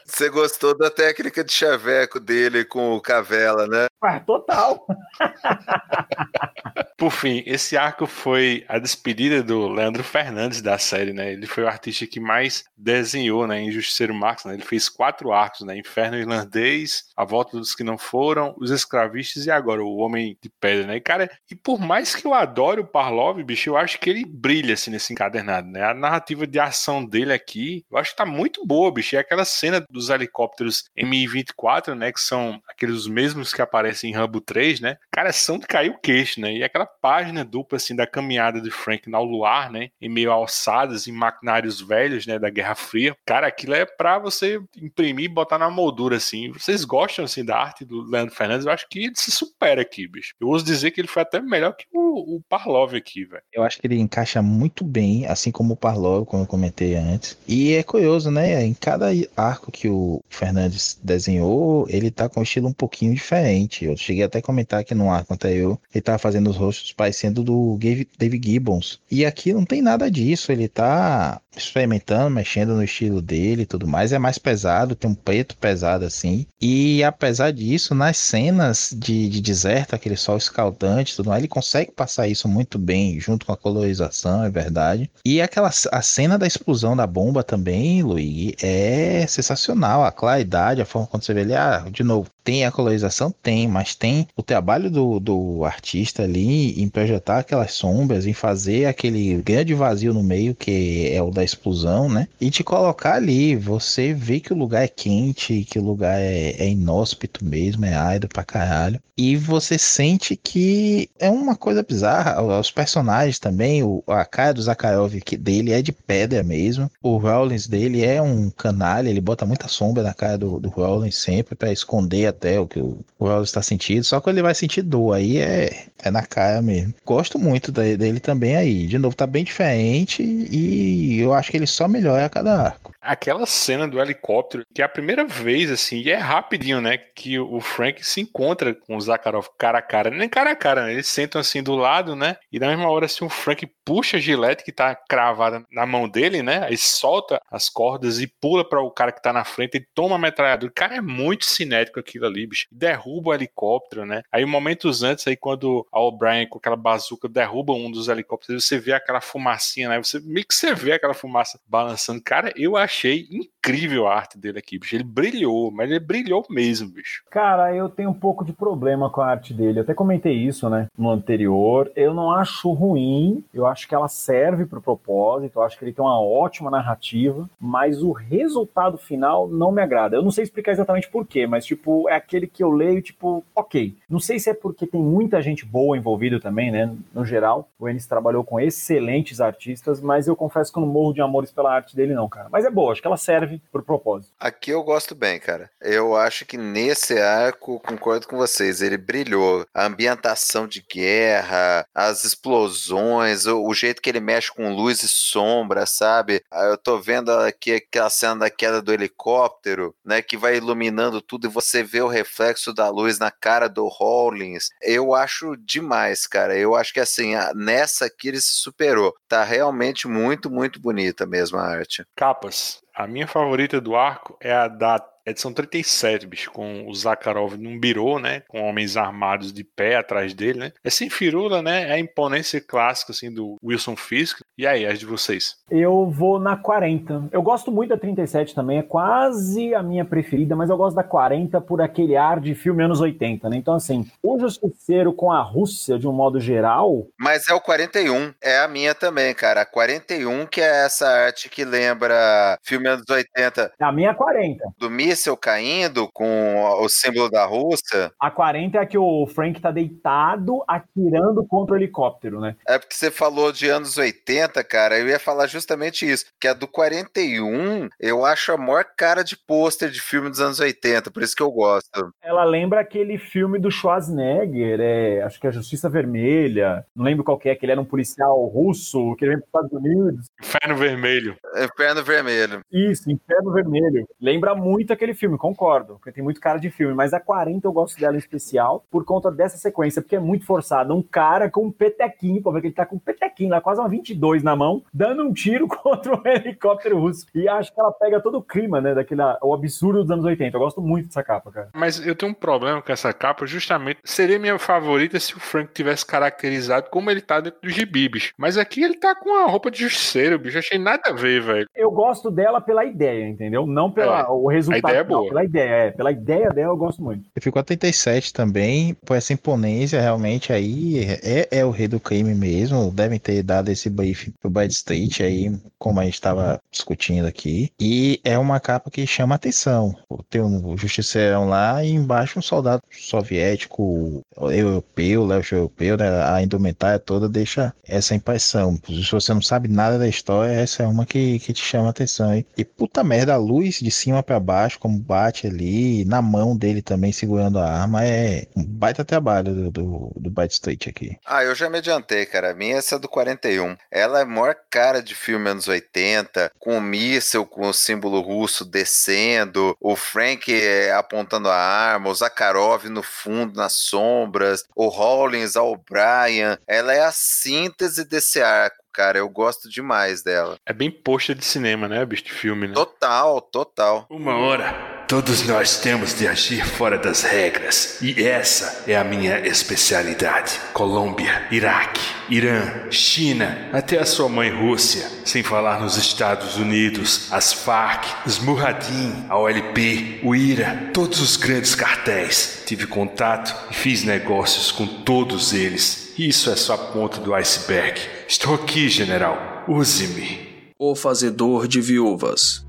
[0.05, 3.87] Você gostou da técnica de chaveco dele com o Cavela, né?
[4.25, 4.85] Total.
[6.97, 11.33] Por fim, esse arco foi a despedida do Leandro Fernandes da série, né?
[11.33, 14.53] Ele foi o artista que mais desenhou, né, em Justiceiro Max, né?
[14.53, 15.77] Ele fez quatro arcos, né?
[15.77, 20.49] Inferno Irlandês, A Volta dos Que Não Foram, Os Escravistas e agora o Homem de
[20.49, 20.95] Pedra, né?
[20.95, 24.25] E, cara, e por mais que eu adore o Parlov, bicho, eu acho que ele
[24.25, 25.83] brilha, assim, nesse encadernado, né?
[25.83, 29.15] A narrativa de ação dele aqui, eu acho que tá muito boa, bicho.
[29.15, 32.11] É aquela cena dos helicópteros Mi-24, né?
[32.11, 34.97] Que são aqueles mesmos que aparecem em Rambo 3, né?
[35.11, 36.53] Cara, são de cair o queixo, né?
[36.53, 39.89] E aquela página dupla assim da caminhada de Frank ao luar, né?
[40.01, 42.37] Em meio a alçadas, em maquinários velhos, né?
[42.37, 43.15] Da Guerra Fria.
[43.25, 46.51] Cara, aquilo é pra você imprimir e botar na moldura, assim.
[46.51, 48.65] Vocês gostam, assim, da arte do Leandro Fernandes?
[48.65, 50.33] Eu acho que ele se supera aqui, bicho.
[50.39, 53.43] Eu ouso dizer que ele foi até melhor que o, o Parlov aqui, velho.
[53.53, 57.37] Eu acho que ele encaixa muito bem, assim como o Parlov, como eu comentei antes.
[57.47, 58.63] E é curioso, né?
[58.63, 63.84] Em cada arco que o Fernandes desenhou, ele tá com um estilo um pouquinho diferente.
[63.91, 67.43] Eu cheguei até a comentar que no arco anterior, ele tava fazendo os rostos parecendo
[67.43, 67.77] do
[68.17, 68.99] David Gibbons.
[69.09, 70.51] E aqui não tem nada disso.
[70.51, 74.11] Ele tá experimentando, mexendo no estilo dele e tudo mais.
[74.11, 76.45] É mais pesado, tem um preto pesado assim.
[76.61, 81.91] E apesar disso, nas cenas de, de deserto, aquele sol escaldante tudo mais, ele consegue
[81.91, 85.09] passar isso muito bem, junto com a colorização, é verdade.
[85.23, 90.03] E aquela a cena da explosão da bomba também, Luiz, é sensacional.
[90.03, 93.33] A claridade, a forma quando você vê ele, ah, de novo, tem a colorização?
[93.41, 98.85] Tem, mas tem o trabalho do, do artista ali em projetar aquelas sombras, em fazer
[98.85, 102.27] aquele grande vazio no meio, que é o da explosão, né?
[102.39, 106.51] E te colocar ali, você vê que o lugar é quente, que o lugar é,
[106.57, 108.99] é inóspito mesmo, é árido pra caralho.
[109.17, 112.41] E você sente que é uma coisa bizarra.
[112.59, 116.91] Os personagens também, o, a cara do Zakharov dele é de pedra mesmo.
[117.01, 120.71] O Rowling dele é um canalha, ele bota muita sombra na cara do, do
[121.11, 123.25] sempre para esconder até o que o, o
[123.59, 126.93] está sentindo, só que ele vai sentir dor, aí é, é na cara mesmo.
[127.05, 128.87] Gosto muito dele também aí.
[128.87, 132.94] De novo, tá bem diferente e eu acho que ele só melhora a cada arco.
[133.05, 136.97] Aquela cena do helicóptero, que é a primeira vez, assim, e é rapidinho, né?
[136.97, 140.09] Que o Frank se encontra com o Zakharov cara a cara.
[140.09, 140.93] Nem cara a cara, né?
[140.93, 142.37] Eles sentam assim do lado, né?
[142.51, 146.09] E na mesma hora, assim, o Frank puxa a gilete que tá cravada na mão
[146.09, 146.65] dele, né?
[146.65, 150.15] Aí solta as cordas e pula para o cara que tá na frente e toma
[150.15, 150.71] a metralhadora.
[150.71, 152.65] O cara é muito cinético aquilo ali, bicho.
[152.71, 154.23] Derruba o helicóptero, né?
[154.31, 158.79] Aí, momentos antes, aí, quando a O'Brien com aquela bazuca derruba um dos helicópteros, você
[158.79, 159.97] vê aquela fumacinha, né?
[160.01, 162.21] Você meio que você vê aquela fumaça balançando.
[162.23, 163.27] Cara, eu acho achei
[163.65, 164.95] incrível a arte dele aqui, bicho.
[164.95, 167.23] Ele brilhou, mas ele brilhou mesmo, bicho.
[167.31, 169.79] Cara, eu tenho um pouco de problema com a arte dele.
[169.79, 171.91] Eu até comentei isso, né, no anterior.
[171.95, 175.93] Eu não acho ruim, eu acho que ela serve pro propósito, eu acho que ele
[175.93, 180.15] tem uma ótima narrativa, mas o resultado final não me agrada.
[180.15, 183.43] Eu não sei explicar exatamente por quê, mas, tipo, é aquele que eu leio, tipo,
[183.55, 183.95] ok.
[184.09, 187.67] Não sei se é porque tem muita gente boa envolvida também, né, no geral.
[187.79, 191.51] O Enes trabalhou com excelentes artistas, mas eu confesso que eu não morro de amores
[191.51, 192.47] pela arte dele, não, cara.
[192.51, 194.33] Mas é boa, acho que ela serve pro propósito.
[194.39, 195.69] Aqui eu gosto bem, cara.
[195.81, 199.65] Eu acho que nesse arco, concordo com vocês, ele brilhou.
[199.73, 205.07] A ambientação de guerra, as explosões, o, o jeito que ele mexe com luz e
[205.07, 206.43] sombra, sabe?
[206.51, 211.21] Ah, eu tô vendo aqui aquela cena da queda do helicóptero, né, que vai iluminando
[211.21, 214.69] tudo e você vê o reflexo da luz na cara do Hollins.
[214.81, 216.57] Eu acho demais, cara.
[216.57, 219.13] Eu acho que assim, nessa aqui ele se superou.
[219.27, 222.05] Tá realmente muito, muito bonita mesmo a arte.
[222.15, 222.84] Capas.
[222.95, 227.79] A minha favorita do arco é a da edição 37, bicho, com o Zakharov num
[227.79, 228.43] birô, né?
[228.47, 230.71] Com homens armados de pé atrás dele, né?
[230.83, 231.89] É sem firula, né?
[231.89, 234.41] É a imponência clássica, assim, do Wilson Fisk.
[234.57, 235.57] E aí, as de vocês?
[235.69, 237.29] Eu vou na 40.
[237.31, 241.03] Eu gosto muito da 37 também, é quase a minha preferida, mas eu gosto da
[241.03, 243.57] 40 por aquele ar de filme anos 80, né?
[243.57, 247.07] Então, assim, o Justiceiro com a Rússia, de um modo geral.
[247.19, 249.61] Mas é o 41, é a minha também, cara.
[249.61, 253.73] A 41, que é essa arte que lembra filme anos 80.
[253.79, 254.63] A minha é 40.
[254.77, 258.11] Do míssel caindo com o símbolo da Rússia.
[258.19, 262.55] A 40 é a que o Frank tá deitado atirando contra o helicóptero, né?
[262.67, 266.53] É porque você falou de anos 80 cara, eu ia falar justamente isso, que a
[266.53, 271.23] do 41, eu acho a maior cara de pôster de filme dos anos 80, por
[271.23, 272.11] isso que eu gosto.
[272.21, 277.37] Ela lembra aquele filme do Schwarzenegger, é, acho que é Justiça Vermelha, não lembro qual
[277.37, 280.25] que é, que ele era um policial russo, que ele vem para os Estados Unidos.
[280.41, 281.37] Inferno Vermelho.
[281.55, 282.61] Inferno Vermelho.
[282.71, 284.05] Isso, Inferno Vermelho.
[284.19, 287.71] Lembra muito aquele filme, concordo, porque tem muito cara de filme, mas a 40 eu
[287.71, 290.93] gosto dela em especial por conta dessa sequência, porque é muito forçada.
[290.93, 293.79] Um cara com um petequinho, pô, ver que ele tá com um petequinho lá, quase
[293.79, 297.25] uma 22 na mão, dando um tiro contra um helicóptero russo.
[297.33, 300.55] E acho que ela pega todo o clima, né, daquele o absurdo dos anos 80.
[300.55, 301.69] Eu gosto muito dessa capa, cara.
[301.73, 305.73] Mas eu tenho um problema com essa capa, justamente seria minha favorita se o Frank
[305.73, 308.33] tivesse caracterizado como ele tá dentro dos gibibis.
[308.37, 310.57] Mas aqui ele tá com a roupa de justiceiro, bicho.
[310.57, 311.67] Achei nada a ver, velho.
[311.75, 313.65] Eu gosto dela pela ideia, entendeu?
[313.65, 314.25] Não pelo é.
[314.29, 315.27] o resultado ideia é boa.
[315.27, 315.91] Pela ideia, é.
[315.91, 317.25] Pela ideia dela eu gosto muito.
[317.35, 321.99] Eu fico a 37 também, por essa imponência realmente aí, é, é o rei do
[321.99, 326.59] crime mesmo, devem ter dado esse brief pro Bad Street aí, como a gente estava
[326.71, 329.95] discutindo aqui, e é uma capa que chama atenção.
[330.29, 336.05] Tem um justiceirão lá e embaixo um soldado soviético, europeu, leste europeu, né?
[336.23, 338.79] a indumentária toda deixa essa impressão.
[338.85, 342.33] Se você não sabe nada da história, essa é uma que, que te chama atenção.
[342.33, 342.45] Hein?
[342.57, 346.81] E puta merda, a luz de cima para baixo, como bate ali, na mão dele
[346.81, 351.17] também segurando a arma, é um baita trabalho do, do, do Bite Street aqui.
[351.25, 352.51] Ah, eu já me adiantei, cara.
[352.51, 353.75] A minha é essa do 41.
[353.91, 358.65] Ela é maior cara de filme anos 80, com o míssel, com o símbolo russo
[358.65, 365.55] descendo, o Frank é, apontando a arma, o Zakharov no fundo, nas sombras, o Hollins
[365.55, 366.57] ao Brian.
[366.67, 369.17] Ela é a síntese desse arco cara.
[369.17, 370.57] Eu gosto demais dela.
[370.65, 372.73] É bem poxa de cinema, né, bicho de filme, né?
[372.73, 374.05] Total, total.
[374.09, 374.95] Uma hora.
[375.07, 380.59] Todos nós temos de agir fora das regras, e essa é a minha especialidade.
[380.73, 387.53] Colômbia, Iraque, Irã, China, até a sua mãe Rússia, sem falar nos Estados Unidos, as
[387.53, 392.63] Farc, os Murradin, a OLP, o IRA, todos os grandes cartéis.
[392.65, 396.13] Tive contato e fiz negócios com todos eles.
[396.17, 398.14] Isso é só a ponta do iceberg.
[398.27, 399.63] Estou aqui, general.
[399.67, 400.71] Use-me.
[400.79, 402.64] O Fazedor de Viúvas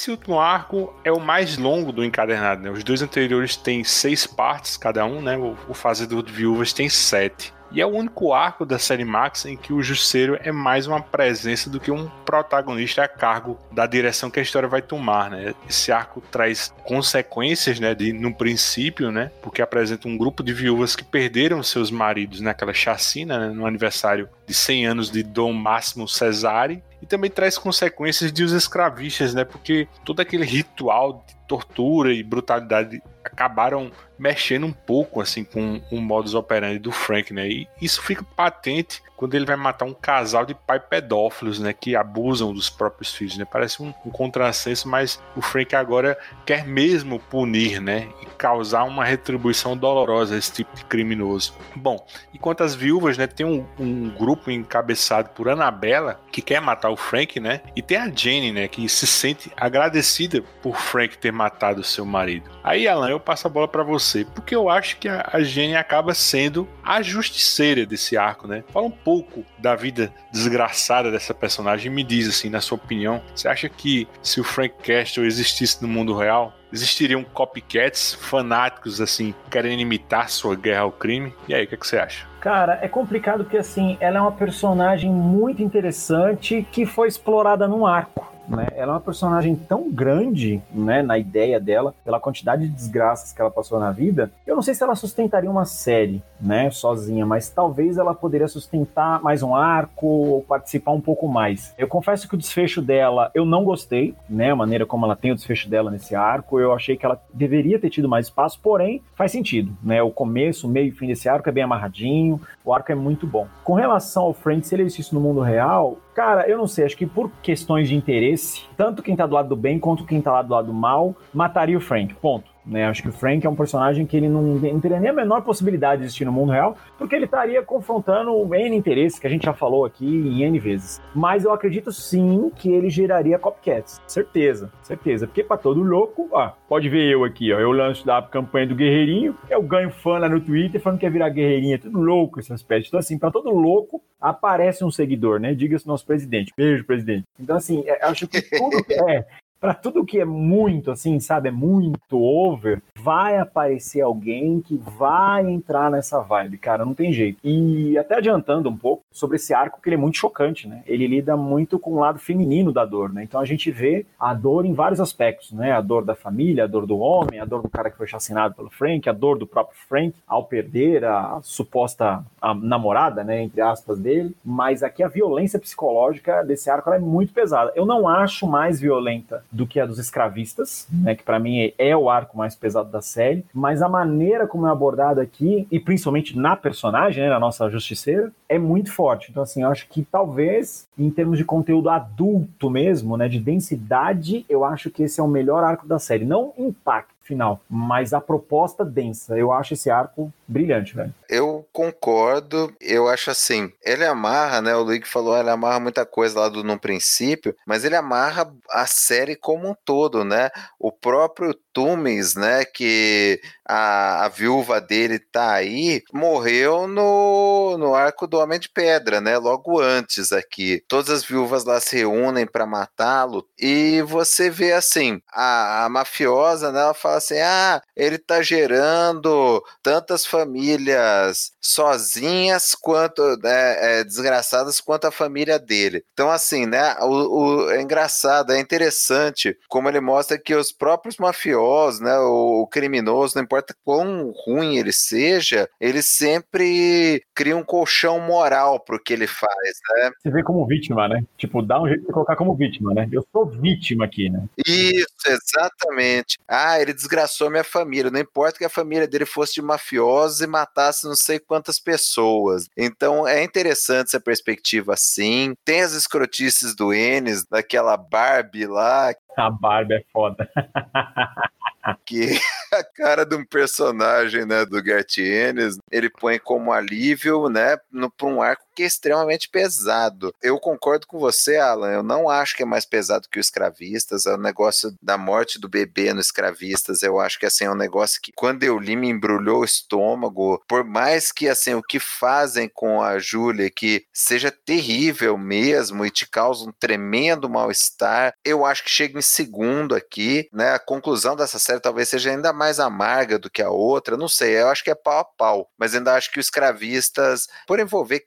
[0.00, 2.70] Esse último arco é o mais longo do encadernado, né?
[2.70, 5.36] Os dois anteriores têm seis partes cada um, né?
[5.36, 7.52] O, o Fazedor de Viúvas tem sete.
[7.72, 11.00] E é o único arco da série Max em que o Justiceiro é mais uma
[11.00, 15.54] presença do que um protagonista a cargo da direção que a história vai tomar, né?
[15.68, 20.96] Esse arco traz consequências, né, de no princípio, né, porque apresenta um grupo de viúvas
[20.96, 26.08] que perderam seus maridos naquela chacina, né, no aniversário de 100 anos de Dom Máximo
[26.08, 29.44] Cesare, e também traz consequências de os escravistas, né?
[29.44, 33.02] Porque todo aquele ritual de tortura e brutalidade
[33.32, 37.48] acabaram mexendo um pouco assim com o modus operandi do Frank, né?
[37.48, 41.72] E isso fica patente quando ele vai matar um casal de pai pedófilos, né?
[41.72, 43.46] Que abusam dos próprios filhos, né?
[43.50, 48.08] Parece um, um contrassenso, mas o Frank agora quer mesmo punir, né?
[48.22, 51.54] E causar uma retribuição dolorosa a esse tipo de criminoso.
[51.74, 52.04] Bom,
[52.34, 53.26] enquanto as viúvas, né?
[53.26, 57.60] Tem um, um grupo encabeçado por Annabella que quer matar o Frank, né?
[57.76, 58.68] E tem a Jenny, né?
[58.68, 62.50] Que se sente agradecida por Frank ter matado seu marido.
[62.62, 65.76] Aí, Alan, eu passo a bola para você, porque eu acho que a, a Jenny
[65.76, 68.64] acaba sendo a justiceira desse arco, né?
[68.72, 73.22] Fala um pouco da vida desgraçada dessa personagem e me diz, assim, na sua opinião,
[73.34, 79.34] você acha que se o Frank Castle existisse no mundo real, existiriam copycats fanáticos, assim,
[79.50, 81.34] querendo imitar sua guerra ao crime?
[81.48, 82.26] E aí, o que, é que você acha?
[82.40, 87.86] Cara, é complicado porque, assim, ela é uma personagem muito interessante que foi explorada num
[87.86, 88.29] arco.
[88.50, 88.68] Né?
[88.74, 93.40] Ela é uma personagem tão grande, né, na ideia dela, pela quantidade de desgraças que
[93.40, 94.30] ela passou na vida.
[94.46, 99.22] Eu não sei se ela sustentaria uma série, né, sozinha, mas talvez ela poderia sustentar
[99.22, 101.72] mais um arco ou participar um pouco mais.
[101.78, 105.30] Eu confesso que o desfecho dela eu não gostei, né, a maneira como ela tem
[105.30, 106.58] o desfecho dela nesse arco.
[106.58, 110.02] Eu achei que ela deveria ter tido mais espaço, porém faz sentido, né?
[110.02, 113.46] O começo, meio e fim desse arco é bem amarradinho, o arco é muito bom.
[113.62, 116.96] Com relação ao Frank, se ele existisse no mundo real, Cara, eu não sei, acho
[116.96, 120.42] que por questões de interesse, tanto quem tá do lado do bem quanto quem tá
[120.42, 122.14] do lado do mal mataria o Frank.
[122.14, 122.50] Ponto.
[122.64, 122.86] Né?
[122.86, 125.42] Acho que o Frank é um personagem que ele não, não teria nem a menor
[125.42, 129.44] possibilidade de existir no mundo real, porque ele estaria confrontando N interesses que a gente
[129.44, 131.00] já falou aqui em N vezes.
[131.14, 134.00] Mas eu acredito sim que ele geraria copycats.
[134.06, 135.26] Certeza, certeza.
[135.26, 138.74] Porque para todo louco, ó, pode ver eu aqui, ó, eu lanço da campanha do
[138.74, 142.52] Guerreirinho, eu ganho fã lá no Twitter falando que quer virar guerreirinha, tudo louco esse
[142.52, 142.88] aspecto.
[142.88, 145.54] Então, assim, para todo louco, aparece um seguidor, né?
[145.54, 146.52] Diga-se nosso presidente.
[146.56, 147.24] Beijo, presidente.
[147.38, 148.76] Então, assim, é, acho que tudo.
[149.08, 149.24] é,
[149.60, 155.48] para tudo que é muito, assim, sabe, é muito over, vai aparecer alguém que vai
[155.48, 157.38] entrar nessa vibe, cara, não tem jeito.
[157.44, 160.82] E até adiantando um pouco sobre esse arco, que ele é muito chocante, né?
[160.86, 163.22] Ele lida muito com o lado feminino da dor, né?
[163.22, 165.72] Então a gente vê a dor em vários aspectos, né?
[165.72, 168.54] A dor da família, a dor do homem, a dor do cara que foi assassinado
[168.54, 173.60] pelo Frank, a dor do próprio Frank ao perder a suposta a namorada, né, entre
[173.60, 174.34] aspas, dele.
[174.44, 177.72] Mas aqui a violência psicológica desse arco é muito pesada.
[177.74, 181.96] Eu não acho mais violenta do que a dos escravistas, né, que para mim é
[181.96, 186.38] o arco mais pesado da série, mas a maneira como é abordada aqui, e principalmente
[186.38, 189.30] na personagem, né, na nossa justiceira, é muito forte.
[189.30, 194.44] Então, assim, eu acho que talvez, em termos de conteúdo adulto mesmo, né, de densidade,
[194.48, 196.24] eu acho que esse é o melhor arco da série.
[196.24, 197.60] Não impacto, final.
[197.70, 201.14] Mas a proposta densa, eu acho esse arco brilhante, velho.
[201.28, 204.74] Eu concordo, eu acho assim, ele amarra, né?
[204.74, 208.86] O Luigi falou, ele amarra muita coisa lá do no princípio, mas ele amarra a
[208.86, 210.50] série como um todo, né?
[210.78, 212.64] O próprio Tumes, né?
[212.64, 213.40] Que
[213.70, 219.38] a, a viúva dele tá aí, morreu no, no arco do Homem de Pedra, né?
[219.38, 220.82] Logo antes aqui.
[220.88, 226.72] Todas as viúvas lá se reúnem para matá-lo e você vê assim, a, a mafiosa,
[226.72, 226.80] né?
[226.80, 235.06] Ela fala assim: ah, ele tá gerando tantas famílias sozinhas quanto né, é, desgraçadas quanto
[235.06, 236.04] a família dele.
[236.12, 236.96] Então, assim, né?
[237.02, 242.18] O, o, é engraçado, é interessante como ele mostra que os próprios mafiosos, né?
[242.18, 248.80] O, o criminoso, não importa quão ruim ele seja, ele sempre cria um colchão moral
[248.80, 250.10] pro que ele faz, né?
[250.22, 251.22] Você vê como vítima, né?
[251.36, 253.08] Tipo, dá um jeito de colocar como vítima, né?
[253.12, 254.44] Eu sou vítima aqui, né?
[254.66, 256.38] Isso, exatamente.
[256.48, 258.10] Ah, ele desgraçou minha família.
[258.10, 262.68] Não importa que a família dele fosse de mafiosos e matasse não sei quantas pessoas.
[262.76, 265.54] Então é interessante essa perspectiva assim.
[265.64, 269.12] Tem as escrotices do Enes, daquela Barbie lá.
[269.36, 270.48] A Barbie é foda.
[272.04, 272.38] que
[272.72, 277.76] a cara de um personagem, né, do Gartienes, ele põe como alívio, né,
[278.16, 280.34] para um arco que é extremamente pesado.
[280.42, 284.24] Eu concordo com você, Alan, eu não acho que é mais pesado que o Escravistas,
[284.24, 287.74] é o negócio da morte do bebê no Escravistas, eu acho que, assim, é um
[287.74, 292.00] negócio que, quando eu li, me embrulhou o estômago, por mais que, assim, o que
[292.00, 298.64] fazem com a Júlia, que seja terrível mesmo e te causa um tremendo mal-estar, eu
[298.64, 302.80] acho que chega em segundo aqui, né, a conclusão dessa série talvez seja ainda mais
[302.80, 305.94] amarga do que a outra, não sei, eu acho que é pau a pau, mas
[305.94, 308.20] ainda acho que o Escravistas, por envolver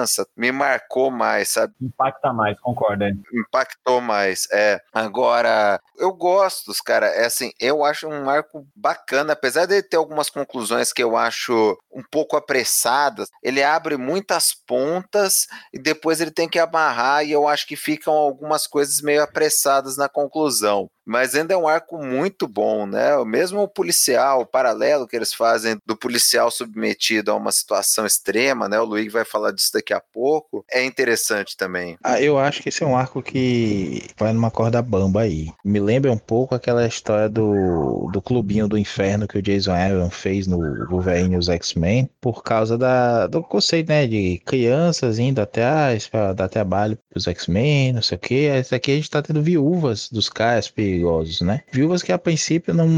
[0.00, 1.74] criança, me marcou mais, sabe?
[1.80, 3.04] Impacta mais, concordo.
[3.04, 3.12] É.
[3.32, 4.80] Impactou mais, é.
[4.92, 9.96] Agora, eu gosto dos caras, é assim, eu acho um arco bacana, apesar de ter
[9.96, 16.30] algumas conclusões que eu acho um pouco apressadas, ele abre muitas pontas e depois ele
[16.30, 21.34] tem que amarrar e eu acho que ficam algumas coisas meio apressadas na conclusão mas
[21.34, 23.16] ainda é um arco muito bom, né?
[23.16, 28.68] O mesmo policial, o paralelo que eles fazem do policial submetido a uma situação extrema,
[28.68, 28.78] né?
[28.78, 31.98] O Luiz vai falar disso daqui a pouco, é interessante também.
[32.04, 35.48] Ah, eu acho que esse é um arco que vai numa corda bamba aí.
[35.64, 40.10] Me lembra um pouco aquela história do, do clubinho do inferno que o Jason Aaron
[40.10, 44.06] fez no Wolverine e os X-Men, por causa da, do conceito, né?
[44.06, 48.34] De crianças indo atrás para dar trabalho pros X-Men, não sei o que.
[48.44, 50.68] Esse aqui a gente tá tendo viúvas dos caras
[51.00, 51.62] perigosos, né?
[51.72, 52.88] Viúvas que a princípio não,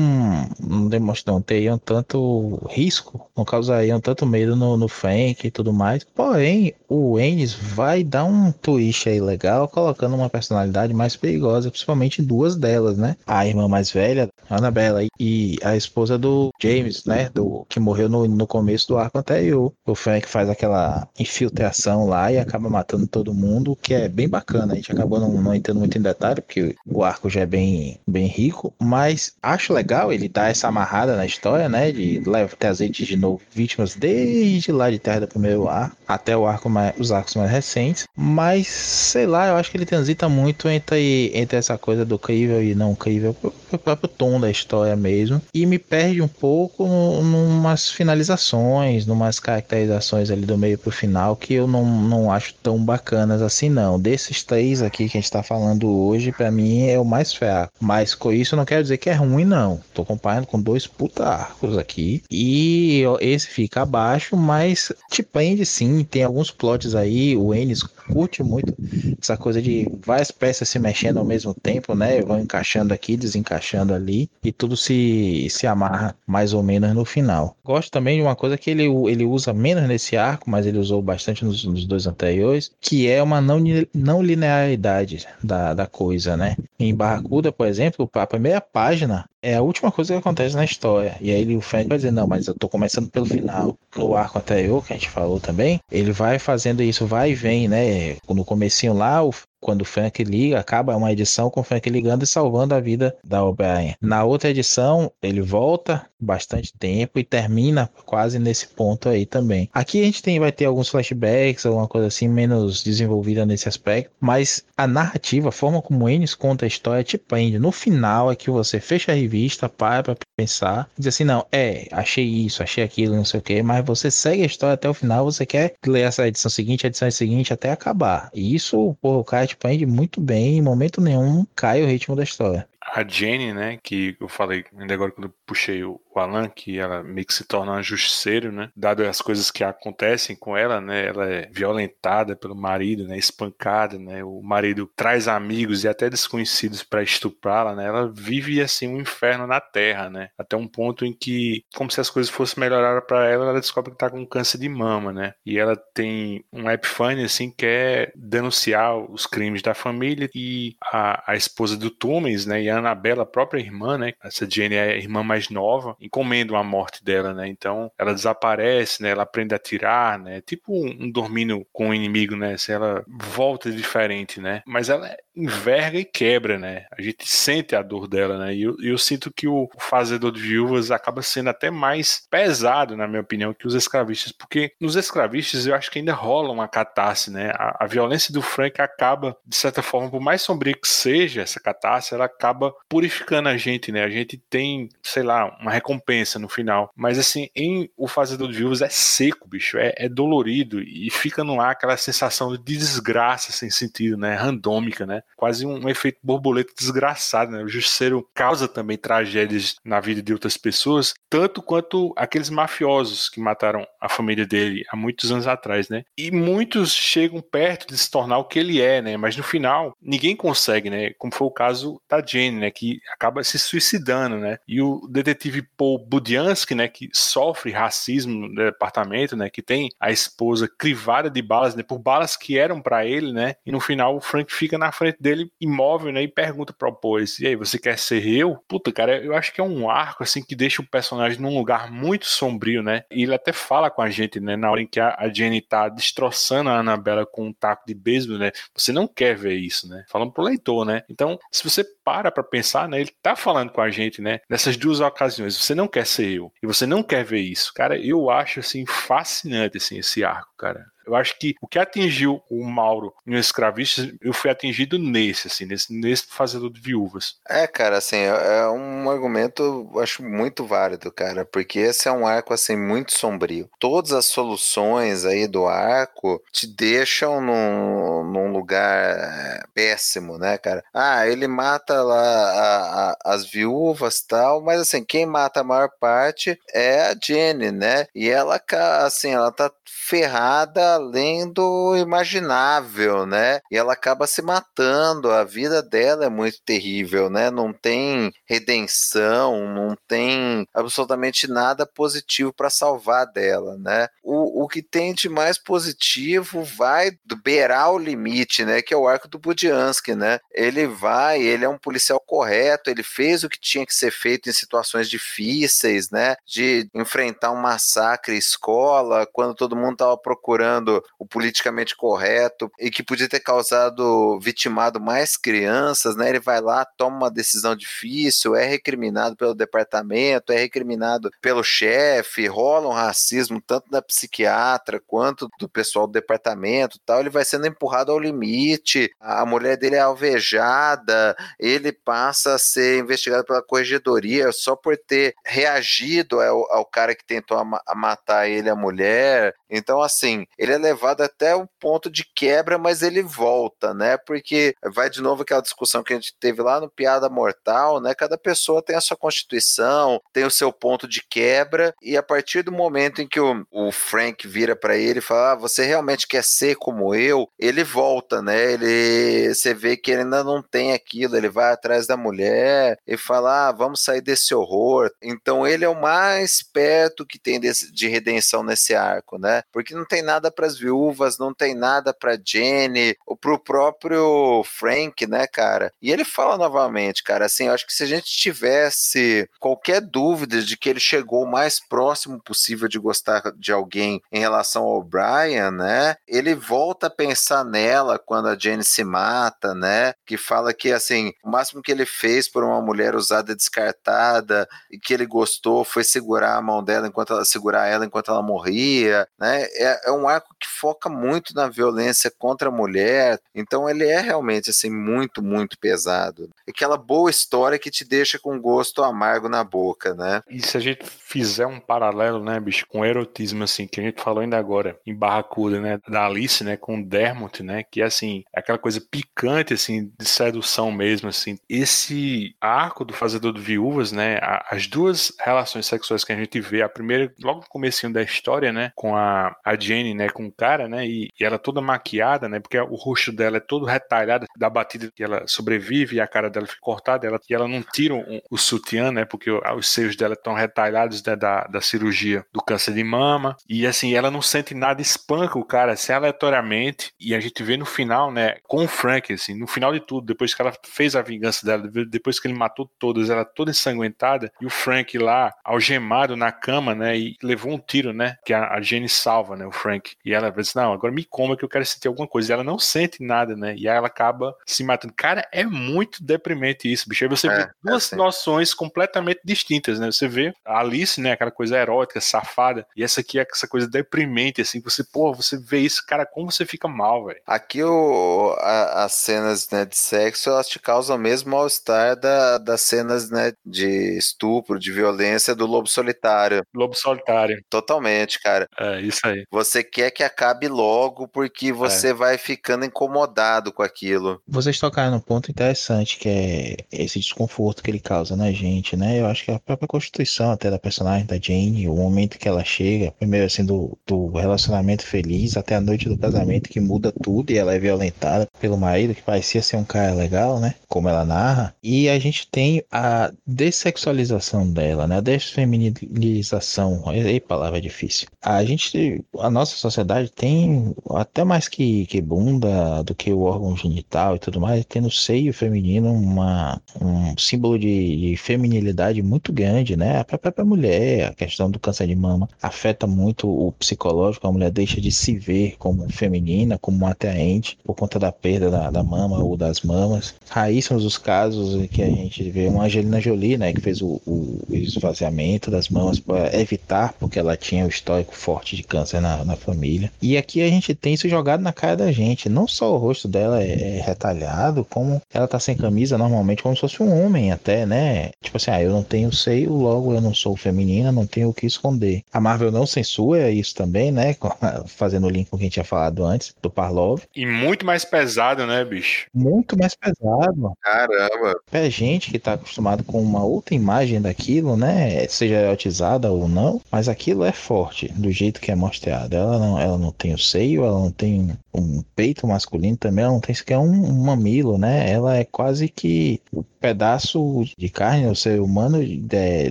[0.61, 6.05] não demonstram, teriam tanto risco, não causariam tanto medo no, no Frank e tudo mais.
[6.05, 12.21] Porém, o Ennis vai dar um twist aí legal, colocando uma personalidade mais perigosa, principalmente
[12.21, 13.17] duas delas, né?
[13.27, 17.31] A irmã mais velha, Annabella, e a esposa do James, né?
[17.33, 19.73] Do, que morreu no, no começo do arco anterior.
[19.87, 24.73] O Frank faz aquela infiltração lá e acaba matando todo mundo, que é bem bacana.
[24.73, 27.92] A gente acabou não, não entrando muito em detalhe, porque o arco já é bem
[28.07, 31.93] bem, rico, mas acho legal ele dar essa amarrada na história, né?
[31.93, 32.23] De
[32.59, 36.95] trazer de novo vítimas desde lá de Terra do Primeiro Ar até o arco mais,
[36.99, 38.07] os arcos mais recentes.
[38.17, 42.63] Mas, sei lá, eu acho que ele transita muito entre, entre essa coisa do crível
[42.63, 43.35] e não crível,
[43.73, 45.41] o próprio tom da história mesmo.
[45.55, 51.55] E me perde um pouco numas finalizações, numas caracterizações ali do meio pro final que
[51.55, 53.99] eu não, não acho tão bacanas assim, não.
[53.99, 57.72] Desses três aqui que a gente tá falando hoje, para mim é o mais fraco.
[57.81, 59.81] Mas com isso não quero dizer que é ruim, não.
[59.93, 62.23] Tô comparando com dois puta arcos aqui.
[62.31, 66.05] E esse fica abaixo, mas te prende sim.
[66.05, 67.37] Tem alguns plots aí.
[67.37, 68.75] O Ennis curte muito
[69.21, 72.21] essa coisa de várias peças se mexendo ao mesmo tempo, né?
[72.23, 74.31] Vão encaixando aqui, desencaixando ali.
[74.43, 77.57] E tudo se, se amarra mais ou menos no final.
[77.65, 81.01] Gosto também de uma coisa que ele, ele usa menos nesse arco, mas ele usou
[81.03, 83.63] bastante nos, nos dois anteriores, que é uma não,
[83.95, 86.57] não linearidade da, da coisa, né?
[86.79, 91.17] Em Barracuda, por exemplo, a primeira página é a última coisa que acontece na história.
[91.21, 93.77] E aí o Frank vai dizer, não, mas eu tô começando pelo final.
[93.97, 97.69] No arco anterior, que a gente falou também, ele vai fazendo isso, vai e vem,
[97.69, 98.17] né?
[98.29, 102.25] No comecinho lá, o, quando o Frank liga, acaba uma edição com o Frank ligando
[102.25, 103.95] e salvando a vida da O'Brien.
[104.01, 109.69] Na outra edição, ele volta bastante tempo e termina quase nesse ponto aí também.
[109.73, 114.13] Aqui a gente tem, vai ter alguns flashbacks, alguma coisa assim menos desenvolvida nesse aspecto,
[114.21, 117.59] mas a narrativa, a forma como Ennis conta a história te prende.
[117.59, 121.87] No final é que você fecha a revista, para pra pensar, diz assim, não, é,
[121.93, 124.95] achei isso, achei aquilo, não sei o que, mas você segue a história até o
[124.95, 128.31] final, você quer ler essa edição seguinte, a edição seguinte até acabar.
[128.35, 132.17] E isso, porra, o cara te prende muito bem, em momento nenhum cai o ritmo
[132.17, 136.49] da história a Jenny, né, que eu falei ainda agora quando eu puxei o, Alan,
[136.49, 140.57] que ela meio que se torna uma justiceiro, né, dado as coisas que acontecem com
[140.57, 145.89] ela, né, ela é violentada pelo marido, né, espancada, né, o marido traz amigos e
[145.89, 150.69] até desconhecidos para estuprá-la, né, ela vive assim um inferno na terra, né, até um
[150.69, 154.11] ponto em que, como se as coisas fossem melhorar para ela, ela descobre que tá
[154.11, 159.27] com câncer de mama, né, e ela tem um epifânia, assim, que é denunciar os
[159.27, 163.61] crimes da família e a, a esposa do Tumens, né, e a Anabela, a própria
[163.61, 164.13] irmã, né?
[164.23, 167.49] Essa Jenny é a irmã mais nova, encomendam a morte dela, né?
[167.49, 169.11] Então ela desaparece, né?
[169.11, 170.41] Ela aprende a tirar, né?
[170.41, 172.57] Tipo um, um dormindo com o um inimigo, né?
[172.57, 174.63] Se ela volta diferente, né?
[174.67, 176.87] Mas ela enverga e quebra, né?
[176.97, 178.55] A gente sente a dor dela, né?
[178.55, 183.09] E eu, eu sinto que o Fazedor de Viúvas acaba sendo até mais pesado, na
[183.09, 187.31] minha opinião, que os escravistas, porque nos escravistas eu acho que ainda rola uma catarse,
[187.31, 187.51] né?
[187.55, 191.61] A, a violência do Frank acaba, de certa forma, por mais sombrio que seja essa
[191.61, 194.05] catarse, ela acaba purificando a gente, né?
[194.05, 196.91] A gente tem, sei lá, uma recompensa no final.
[196.95, 199.79] Mas assim, em O Fazedor de Viúvas é seco, bicho.
[199.79, 204.35] É, é dolorido e fica no ar aquela sensação de desgraça sem sentido, né?
[204.35, 205.22] Randômica, né?
[205.37, 207.63] Quase um, um efeito borboleta desgraçado, né?
[207.63, 213.41] O justiceiro causa também tragédias na vida de outras pessoas, tanto quanto aqueles mafiosos que
[213.41, 216.05] mataram a família dele há muitos anos atrás, né?
[216.17, 219.17] E muitos chegam perto de se tornar o que ele é, né?
[219.17, 221.13] Mas no final, ninguém consegue, né?
[221.19, 224.59] Como foi o caso da Jane, né, que acaba se suicidando, né?
[224.67, 230.11] E o detetive Paul Budiansky, né, que sofre racismo no departamento, né, que tem a
[230.11, 233.55] esposa crivada de balas, né, por balas que eram para ele, né?
[233.65, 236.95] E no final o Frank fica na frente dele imóvel, né, e pergunta para o
[236.95, 238.57] Paul, e aí, você quer ser eu?
[238.69, 241.91] Puta, cara, eu acho que é um arco assim que deixa o personagem num lugar
[241.91, 243.05] muito sombrio, né?
[243.11, 245.89] E ele até fala com a gente, né, na hora em que a, Jenny tá
[245.89, 248.53] destroçando a Annabella com um taco de beisebol, né?
[248.75, 250.05] Você não quer ver isso, né?
[250.09, 251.03] Falando pro leitor, né?
[251.09, 253.01] Então, se você para para pensar, né?
[253.01, 254.41] Ele tá falando com a gente, né?
[254.49, 255.57] Nessas duas ocasiões.
[255.57, 256.53] Você não quer ser eu.
[256.63, 257.73] E você não quer ver isso.
[257.75, 260.92] Cara, eu acho, assim, fascinante, assim, esse arco, cara.
[261.07, 265.65] Eu acho que o que atingiu o Mauro no Escravista, eu fui atingido nesse, assim,
[265.65, 267.37] nesse, nesse Fazedor de Viúvas.
[267.49, 272.13] É, cara, assim, é, é um argumento, eu acho muito válido, cara, porque esse é
[272.13, 273.69] um arco, assim, muito sombrio.
[273.79, 280.85] Todas as soluções aí do arco te deixam num, num lugar é, péssimo, né, cara?
[280.93, 285.91] Ah, ele mata lá a, a, as viúvas tal, mas assim, quem mata a maior
[286.01, 288.07] parte é a Jenny, né?
[288.15, 288.61] E ela,
[289.05, 293.61] assim, ela tá ferrada além do imaginável, né?
[293.71, 297.51] E ela acaba se matando, a vida dela é muito terrível, né?
[297.51, 304.09] Não tem redenção, não tem absolutamente nada positivo para salvar dela, né?
[304.23, 307.13] O, o que tem de mais positivo vai
[307.43, 308.83] beirar o limite, né?
[308.83, 310.39] Que é o arco do Budiansky, né?
[310.53, 314.49] Ele vai, ele é um policial correto, ele fez o que tinha que ser feito
[314.49, 316.37] em situações difíceis, né?
[316.47, 320.82] De enfrentar um massacre escola, quando todo mundo estava procurando
[321.19, 326.29] o politicamente correto e que podia ter causado, vitimado mais crianças, né?
[326.29, 332.47] Ele vai lá, toma uma decisão difícil, é recriminado pelo departamento, é recriminado pelo chefe,
[332.47, 337.21] rola um racismo tanto da psiquiatra quanto do pessoal do departamento tal.
[337.21, 342.99] Ele vai sendo empurrado ao limite, a mulher dele é alvejada, ele passa a ser
[342.99, 347.63] investigado pela corregedoria só por ter reagido ao, ao cara que tentou
[347.95, 349.55] matar ele, a mulher.
[349.73, 354.19] Então, assim, ele é levado até o ponto de quebra, mas ele volta, né?
[354.19, 358.15] Porque vai de novo aquela discussão que a gente teve lá no Piada Mortal, né?
[358.15, 362.63] Cada pessoa tem a sua constituição, tem o seu ponto de quebra, e a partir
[362.63, 366.27] do momento em que o, o Frank vira para ele e fala: ah, Você realmente
[366.29, 367.49] quer ser como eu?
[367.59, 368.75] Ele volta, né?
[368.75, 373.17] Ele, você vê que ele ainda não tem aquilo, ele vai atrás da mulher e
[373.17, 375.11] fala: ah, Vamos sair desse horror.
[375.23, 379.62] Então ele é o mais perto que tem desse, de redenção nesse arco, né?
[379.73, 384.63] Porque não tem nada para as viúvas, não tem nada para Jenny, ou pro próprio
[384.65, 385.93] Frank, né, cara?
[386.01, 390.63] E ele fala novamente, cara, assim, eu acho que se a gente tivesse qualquer dúvida
[390.63, 395.03] de que ele chegou o mais próximo possível de gostar de alguém em relação ao
[395.03, 396.17] Brian, né?
[396.27, 400.15] Ele volta a pensar nela quando a Jenny se mata, né?
[400.27, 404.69] Que fala que assim, o máximo que ele fez por uma mulher usada e descartada
[404.91, 408.43] e que ele gostou foi segurar a mão dela enquanto ela segurar ela enquanto ela
[408.43, 409.52] morria, né?
[409.61, 413.39] É, é um arco que foca muito na violência contra a mulher.
[413.55, 416.51] Então ele é realmente assim muito, muito pesado.
[416.69, 420.43] Aquela boa história que te deixa com gosto amargo na boca, né?
[420.49, 424.03] E se a gente fizer um paralelo, né, bicho, com o erotismo assim que a
[424.03, 428.05] gente falou ainda agora em Barracuda, né, da Alice, né, com Dermot, né, que é
[428.05, 431.59] assim, é aquela coisa picante assim de sedução mesmo assim.
[431.69, 434.39] Esse arco do Fazedor de Viúvas, né,
[434.71, 438.73] as duas relações sexuais que a gente vê, a primeira logo no comecinho da história,
[438.73, 439.32] né, com a,
[439.65, 442.95] a Jenny, né, com o cara, né, e, e ela toda maquiada, né, porque o
[442.95, 446.81] rosto dela é todo retalhado da batida que ela sobrevive e a cara dela fica
[446.81, 450.55] cortada, ela, e ela não tira um, o sutiã, né, porque os seios dela estão
[450.55, 455.01] retalhados né, da, da cirurgia do câncer de mama, e assim, ela não sente nada,
[455.01, 459.33] espanca o cara, assim, aleatoriamente, e a gente vê no final, né, com o Frank,
[459.33, 462.59] assim, no final de tudo, depois que ela fez a vingança dela, depois que ele
[462.59, 467.73] matou todas, ela toda ensanguentada, e o Frank lá, algemado na cama, né, e levou
[467.73, 470.93] um tiro, né, que a, a Jenny salva, né, o Frank, e ela diz, não,
[470.93, 473.75] agora me coma que eu quero sentir alguma coisa, e ela não sente nada, né,
[473.77, 475.15] e aí ela acaba se matando.
[475.17, 479.99] Cara, é muito deprimente isso, bicho, aí você é, vê duas é noções completamente distintas,
[479.99, 483.69] né, você vê a Alice, né, aquela coisa erótica, safada, e essa aqui é essa
[483.69, 487.41] coisa deprimente, assim, você, pô, você vê isso, cara, como você fica mal, velho.
[487.47, 492.81] Aqui o, a, as cenas, né, de sexo, elas te causam mesmo mal-estar da, das
[492.83, 496.65] cenas, né, de estupro, de violência do Lobo Solitário.
[496.75, 497.63] Lobo Solitário.
[497.69, 498.69] Totalmente, cara.
[498.79, 499.45] É, isso aí.
[499.51, 502.15] Você quer que acabe logo porque você é.
[502.15, 504.41] vai ficando incomodado com aquilo.
[504.47, 509.21] Vocês tocaram num ponto interessante, que é esse desconforto que ele causa na gente, né?
[509.21, 512.65] Eu acho que a própria constituição até da personagem da Jane, o momento que ela
[512.65, 517.51] chega, primeiro assim, do, do relacionamento feliz até a noite do casamento, que muda tudo
[517.53, 520.75] e ela é violentada pelo marido, que parecia ser um cara legal, né?
[520.89, 521.75] Como ela narra.
[521.83, 525.19] E a gente tem a dessexualização dela, né?
[525.19, 527.03] A desfeminilização.
[527.07, 528.29] Aí palavra difícil.
[528.41, 529.02] A gente,
[529.39, 534.39] a nossa sociedade tem até mais que, que bunda do que o órgão genital e
[534.39, 540.21] tudo mais, tem no seio feminino uma, um símbolo de, de feminilidade muito grande, né?
[540.21, 544.71] A própria mulher, a questão do câncer de mama afeta muito o psicológico, a mulher
[544.71, 549.43] deixa de se ver como feminina, como atraente por conta da perda da, da mama
[549.43, 550.35] ou das mamas.
[550.49, 554.61] Raíssimos os casos que a gente vê uma Angelina Jolie, né, que fez o, o
[554.71, 559.57] esvaziamento das mamas para evitar, porque ela tinha o histórico forte de câncer na, na
[559.57, 560.13] família.
[560.21, 562.51] E aqui a gente tem isso jogado na cara da gente.
[562.51, 566.75] Não só o rosto dela é, é retalhado, como ela tá sem camisa normalmente, como
[566.75, 568.33] se fosse um homem até, né?
[568.43, 571.55] Tipo assim, ah, eu não tenho seio, logo eu não sou feminina, não tenho o
[571.55, 572.23] que esconder.
[572.31, 574.37] A Marvel não censura isso também, né?
[574.87, 577.23] Fazendo o link com o que a gente tinha falado antes, do Parlov.
[577.35, 579.27] E muito mais pesado, né, bicho?
[579.33, 580.73] Muito mais pesado.
[580.83, 581.59] Caramba.
[581.73, 585.27] É gente que tá acostumado com uma outra imagem daquilo, né?
[585.29, 589.37] Seja erotizada ou não, mas aquilo é forte, do jeito que é mostrado.
[589.37, 593.33] Ela não, ela não tem o seio, ela não tem um peito masculino também, ela
[593.33, 595.11] não tem sequer um, um mamilo, né?
[595.11, 598.99] Ela é quase que o pedaço de carne, o ser humano,
[599.31, 599.71] é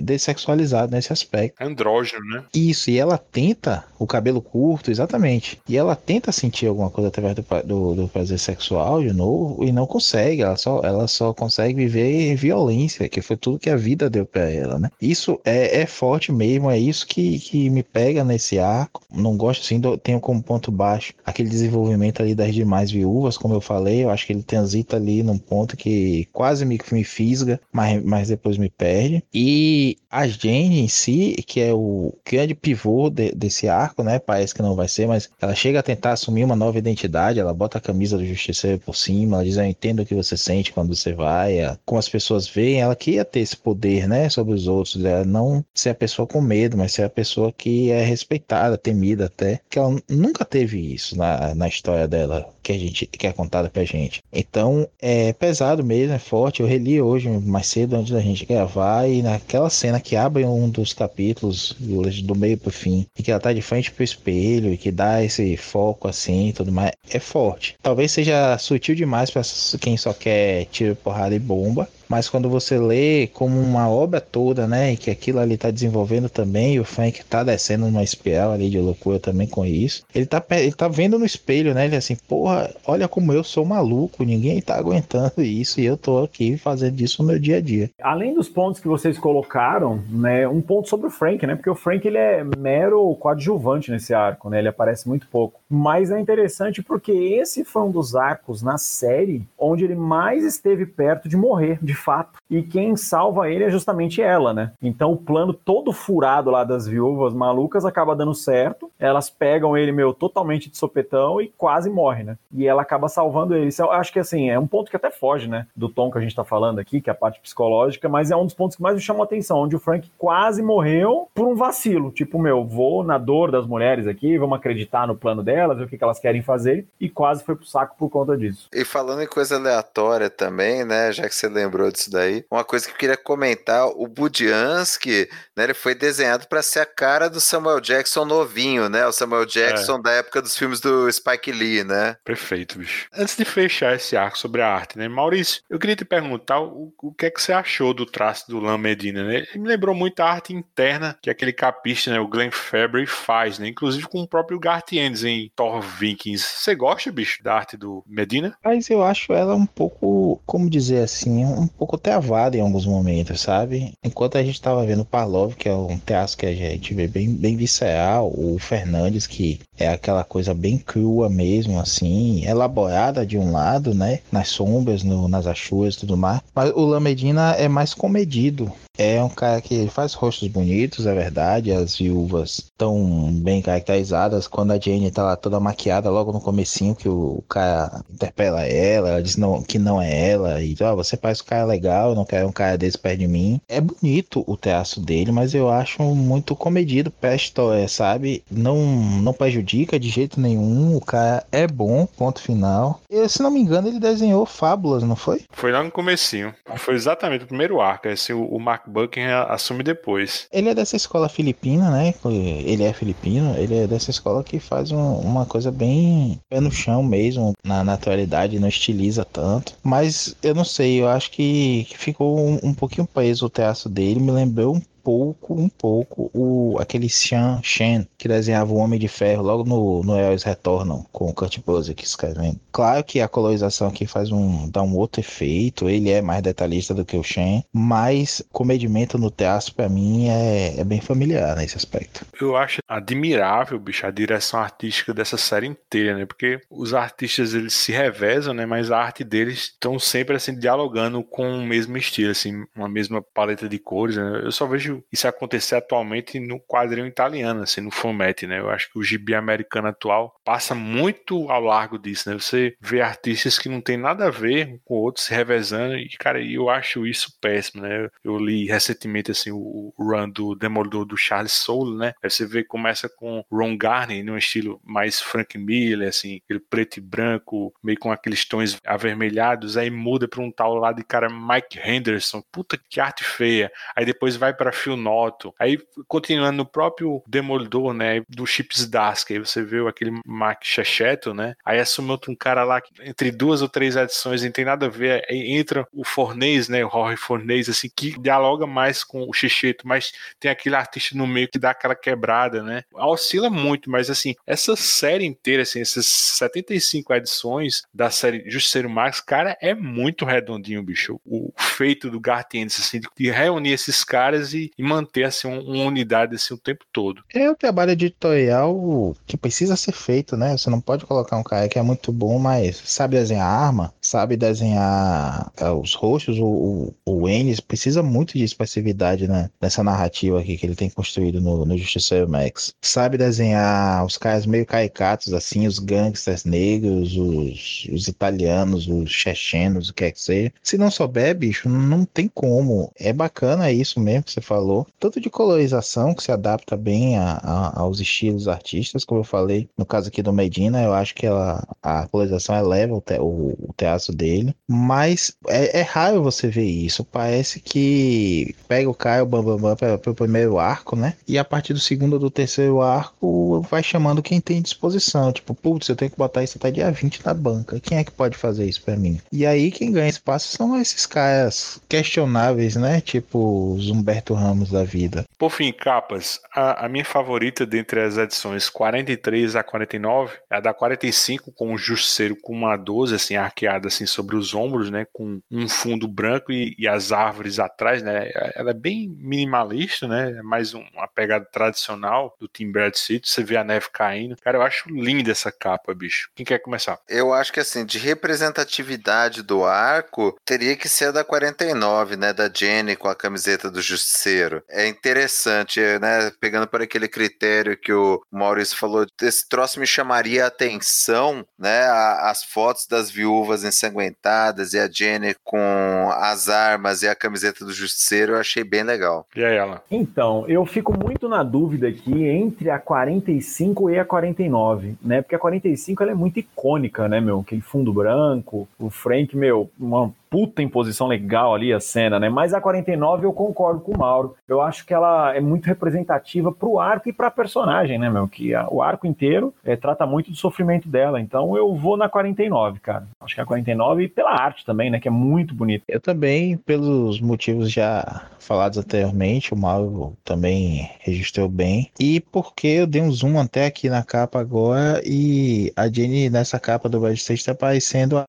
[0.00, 1.62] dessexualizado nesse aspecto.
[1.62, 2.44] Andrógeno, né?
[2.54, 5.60] Isso, e ela tenta, o cabelo curto, exatamente.
[5.68, 9.70] E ela tenta sentir alguma coisa através do, do, do prazer sexual de novo e
[9.70, 10.42] não consegue.
[10.42, 14.50] Ela só, ela só consegue viver violência, que foi tudo que a vida deu para
[14.50, 14.90] ela, né?
[15.00, 19.02] Isso é, é forte mesmo, é isso que, que me pega nesse arco.
[19.12, 21.91] Não gosto assim, do, tenho como ponto baixo aquele desenvolvimento
[22.22, 24.04] ali das demais viúvas, como eu falei.
[24.04, 28.28] Eu acho que ele transita ali num ponto que quase me, me fisga, mas, mas
[28.28, 29.22] depois me perde.
[29.32, 34.18] E a Jane em si, que é o grande pivô de, desse arco, né?
[34.18, 37.40] Parece que não vai ser, mas ela chega a tentar assumir uma nova identidade.
[37.40, 39.36] Ela bota a camisa do Justiceiro por cima.
[39.36, 41.58] Ela diz: Eu entendo o que você sente quando você vai.
[41.84, 44.28] Como as pessoas veem, ela queria ter esse poder, né?
[44.28, 45.02] Sobre os outros.
[45.02, 49.26] Ela não ser a pessoa com medo, mas ser a pessoa que é respeitada, temida
[49.26, 49.60] até.
[49.68, 53.68] Que ela nunca teve isso na, na história dela que a gente que é contada
[53.68, 54.22] pra gente.
[54.32, 56.60] Então é pesado mesmo, é forte.
[56.60, 60.68] Eu reli hoje mais cedo antes da gente gravar e naquela cena que abre um
[60.68, 64.76] dos capítulos do meio pro fim e que ela tá de frente pro espelho e
[64.76, 67.74] que dá esse foco assim e tudo mais, é forte.
[67.82, 69.42] Talvez seja sutil demais para
[69.80, 74.66] quem só quer tiro, porrada e bomba, Mas quando você lê como uma obra toda,
[74.66, 74.92] né?
[74.92, 78.68] E que aquilo ali tá desenvolvendo também, e o Frank tá descendo numa espiral ali
[78.68, 80.02] de loucura também com isso.
[80.14, 81.86] Ele tá, ele tá vendo no espelho, né?
[81.86, 82.51] Ele assim, porra,
[82.86, 87.22] olha como eu sou maluco, ninguém tá aguentando isso e eu tô aqui fazendo isso
[87.22, 87.90] no meu dia a dia.
[88.00, 90.46] Além dos pontos que vocês colocaram, né?
[90.48, 91.54] Um ponto sobre o Frank, né?
[91.54, 94.58] Porque o Frank ele é mero coadjuvante nesse arco, né?
[94.58, 95.60] Ele aparece muito pouco.
[95.68, 100.86] Mas é interessante porque esse foi um dos arcos na série onde ele mais esteve
[100.86, 102.38] perto de morrer, de fato.
[102.50, 104.72] E quem salva ele é justamente ela, né?
[104.82, 108.90] Então o plano todo furado lá das viúvas malucas acaba dando certo.
[108.98, 112.36] Elas pegam ele, meu, totalmente de sopetão e quase morre, né?
[112.52, 113.68] E ela acaba salvando ele.
[113.68, 115.66] Isso eu acho que assim, é um ponto que até foge, né?
[115.74, 118.36] Do tom que a gente tá falando aqui, que é a parte psicológica, mas é
[118.36, 121.46] um dos pontos que mais me chamou a atenção, onde o Frank quase morreu por
[121.46, 122.10] um vacilo.
[122.10, 125.88] Tipo, meu, vou na dor das mulheres aqui, vamos acreditar no plano delas, ver o
[125.88, 128.68] que, que elas querem fazer, e quase foi pro saco por conta disso.
[128.72, 131.12] E falando em coisa aleatória também, né?
[131.12, 135.64] Já que você lembrou disso daí, uma coisa que eu queria comentar: o Budiansky, né?
[135.64, 139.06] Ele foi desenhado para ser a cara do Samuel Jackson novinho, né?
[139.06, 140.02] O Samuel Jackson é.
[140.02, 142.16] da época dos filmes do Spike Lee, né?
[142.24, 142.41] Perfeito,
[142.78, 143.08] bicho.
[143.12, 145.08] Antes de fechar esse arco sobre a arte, né?
[145.08, 148.60] Maurício, eu queria te perguntar o, o que é que você achou do traço do
[148.60, 149.44] Lam Medina, né?
[149.52, 152.20] Ele me lembrou muito a arte interna que aquele capista, né?
[152.20, 153.68] O Glenn Fabry faz, né?
[153.68, 156.44] Inclusive com o próprio Garth Ennis em Thor Vikings.
[156.44, 158.56] Você gosta, bicho, da arte do Medina?
[158.64, 163.40] Mas eu acho ela um pouco, como dizer assim, um pouco travada em alguns momentos,
[163.40, 163.92] sabe?
[164.04, 167.06] Enquanto a gente tava vendo o Parlov, que é um teatro que a gente vê
[167.06, 173.38] bem, bem visceral, o Fernandes, que é aquela coisa bem crua mesmo, assim, elaborada de
[173.38, 174.20] um lado, né?
[174.30, 176.40] Nas sombras, no, nas achuas e tudo mais.
[176.54, 178.70] Mas o Lamedina é mais comedido.
[178.98, 181.72] É um cara que faz rostos bonitos, é verdade.
[181.72, 184.46] As viúvas estão bem caracterizadas.
[184.46, 189.08] Quando a Jane tá lá toda maquiada, logo no comecinho, que o cara interpela ela,
[189.08, 190.62] ela diz não, que não é ela.
[190.62, 193.26] E ó, oh, você faz um cara legal, não quero um cara desse perto de
[193.26, 193.58] mim.
[193.66, 198.44] É bonito o traço dele, mas eu acho muito comedido pra história, sabe?
[198.50, 198.76] Não,
[199.22, 200.96] não prejudica de jeito nenhum.
[200.96, 203.00] O cara é bom, ponto final.
[203.08, 205.42] E, se não me engano, ele desenhou Fábulas, não foi?
[205.52, 206.54] Foi lá no comecinho.
[206.76, 208.08] Foi exatamente o primeiro arco.
[208.08, 210.46] Esse, o, o Mark Buckingham assume depois.
[210.52, 212.14] Ele é dessa escola filipina, né?
[212.24, 216.70] Ele é filipino, ele é dessa escola que faz um, uma coisa bem pé no
[216.70, 219.74] chão mesmo, na naturalidade, não estiliza tanto.
[219.82, 223.88] Mas eu não sei, eu acho que, que ficou um, um pouquinho preso o traço
[223.88, 228.98] dele, me lembrou um pouco, um pouco, o, aquele Xian Shen, que desenhava o Homem
[228.98, 232.58] de Ferro logo no, no Eles Retornam, com o Kurt Busiek escrevendo.
[232.70, 236.94] Claro que a colorização aqui faz um, dá um outro efeito, ele é mais detalhista
[236.94, 241.76] do que o Shen, mas comedimento no traço, para mim, é, é bem familiar nesse
[241.76, 242.24] aspecto.
[242.40, 246.26] Eu acho admirável, bicho, a direção artística dessa série inteira, né?
[246.26, 248.66] Porque os artistas, eles se revezam, né?
[248.66, 253.22] Mas a arte deles estão sempre, assim, dialogando com o mesmo estilo, assim, uma mesma
[253.22, 254.42] paleta de cores, né?
[254.44, 258.58] Eu só vejo vejo isso acontecer atualmente no quadrinho italiano, assim, no Fumetti, né?
[258.58, 262.34] Eu acho que o gibi americano atual passa muito ao largo disso, né?
[262.34, 266.42] Você vê artistas que não tem nada a ver com outros se revezando e, cara,
[266.42, 268.08] eu acho isso péssimo, né?
[268.24, 272.12] Eu li recentemente, assim, o run do Demolidor do Charles Soule, né?
[272.22, 276.96] Aí você vê começa com Ron Garney, num estilo mais Frank Miller, assim, aquele preto
[276.96, 281.28] e branco, meio com aqueles tons avermelhados, aí muda para um tal lá de cara
[281.28, 283.70] Mike Henderson, puta que arte feia.
[283.94, 285.54] Aí depois vai para Phil Noto.
[285.58, 285.78] Aí,
[286.08, 291.54] continuando no próprio Demolidor, né, do Chips Dask, aí você vê aquele Mark Checheto, né,
[291.64, 294.88] aí assumiu um cara lá que entre duas ou três edições não tem nada a
[294.88, 299.32] ver, aí entra o Fornês, né, o Rory Fornês, assim, que dialoga mais com o
[299.32, 304.10] Checheto, mas tem aquele artista no meio que dá aquela quebrada, né, oscila muito, mas
[304.10, 310.24] assim, essa série inteira, assim, essas 75 edições da série Justiceiro Max, cara, é muito
[310.24, 315.24] redondinho, bicho, o feito do Garth Ennis, assim, de reunir esses caras e e manter
[315.24, 317.22] assim uma unidade assim o tempo todo.
[317.32, 320.56] É o trabalho editorial que precisa ser feito, né?
[320.56, 324.36] Você não pode colocar um cara que é muito bom, mas sabe desenhar arma, sabe
[324.36, 329.48] desenhar é, os rostos, o, o, o Ennis precisa muito de expressividade né?
[329.60, 332.74] nessa narrativa aqui que ele tem construído no, no Justiceiro Max.
[332.82, 339.88] Sabe desenhar os caras meio caricatos, assim, os gangsters negros, os, os italianos, os chechenos,
[339.88, 340.52] o que é que seja.
[340.62, 342.90] Se não souber, bicho, não tem como.
[342.98, 347.40] É bacana isso mesmo que você falou, tanto de colorização, que se adapta bem a,
[347.42, 351.26] a, aos estilos artistas, como eu falei, no caso aqui do Medina, eu acho que
[351.26, 353.72] ela, a colorização eleva o, te, o, o
[354.02, 354.54] espaço dele.
[354.68, 357.04] Mas é, é raro você ver isso.
[357.04, 361.14] Parece que pega o Caio Bambambam para o primeiro arco, né?
[361.26, 365.32] E a partir do segundo ou do terceiro arco vai chamando quem tem disposição.
[365.32, 367.78] Tipo, putz, eu tenho que botar isso até dia 20 na banca.
[367.80, 369.20] Quem é que pode fazer isso para mim?
[369.30, 373.00] E aí quem ganha espaço são esses caras questionáveis, né?
[373.00, 375.24] Tipo os Humberto Ramos da vida.
[375.38, 376.40] Por fim, capas.
[376.54, 381.72] A, a minha favorita dentre as edições 43 a 49 é a da 45 com
[381.72, 385.06] o Justiceiro com uma 12 assim arqueada assim sobre os ombros, né?
[385.12, 388.30] Com um fundo branco e, e as árvores atrás, né?
[388.54, 390.38] Ela é bem minimalista, né?
[390.38, 393.28] É mais um, uma pegada tradicional do Tim Brad City.
[393.28, 394.36] Você vê a neve caindo.
[394.42, 396.30] Cara, eu acho linda essa capa, bicho.
[396.34, 396.98] Quem quer começar?
[397.08, 402.32] Eu acho que assim, de representatividade do arco, teria que ser a da 49, né?
[402.32, 404.62] Da Jenny com a camiseta do Justiceiro.
[404.68, 406.30] É interessante, né?
[406.40, 411.84] Pegando por aquele critério que o Maurício falou, esse troço me chamaria a atenção, né?
[411.86, 417.72] As fotos das viúvas ensanguentadas e a Jenny com as armas e a camiseta do
[417.72, 419.26] Justiceiro, eu achei bem legal.
[419.34, 419.82] E aí, ela?
[419.90, 425.22] Então, eu fico muito na dúvida aqui entre a 45 e a 49, né?
[425.22, 427.40] Porque a 45 ela é muito icônica, né, meu?
[427.40, 432.30] Aquele fundo branco, o Frank, meu, uma puta imposição legal ali a cena, né?
[432.30, 434.34] Mas a 49 eu concordo com o Mauro.
[434.48, 438.26] Eu acho que ela é muito representativa pro arco e pra personagem, né, meu?
[438.26, 441.20] Que a, o arco inteiro é, trata muito do sofrimento dela.
[441.20, 443.06] Então eu vou na 49, cara.
[443.20, 444.98] Acho que a 49 e pela arte também, né?
[444.98, 445.84] Que é muito bonita.
[445.86, 451.90] Eu também, pelos motivos já falados anteriormente, o Mauro também registrou bem.
[452.00, 456.58] E porque eu dei um zoom até aqui na capa agora e a Jenny nessa
[456.58, 458.24] capa do Red State tá parecendo a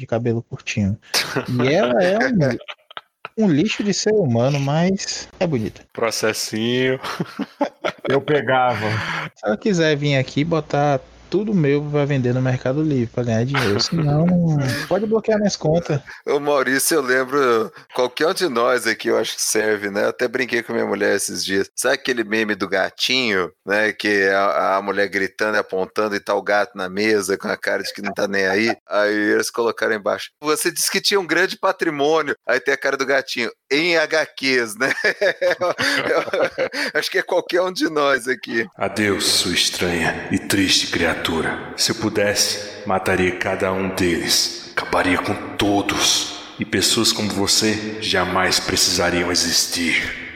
[0.00, 0.98] de cabelo curtinho.
[1.62, 2.18] E ela é
[3.38, 5.82] um, um lixo de ser humano, mas é bonita.
[5.92, 6.98] Processinho.
[8.08, 8.86] Eu pegava.
[9.36, 11.00] Se ela quiser vir aqui botar
[11.30, 13.80] tudo meu vai vender no Mercado Livre para ganhar dinheiro.
[13.80, 14.26] Senão,
[14.88, 16.00] pode bloquear minhas contas.
[16.26, 20.04] O Maurício, eu lembro, qualquer um de nós aqui eu acho que serve, né?
[20.04, 21.70] Eu até brinquei com minha mulher esses dias.
[21.76, 23.92] Sabe aquele meme do gatinho, né?
[23.92, 27.56] Que a, a mulher gritando e apontando e tá o gato na mesa com a
[27.56, 28.74] cara de que não tá nem aí.
[28.88, 30.30] Aí eles colocaram embaixo.
[30.42, 32.34] Você disse que tinha um grande patrimônio.
[32.46, 33.50] Aí tem a cara do gatinho.
[33.70, 34.92] Em HQs, né?
[36.92, 38.66] acho que é qualquer um de nós aqui.
[38.76, 41.19] Adeus, sua estranha e triste criatura.
[41.76, 48.60] Se eu pudesse, mataria cada um deles, acabaria com todos, e pessoas como você jamais
[48.60, 50.29] precisariam existir.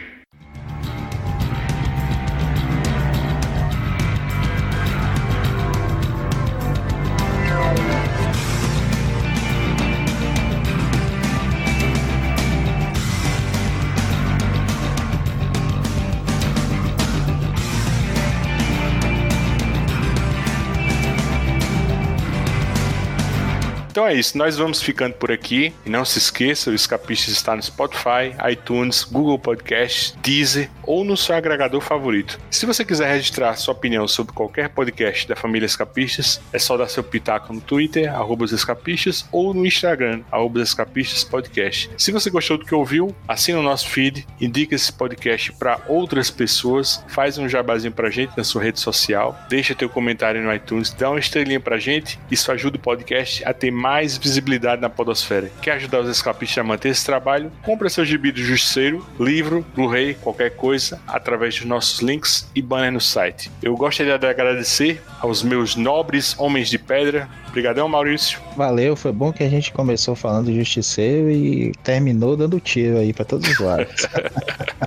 [24.15, 25.75] É isso, nós vamos ficando por aqui.
[25.85, 31.17] E não se esqueça, o Escapistas está no Spotify, iTunes, Google Podcast, Deezer ou no
[31.17, 32.39] seu agregador favorito.
[32.51, 36.89] Se você quiser registrar sua opinião sobre qualquer podcast da família Escapistas, é só dar
[36.89, 41.91] seu pitaco no Twitter, arroba Escapistas, ou no Instagram, arroba Escapistas Podcast.
[41.99, 46.31] Se você gostou do que ouviu, assina o nosso feed, indica esse podcast para outras
[46.31, 50.93] pessoas, faz um jabazinho pra gente na sua rede social, deixa teu comentário no iTunes,
[50.93, 55.51] dá uma estrelinha pra gente, isso ajuda o podcast a ter mais visibilidade na podosfera.
[55.63, 57.51] Quer ajudar os escapistas a manter esse trabalho?
[57.63, 62.93] Compre seu gibi do Justiceiro, livro, Blu-ray, qualquer coisa, através dos nossos links e banner
[62.93, 63.51] no site.
[63.63, 67.29] Eu gostaria de agradecer aos meus nobres homens de pedra.
[67.49, 68.41] Obrigadão, Maurício.
[68.57, 73.13] Valeu, foi bom que a gente começou falando de Justiceiro e terminou dando tiro aí
[73.13, 74.07] para todos os lados.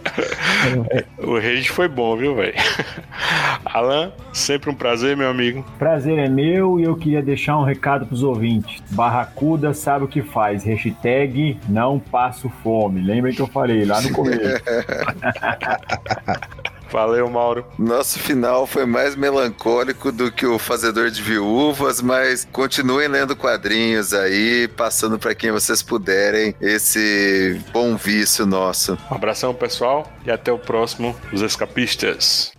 [1.19, 2.53] o rage foi bom, viu, velho?
[3.65, 5.65] Alan, sempre um prazer, meu amigo.
[5.77, 8.81] Prazer é meu e eu queria deixar um recado pros ouvintes.
[9.07, 10.65] Barracuda sabe o que faz.
[10.65, 13.01] Hashtag não passo fome.
[13.01, 14.41] Lembrem que eu falei lá no começo.
[16.91, 17.65] Valeu, Mauro.
[17.79, 24.13] Nosso final foi mais melancólico do que o Fazedor de Viúvas, mas continuem lendo quadrinhos
[24.13, 28.97] aí, passando para quem vocês puderem esse bom vício nosso.
[29.09, 32.56] Um abração, pessoal, e até o próximo Os Escapistas.